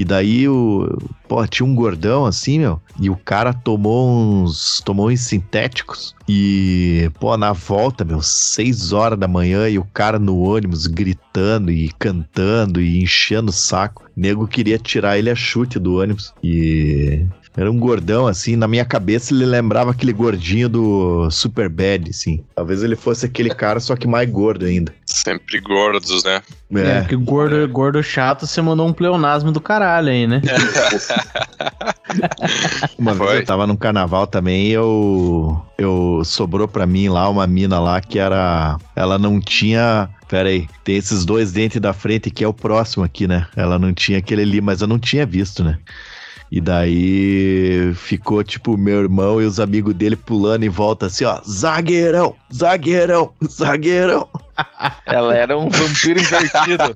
[0.00, 0.98] E daí o.
[1.28, 2.80] Pô, tinha um gordão assim, meu.
[2.98, 4.80] E o cara tomou uns.
[4.82, 6.14] Tomou uns sintéticos.
[6.26, 11.70] E, pô, na volta, meu, seis horas da manhã e o cara no ônibus gritando
[11.70, 14.04] e cantando e enchendo o saco.
[14.16, 16.32] O nego queria tirar ele a chute do ônibus.
[16.42, 17.26] E.
[17.56, 22.44] Era um gordão, assim, na minha cabeça ele lembrava aquele gordinho do Super Bad, assim.
[22.54, 24.94] Talvez ele fosse aquele cara, só que mais gordo ainda.
[25.04, 26.42] Sempre gordos, né?
[26.74, 30.40] É, É, porque gordo, gordo chato, você mandou um pleonasmo do caralho aí, né?
[32.98, 33.38] Uma vez Foi.
[33.38, 38.00] eu tava num carnaval também e eu, eu sobrou pra mim lá uma mina lá
[38.00, 38.76] que era.
[38.94, 40.08] Ela não tinha.
[40.28, 43.46] Pera aí, tem esses dois dentes da frente que é o próximo aqui, né?
[43.56, 45.78] Ela não tinha aquele ali, mas eu não tinha visto, né?
[46.50, 51.40] E daí ficou tipo meu irmão e os amigos dele pulando em volta assim, ó,
[51.48, 54.28] zagueirão, zagueirão, zagueirão.
[55.06, 56.94] Ela era um vampiro invertido.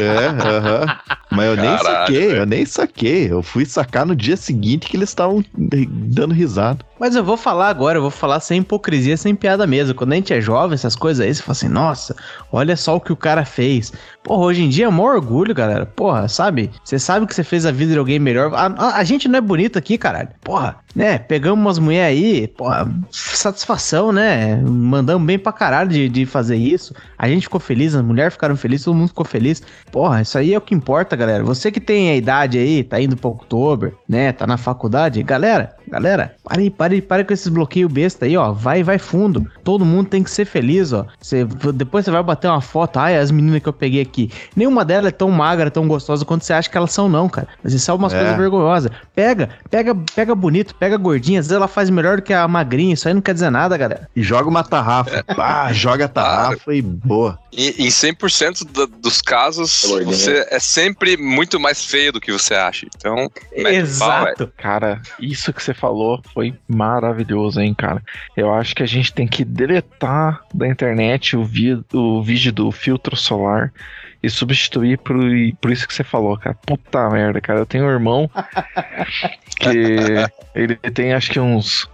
[0.00, 0.98] É, aham.
[1.32, 2.36] Mas eu nem saquei, velho.
[2.38, 3.32] eu nem saquei.
[3.32, 6.84] Eu fui sacar no dia seguinte que eles estavam dando risada.
[7.00, 9.94] Mas eu vou falar agora, eu vou falar sem hipocrisia, sem piada mesmo.
[9.94, 12.14] Quando a gente é jovem, essas coisas aí, você fala assim, nossa,
[12.52, 13.92] olha só o que o cara fez.
[14.22, 15.84] Porra, hoje em dia é maior orgulho, galera.
[15.86, 16.70] Porra, sabe?
[16.84, 18.54] Você sabe que você fez a vida de alguém melhor.
[18.54, 20.28] A, a- a gente não é bonito aqui, caralho.
[20.42, 21.18] Porra, né?
[21.18, 24.62] Pegamos umas mulheres aí, porra, satisfação, né?
[24.82, 26.94] Mandamos bem pra caralho de, de fazer isso.
[27.16, 29.62] A gente ficou feliz, as mulheres ficaram felizes, todo mundo ficou feliz.
[29.90, 31.44] Porra, isso aí é o que importa, galera.
[31.44, 34.32] Você que tem a idade aí, tá indo pra outubro, né?
[34.32, 38.52] Tá na faculdade, galera, galera, pare, pare, pare com esses bloqueios besta aí, ó.
[38.52, 39.46] Vai, vai fundo.
[39.64, 41.06] Todo mundo tem que ser feliz, ó.
[41.20, 41.44] Você,
[41.74, 44.30] depois você vai bater uma foto, ai, as meninas que eu peguei aqui.
[44.56, 47.48] Nenhuma delas é tão magra, tão gostosa quanto você acha que elas são, não, cara.
[47.62, 48.18] Mas isso é umas É.
[48.18, 48.90] coisas vergonhosas.
[49.14, 51.40] Pega, pega, pega bonito, pega gordinha.
[51.40, 52.94] Às vezes ela faz melhor do que a magrinha.
[52.94, 54.08] Isso aí não quer dizer nada, galera.
[54.14, 55.22] E joga uma tarrafa.
[55.34, 57.38] Pá, joga a tarrafa e boa.
[57.52, 62.54] E em 100% da- dos casos, você é sempre muito mais feio do que você
[62.54, 62.86] acha.
[62.96, 64.22] Então, mete o pau.
[64.26, 64.52] Exato.
[64.56, 68.02] Cara, isso que você falou foi maravilhoso, hein, cara.
[68.34, 72.72] Eu acho que a gente tem que deletar da internet o, vi- o vídeo do
[72.72, 73.70] filtro solar
[74.22, 75.16] e substituir por,
[75.60, 76.56] por isso que você falou, cara.
[76.64, 77.58] Puta merda, cara.
[77.58, 78.30] Eu tenho um irmão
[79.58, 79.68] que
[80.54, 81.88] ele tem acho que uns.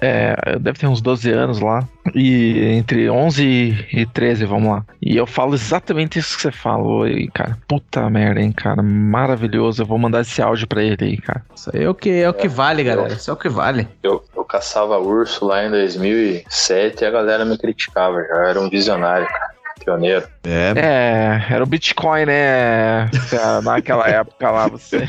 [0.00, 1.86] É, deve ter uns 12 anos lá.
[2.14, 4.84] E entre 11 e 13, vamos lá.
[5.00, 7.56] E eu falo exatamente isso que você falou aí, cara.
[7.66, 8.82] Puta merda, hein, cara.
[8.82, 9.82] Maravilhoso.
[9.82, 11.42] Eu vou mandar esse áudio pra ele aí, cara.
[11.54, 13.14] Isso aí é o que, é o que vale, galera.
[13.14, 13.88] Isso é o que vale.
[14.02, 18.48] Eu, eu caçava urso lá em 2007 e a galera me criticava já.
[18.48, 19.43] Era um visionário, cara.
[19.82, 20.26] Pioneiro.
[20.44, 23.10] É, É, era o Bitcoin, né?
[23.62, 25.08] Naquela época lá, você.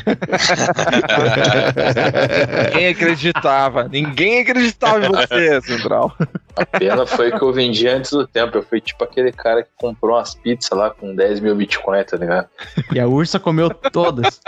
[2.70, 3.88] ninguém acreditava.
[3.88, 6.14] Ninguém acreditava em você, Central.
[6.56, 8.56] A pena foi que eu vendi antes do tempo.
[8.56, 12.16] Eu fui tipo aquele cara que comprou umas pizzas lá com 10 mil bitcoins, tá
[12.16, 12.48] ligado?
[12.92, 14.40] E a ursa comeu todas.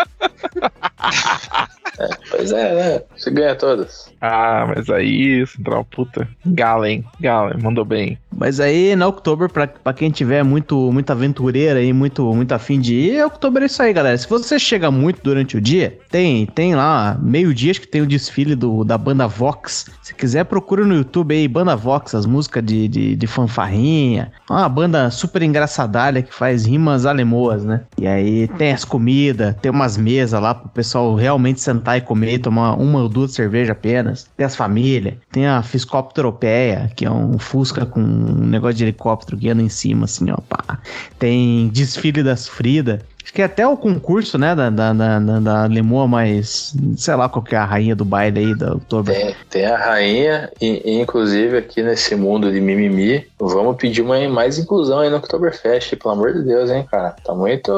[2.30, 3.02] Pois é, né?
[3.16, 4.12] Você ganha todas.
[4.20, 6.28] Ah, mas aí, Central, puta.
[6.46, 8.18] Galen, Galen, mandou bem.
[8.36, 12.80] Mas aí, na Oktober, pra, pra quem tiver muito, muito aventureira e muito, muito afim
[12.80, 14.16] de ir, Oktober é isso aí, galera.
[14.16, 18.06] Se você chega muito durante o dia, tem, tem lá, meio-dia, acho que tem o
[18.06, 19.86] desfile do, da banda Vox.
[20.02, 24.32] Se quiser, procura no YouTube aí, Banda Vox, as músicas de, de, de fanfarrinha.
[24.48, 27.82] É Uma banda super engraçadalha que faz rimas alemoas, né?
[27.98, 32.34] E aí tem as comidas, tem umas mesas lá pro pessoal realmente sentar e comer,
[32.34, 34.28] e tomar uma ou duas cervejas apenas.
[34.36, 38.84] Tem as famílias, tem a Fiscóptero Europeia, que é um Fusca com um negócio de
[38.84, 40.78] helicóptero que anda em cima, assim, ó, pá.
[41.18, 43.00] Tem desfile das Frida.
[43.28, 47.28] Acho que até o concurso, né, da, da, da, da, da Lemoa, mas sei lá
[47.28, 49.12] qual que é a rainha do baile aí da outubro.
[49.12, 54.18] Tem, tem a rainha, e, e, inclusive aqui nesse mundo de mimimi, vamos pedir uma
[54.30, 57.16] mais inclusão aí no Oktoberfest, pelo amor de Deus, hein, cara.
[57.22, 57.70] Tá muito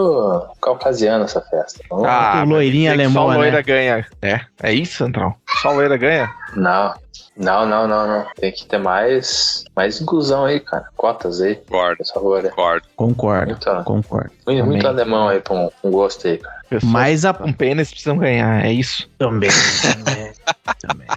[0.62, 1.80] caucasiana essa festa.
[1.90, 3.62] Vamos- Ah, loirinha alemã, Só loira né?
[3.64, 4.06] ganha.
[4.22, 5.36] É, é isso, Central?
[5.60, 6.30] Só loira ganha?
[6.54, 6.94] Não,
[7.40, 8.26] não, não, não, não.
[8.36, 10.84] Tem que ter mais, mais inclusão aí, cara.
[10.96, 12.42] Cotas aí, Concordo, por favor.
[12.42, 12.86] concordo.
[12.96, 14.30] Concordo, Muito, concordo.
[14.46, 16.60] muito, muito alemão aí pra um, um gosto aí, cara.
[16.68, 17.34] Pessoas Mas a...
[17.34, 19.08] com pênis precisam ganhar, é isso.
[19.18, 19.50] Também,
[20.04, 20.32] também,
[20.78, 21.08] também.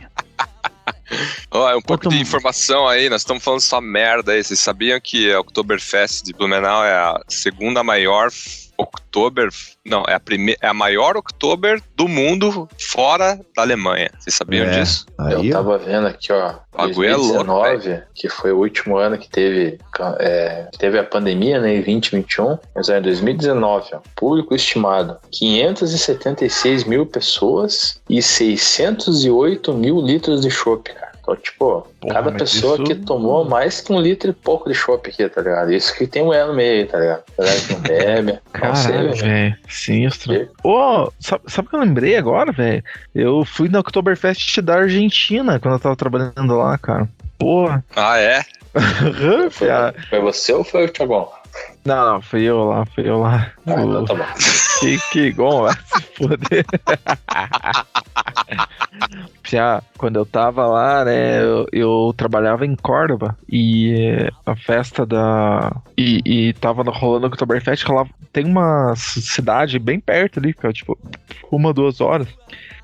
[1.51, 4.43] Ó, é um pouco de informação aí, nós estamos falando só merda aí.
[4.43, 8.29] Vocês sabiam que a Oktoberfest de Blumenau é a segunda maior
[8.83, 9.49] Oktober.
[9.85, 14.09] Não, é a, prime, é a maior Oktober do mundo fora da Alemanha.
[14.19, 14.79] Vocês sabiam É.
[14.79, 15.05] disso?
[15.17, 19.17] Aí, eu tava vendo aqui, ó, bagulho é louco, 2019, que foi o último ano
[19.17, 19.77] que teve,
[20.19, 26.83] é, que teve a pandemia, né, em 2021, mas é 2019, ó, público estimado, 576
[26.85, 31.12] mil pessoas e 608 mil litros de chopp, cara.
[31.23, 34.75] Então, tipo, Porra, cada pessoa isso- que tomou mais que um litro e pouco de
[34.75, 35.71] chopp aqui, tá ligado?
[35.71, 37.23] Isso que tem mulher no meio, tá ligado?
[37.37, 38.31] Galera que não bebe,
[38.61, 39.15] não sei, Caralho, velho.
[39.23, 39.57] velho.
[39.69, 40.49] Sinistro.
[40.65, 42.83] Ô, sabe, sabe o que eu lembrei agora, velho?
[43.15, 47.07] Eu fui na Oktoberfest da Argentina quando eu tava trabalhando lá, cara.
[47.39, 47.83] Porra.
[47.95, 48.41] Ah, é?
[49.51, 49.69] Foi,
[50.09, 51.29] foi você ou foi o Thiagão?
[51.85, 53.51] Não, não, fui eu lá, fui eu lá.
[53.67, 54.25] Ah, então tá bom.
[54.79, 56.65] Que, que bom, vai se foder.
[59.45, 65.05] Já, quando eu tava lá, né, eu, eu trabalhava em Córdoba e eh, a festa
[65.05, 65.75] da.
[65.97, 70.71] E, e tava rolando o Oktoberfest, rolava, tem uma cidade bem perto ali, que é
[70.71, 70.97] tipo
[71.51, 72.27] uma, duas horas.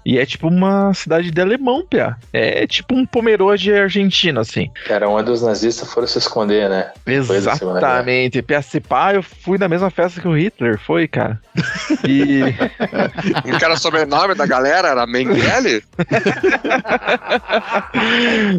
[0.10, 2.18] E é tipo uma cidade de alemão, Pia.
[2.34, 4.72] É tipo um Pomerode argentino, assim.
[4.90, 6.92] Era onde os nazistas foram se esconder, né?
[7.38, 8.42] Exatamente.
[8.42, 11.40] Pia, se pá, eu fui na mesma festa que o Hitler, foi, cara.
[12.08, 12.40] E.
[13.46, 14.88] Não era o sobrenome da galera?
[14.88, 15.84] Era Mengele?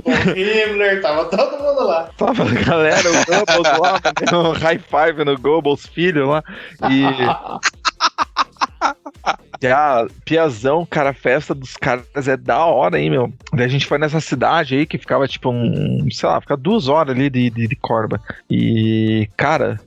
[0.04, 2.10] O Himmler, tava todo mundo lá.
[2.16, 4.00] Tava a galera, o Goebbels lá,
[4.38, 6.44] um high five no Goebbels filho lá.
[6.88, 7.02] E.
[9.62, 13.32] Já, Piazão, cara, a festa dos caras é da hora, hein, meu.
[13.52, 16.88] Daí a gente foi nessa cidade aí que ficava tipo um, sei lá, fica duas
[16.88, 18.18] horas ali de, de, de Corba.
[18.48, 19.78] E, cara,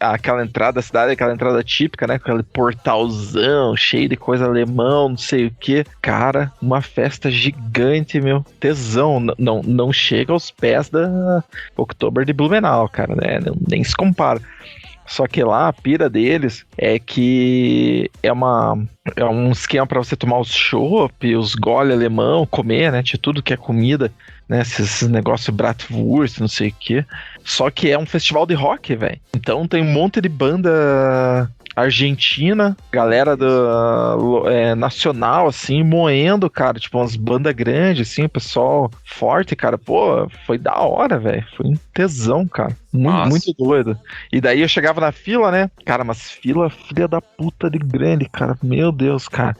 [0.00, 2.18] aquela entrada da cidade, aquela entrada típica, né?
[2.18, 5.84] Com aquele portalzão cheio de coisa alemão, não sei o que.
[6.02, 8.44] Cara, uma festa gigante, meu.
[8.58, 9.20] Tesão.
[9.38, 11.44] Não, não chega aos pés da
[11.76, 13.38] Oktober de Blumenau, cara, né?
[13.68, 14.40] Nem se compara.
[15.10, 18.78] Só que lá a pira deles é que é uma
[19.16, 23.02] é um esquema pra você tomar os chopp, os gole alemão, comer, né?
[23.02, 24.12] De tudo que é comida,
[24.48, 24.60] né?
[24.60, 27.04] Esses negócios Bratwurst, não sei o quê.
[27.44, 29.20] Só que é um festival de rock, velho.
[29.34, 36.78] Então tem um monte de banda argentina, galera da lo- é, nacional, assim, moendo, cara,
[36.78, 41.76] tipo, umas bandas grandes, assim, pessoal forte, cara, pô, foi da hora, velho, foi um
[41.94, 43.98] tesão, cara, muito, muito doido.
[44.32, 48.28] E daí eu chegava na fila, né, cara, mas fila, filha da puta de grande,
[48.28, 49.56] cara, meu Deus, cara.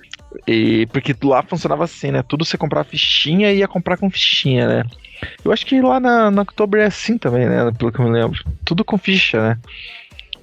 [0.47, 2.23] E porque lá funcionava assim, né?
[2.23, 4.85] Tudo você comprava fichinha e ia comprar com fichinha, né?
[5.45, 7.71] Eu acho que lá na, na Oktober é assim também, né?
[7.77, 8.39] Pelo que eu me lembro.
[8.65, 9.59] Tudo com ficha, né?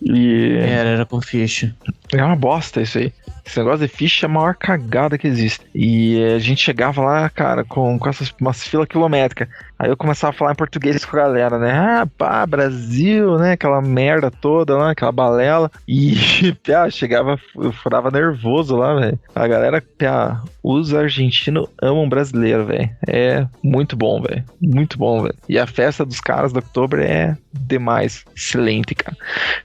[0.01, 1.75] E Era, era com ficha.
[2.13, 3.11] é uma bosta isso aí.
[3.45, 5.65] Esse negócio de ficha é a maior cagada que existe.
[5.73, 9.47] E a gente chegava lá, cara, com, com essas umas filas quilométricas.
[9.79, 11.71] Aí eu começava a falar em português com a galera, né?
[11.71, 13.53] Ah, pá, Brasil, né?
[13.53, 15.71] Aquela merda toda lá, aquela balela.
[15.87, 19.19] E, pá, chegava, eu furava nervoso lá, velho.
[19.33, 22.89] A galera, pá, os argentinos amam brasileiro, velho.
[23.07, 24.43] É muito bom, velho.
[24.61, 25.35] Muito bom, velho.
[25.49, 28.25] E a festa dos caras do outubro é demais.
[28.35, 29.15] Excelente, cara.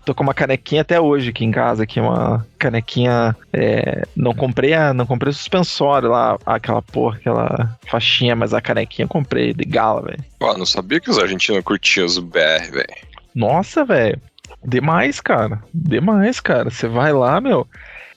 [0.04, 3.36] Tô com uma canequinha até hoje aqui em casa, aqui uma canequinha.
[3.52, 8.60] é, não comprei a, não comprei o suspensório lá, aquela porra, aquela faixinha, mas a
[8.60, 10.24] canequinha eu comprei de gala, velho.
[10.38, 12.96] Pô, não sabia que os argentinos curtiam os BR, velho.
[13.34, 14.20] Nossa, velho.
[14.64, 15.62] Demais, cara.
[15.72, 16.70] Demais, cara.
[16.70, 17.66] Você vai lá, meu.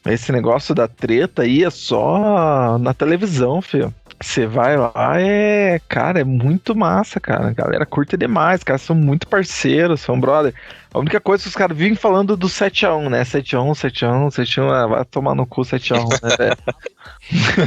[0.06, 3.94] esse negócio da treta aí é só na televisão, filho.
[4.22, 5.80] Você vai lá, é.
[5.90, 7.50] Cara, é muito massa, cara.
[7.50, 10.54] A galera curte demais, caras são muito parceiros, são brother.
[10.96, 13.24] A única coisa que os caras vivem falando do 7x1, né?
[13.24, 16.58] 7x1, 7x1, 7x1, ah, vai tomar no cu 7x1, né, velho?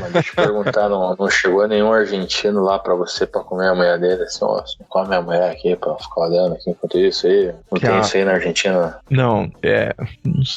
[0.01, 3.75] Mas deixa eu perguntar, não, não chegou nenhum argentino lá pra você pra comer a
[3.75, 4.23] mulher dele?
[4.23, 7.53] Assim, ó, come a mulher aqui pra ficar olhando aqui enquanto isso aí.
[7.71, 8.01] Não tem Ah.
[8.01, 8.97] isso aí na Argentina?
[9.11, 9.95] Não, é.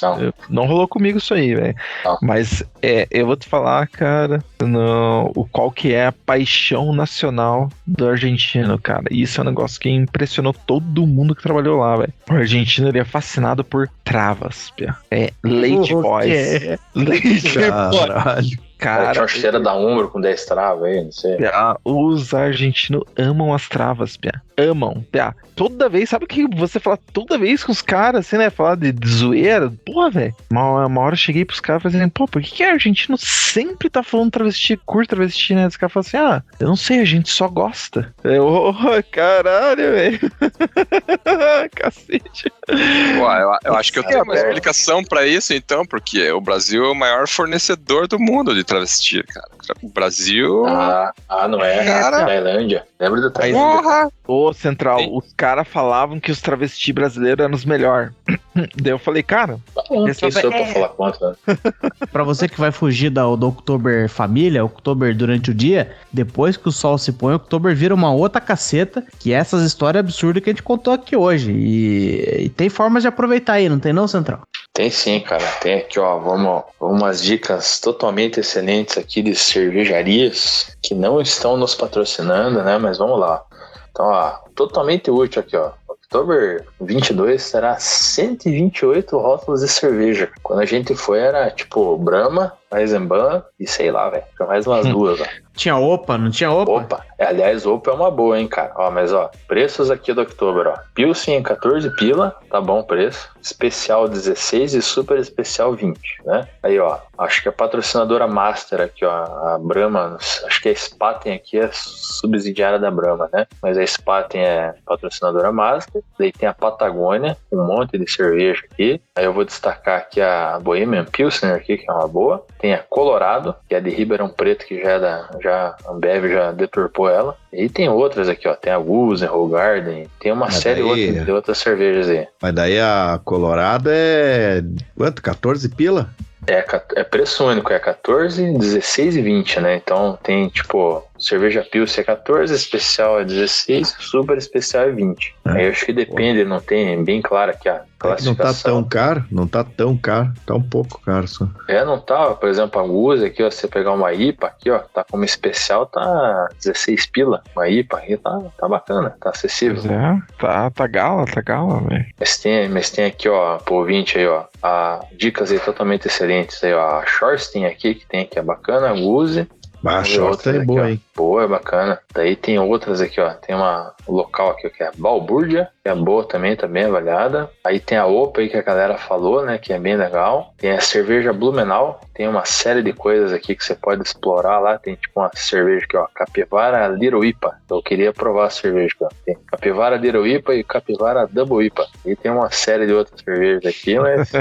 [0.02, 0.34] Não.
[0.49, 1.76] Não rolou comigo isso aí, velho.
[2.22, 7.69] Mas é, eu vou te falar, cara, no, o qual que é a paixão nacional
[7.85, 9.03] do argentino, cara.
[9.11, 12.14] E Isso é um negócio que impressionou todo mundo que trabalhou lá, velho.
[12.30, 14.95] O argentino ele é fascinado por travas, pia.
[15.09, 16.25] É leite boys.
[16.25, 16.79] quê?
[16.95, 18.57] Leite boys.
[18.81, 19.01] Caralho.
[19.03, 21.37] Cara, tinha uma chuteira da Umbro com 10 travas aí, não sei.
[21.37, 24.41] Pia, os argentinos amam as travas, Pia.
[24.57, 25.35] Amam, Pia.
[25.55, 28.49] Toda vez, sabe o que você fala toda vez com os caras, assim, né?
[28.49, 29.71] Falar de, de zoeira.
[29.85, 30.35] Porra, velho.
[30.49, 33.15] Uma, uma hora eu cheguei pros caras e falei assim, pô, por que, que argentino
[33.17, 35.67] sempre tá falando travesti, curto travesti, né?
[35.67, 38.11] Os caras falam assim, ah, eu não sei, a gente só gosta.
[38.23, 38.73] Eu, oh,
[39.11, 40.19] caralho, velho.
[41.75, 42.51] Cacete.
[42.67, 44.37] Pô, eu, eu acho que eu tenho uma É.
[44.47, 49.23] explicação pra isso, então, porque o Brasil é o maior fornecedor do mundo de travesti,
[49.23, 49.48] cara.
[49.81, 50.65] O Brasil.
[50.65, 51.85] Ah, ah, não é?
[51.85, 52.26] Cara.
[52.26, 52.84] Tailândia.
[52.99, 53.81] Lembra da Tailândia?
[53.81, 54.11] Porra!
[54.27, 55.10] Ô, Central, Sim.
[55.11, 58.11] os caras falavam que os travesti brasileiros eram os melhores.
[58.76, 61.30] Daí eu falei, cara, Não Esse Quem sou eu é- pra falar contra?
[61.30, 61.35] né?
[62.11, 66.68] Pra você que vai fugir da, do Oktober família, Oktober durante o dia, depois que
[66.68, 70.49] o sol se põe, Oktober vira uma outra caceta, que é essas histórias absurdas que
[70.49, 71.52] a gente contou aqui hoje.
[71.52, 74.41] E, e tem formas de aproveitar aí, não tem não, Central?
[74.81, 75.45] Tem sim, cara.
[75.61, 76.17] Tem aqui, ó.
[76.17, 82.79] Vamos, umas dicas totalmente excelentes aqui de cervejarias que não estão nos patrocinando, né?
[82.79, 83.43] Mas vamos lá.
[83.91, 85.73] Então, ó, totalmente útil aqui, ó.
[85.87, 90.31] Oktober 22 será 128 rótulos de cerveja.
[90.41, 94.23] Quando a gente foi era tipo Brahma, Eisenbahn e sei lá, velho.
[94.39, 95.25] Mais umas duas, ó.
[95.53, 96.71] Tinha opa, não tinha opa?
[96.71, 98.72] Opa, aliás, Opa é uma boa, hein, cara.
[98.76, 100.76] Ó, mas ó, preços aqui do Oktober, ó.
[100.93, 103.30] Pilsen 14 pila, tá bom o preço.
[103.41, 106.48] Especial 16 e super especial 20, né?
[106.61, 111.34] Aí, ó, acho que a patrocinadora Master aqui, ó, a Brahma, acho que a Spaten
[111.34, 113.48] aqui é subsidiária da Brahma, né?
[113.61, 116.03] Mas a Spaten é patrocinadora Master.
[116.19, 119.02] Daí tem a Patagônia, um monte de cerveja aqui.
[119.15, 122.45] Aí eu vou destacar aqui a Bohemian Pilsner aqui, que é uma boa.
[122.60, 126.52] Tem a Colorado, que é de Ribeirão Preto, que já é da, já Ambev já
[126.52, 127.38] deturpou ela.
[127.51, 128.55] E tem outras aqui, ó.
[128.55, 132.27] Tem a Gusen, Garden, tem uma Mas série daí- outra, de outras cervejas aí.
[132.41, 134.63] Mas daí a Colorado é.
[134.97, 135.21] Quanto?
[135.21, 136.09] 14 pila?
[136.47, 136.65] É,
[136.95, 139.75] é preço único, é 14, 16 e 20, né?
[139.75, 145.35] Então tem tipo cerveja Pilsen é 14, especial é 16, super especial é 20.
[145.45, 145.52] É.
[145.52, 148.43] Aí eu acho que depende, não tem bem claro aqui a É que não tá
[148.43, 148.72] classificação.
[148.73, 151.48] tão caro, não tá tão caro, tá um pouco caro só.
[151.68, 154.80] É, não tá, por exemplo, a Gusa aqui, ó, você pegar uma IPA aqui, ó,
[154.80, 157.43] tá como especial, tá 16 pila.
[157.56, 159.81] Uma IPA aqui tá, tá bacana, tá acessível.
[159.81, 162.06] pois é, tá, tá gala, tá gala, velho.
[162.19, 166.64] Mas tem, mas tem aqui, ó, pro ouvinte aí, ó, a, dicas aí totalmente excelentes
[166.64, 166.99] aí, ó.
[166.99, 169.48] A Shorsten aqui, que tem aqui, é bacana, a Guzi.
[169.81, 171.01] Mas a Vamos ver short outras é boa, hein?
[171.15, 171.99] Boa, é bacana.
[172.13, 173.29] Daí tem outras aqui, ó.
[173.33, 176.86] Tem uma um local aqui que é a Balbúrdia, que é boa também, tá bem
[176.86, 177.49] avaliada.
[177.64, 179.57] Aí tem a Opa aí que a galera falou, né?
[179.57, 180.53] Que é bem legal.
[180.57, 181.99] Tem a cerveja Blumenau.
[182.14, 184.78] Tem uma série de coisas aqui que você pode explorar lá.
[184.78, 186.07] Tem tipo uma cerveja aqui, ó.
[186.14, 187.57] Capivara Little IPA.
[187.69, 189.10] Eu queria provar a cerveja aqui, ó.
[189.26, 191.88] Tem Capivara Little IPA e Capivara Double IPA.
[192.06, 194.32] E tem uma série de outras cervejas aqui, mas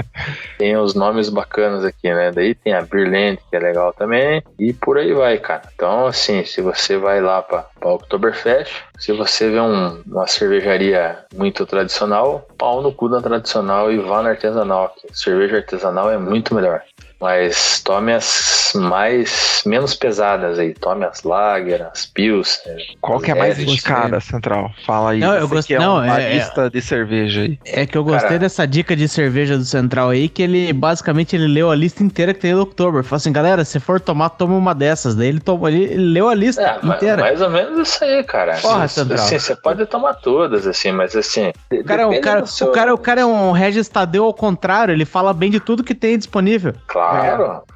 [0.58, 2.30] tem os nomes bacanas aqui, né?
[2.30, 5.62] Daí tem a Beerland, que é legal também, e por aí vai, cara.
[5.74, 11.18] Então, assim, se você vai lá pra, pra Oktoberfest, se você vê um- uma cervejaria
[11.34, 14.94] muito tradicional, pau no cu da tradicional e vá na artesanal.
[15.12, 16.82] Cerveja artesanal é muito melhor.
[17.20, 22.76] Mas tome as mais menos pesadas aí, tome as Lager, as Pilsen.
[23.00, 24.70] Qual que é a mais É, indicada, Central?
[24.86, 25.20] Fala aí.
[25.20, 27.58] Não, eu gostei- é não, uma é- lista de cerveja aí.
[27.66, 28.38] É que eu gostei Cara.
[28.38, 32.32] dessa dica de cerveja do Central aí, que ele basicamente ele leu a lista inteira
[32.32, 33.02] que tem do Oktober.
[33.04, 35.14] Falou assim, galera, se for tomar, toma uma dessas.
[35.14, 37.20] Daí ele, tomou, ele, ele leu a lista É, inteira.
[37.20, 38.54] mais ou menos isso aí, cara.
[38.62, 39.18] Porra, assim, Central.
[39.28, 41.52] você pode tomar todas, assim, mas assim.
[41.70, 44.24] O cara, é um- depende cara, seu- o, cara, o cara é um Regis Tadeu
[44.24, 46.72] ao contrário, ele fala bem de tudo que tem disponível.
[46.86, 47.09] Claro.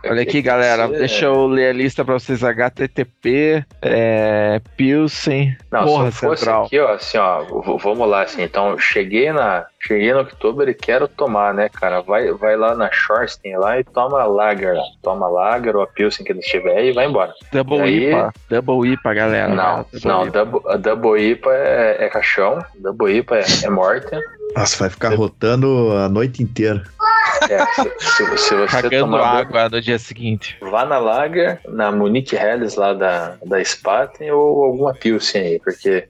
[0.05, 0.87] Olha aqui, galera.
[0.87, 2.43] Você- Deixa eu ler a lista pra vocês.
[2.45, 5.57] HTTP, é, Pilsen.
[5.71, 6.65] Não, Porra, se fosse Central.
[6.67, 7.43] aqui, ó, assim, ó,
[7.79, 12.31] vamos lá, assim, então, cheguei na, cheguei no Oktober e quero tomar, né, cara, vai,
[12.33, 16.47] vai lá na Shorsten lá e toma Lager, toma Lager ou a Pilsen que eles
[16.47, 17.33] tiver e vai embora.
[17.53, 18.09] Double aí?
[18.11, 18.33] IPA.
[18.51, 19.49] Double IPA, galera.
[19.49, 20.45] não, Double não, IPA.
[20.45, 24.17] double, Double IPA é, é caixão, Double IPA é, é morte.
[24.57, 26.83] Nossa, vai ficar rotando a noite inteira.
[27.51, 30.57] É, se, se- você Cagando tomar água no dia seguinte.
[30.61, 36.09] vá na Lager, na Monique Helles lá da, da Spaten ou alguma Pilsen aí, porque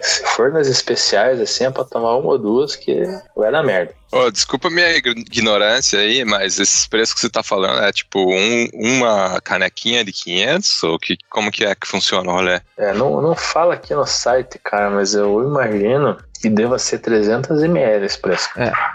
[0.00, 3.02] se for nas especiais, assim, é pra tomar uma ou duas que
[3.34, 3.92] vai dar merda.
[4.12, 7.92] Ô, desculpa a minha ign- ignorância aí, mas esses preços que você tá falando é
[7.92, 10.82] tipo um- uma canequinha de 500?
[10.84, 12.60] Ou que, como que é que funciona o rolê?
[12.78, 17.62] É, não, não fala aqui no site, cara, mas eu imagino que deva ser 300
[17.62, 18.48] ml esse preço.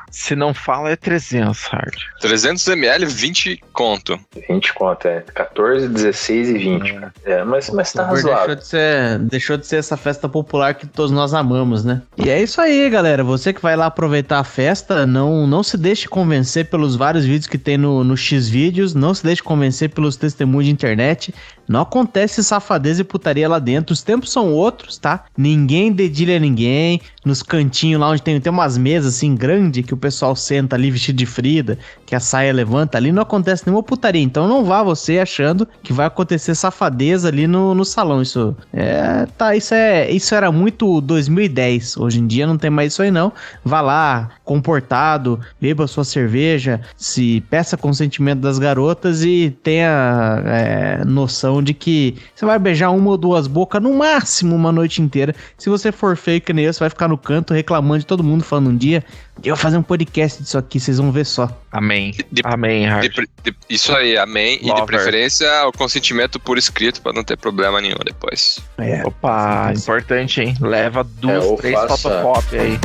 [0.10, 1.96] Se não fala, é 300, Hard.
[2.22, 4.20] 300ml, 20 conto.
[4.48, 7.00] 20 conto, é 14, 16 e 20.
[7.26, 8.56] É, mas, mas tá Oktober deixou razoável.
[8.56, 12.02] de, ser, deixou de ser essa festa popular que todos nós amamos, né?
[12.18, 13.24] E é isso aí, galera.
[13.24, 17.48] Você que vai lá aproveitar a festa, não, não se deixe convencer pelos vários vídeos
[17.48, 21.34] que tem no, no X vídeos, não se deixe convencer pelos testemunhos de internet.
[21.68, 23.94] Não acontece safadeza e putaria lá dentro.
[23.94, 25.26] Os tempos são outros, tá?
[25.38, 27.02] Ninguém dedilha ninguém.
[27.24, 30.92] Nos cantinhos lá onde tem, tem umas mesas assim grandes que o pessoal senta ali
[30.92, 34.22] vestido de Frida, que a saia levanta ali, não acontece nenhuma putaria.
[34.22, 38.22] Então não vá você achando que vai acontecer safadeza ali no, no salão.
[38.22, 41.98] Isso é, tá, isso é, isso era muito 2010.
[41.98, 43.32] Hoje em dia não tem mais isso aí não.
[43.64, 51.53] Vá lá, comportado, beba sua cerveja, se peça consentimento das garotas e tenha é, noção
[51.62, 55.36] de que você vai beijar uma ou duas bocas no máximo uma noite inteira.
[55.58, 58.24] Se você for feio que nem eu, você vai ficar no canto reclamando de todo
[58.24, 59.04] mundo falando um dia.
[59.44, 61.50] Eu vou fazer um podcast disso aqui, vocês vão ver só.
[61.72, 62.12] Amém.
[62.32, 64.56] De- Amém, De de- isso aí, amém.
[64.58, 64.86] E de Lover.
[64.86, 68.60] preferência o consentimento por escrito pra não ter problema nenhum depois.
[68.78, 69.04] É.
[69.06, 70.56] Opa, importante, hein?
[70.62, 72.80] Leva duas, É, três faça- fotocópias aí.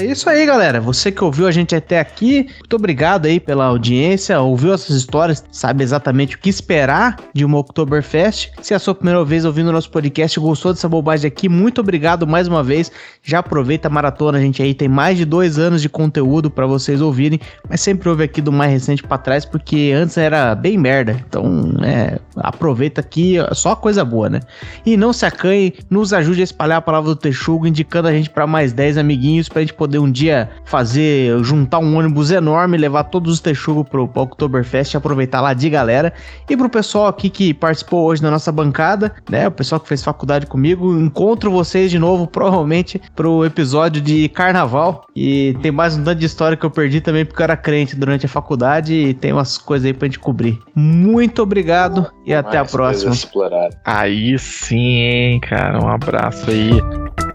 [0.00, 0.80] É isso aí, galera.
[0.80, 4.40] Você que ouviu a gente até aqui, muito obrigado aí pela audiência.
[4.40, 8.50] Ouviu essas histórias, sabe exatamente o que esperar de uma Oktoberfest.
[8.62, 11.80] Se é a sua primeira vez ouvindo o nosso podcast, gostou dessa bobagem aqui, muito
[11.80, 12.90] obrigado mais uma vez.
[13.22, 16.66] Já aproveita a maratona, a gente aí tem mais de dois anos de conteúdo pra
[16.66, 20.78] vocês ouvirem, mas sempre ouve aqui do mais recente pra trás, porque antes era bem
[20.78, 21.22] merda.
[21.28, 24.40] Então, é, aproveita aqui, só coisa boa, né?
[24.86, 28.30] E não se acanhe, nos ajude a espalhar a palavra do Texugo, indicando a gente
[28.30, 33.04] para mais 10 amiguinhos, pra gente poder um dia fazer, juntar um ônibus enorme, levar
[33.04, 36.12] todos os Texugo pro, pro Oktoberfest e aproveitar lá de galera.
[36.48, 39.48] E pro pessoal aqui que participou hoje da nossa bancada, né?
[39.48, 45.06] O pessoal que fez faculdade comigo, encontro vocês de novo, provavelmente, pro episódio de carnaval.
[45.14, 47.96] E tem mais um tanto de história que eu perdi também porque eu era crente
[47.96, 50.58] durante a faculdade e tem umas coisas aí pra gente cobrir.
[50.74, 53.12] Muito obrigado e até a Mais próxima.
[53.12, 53.70] explorar.
[53.84, 55.82] Aí sim, hein, cara.
[55.82, 57.29] Um abraço aí.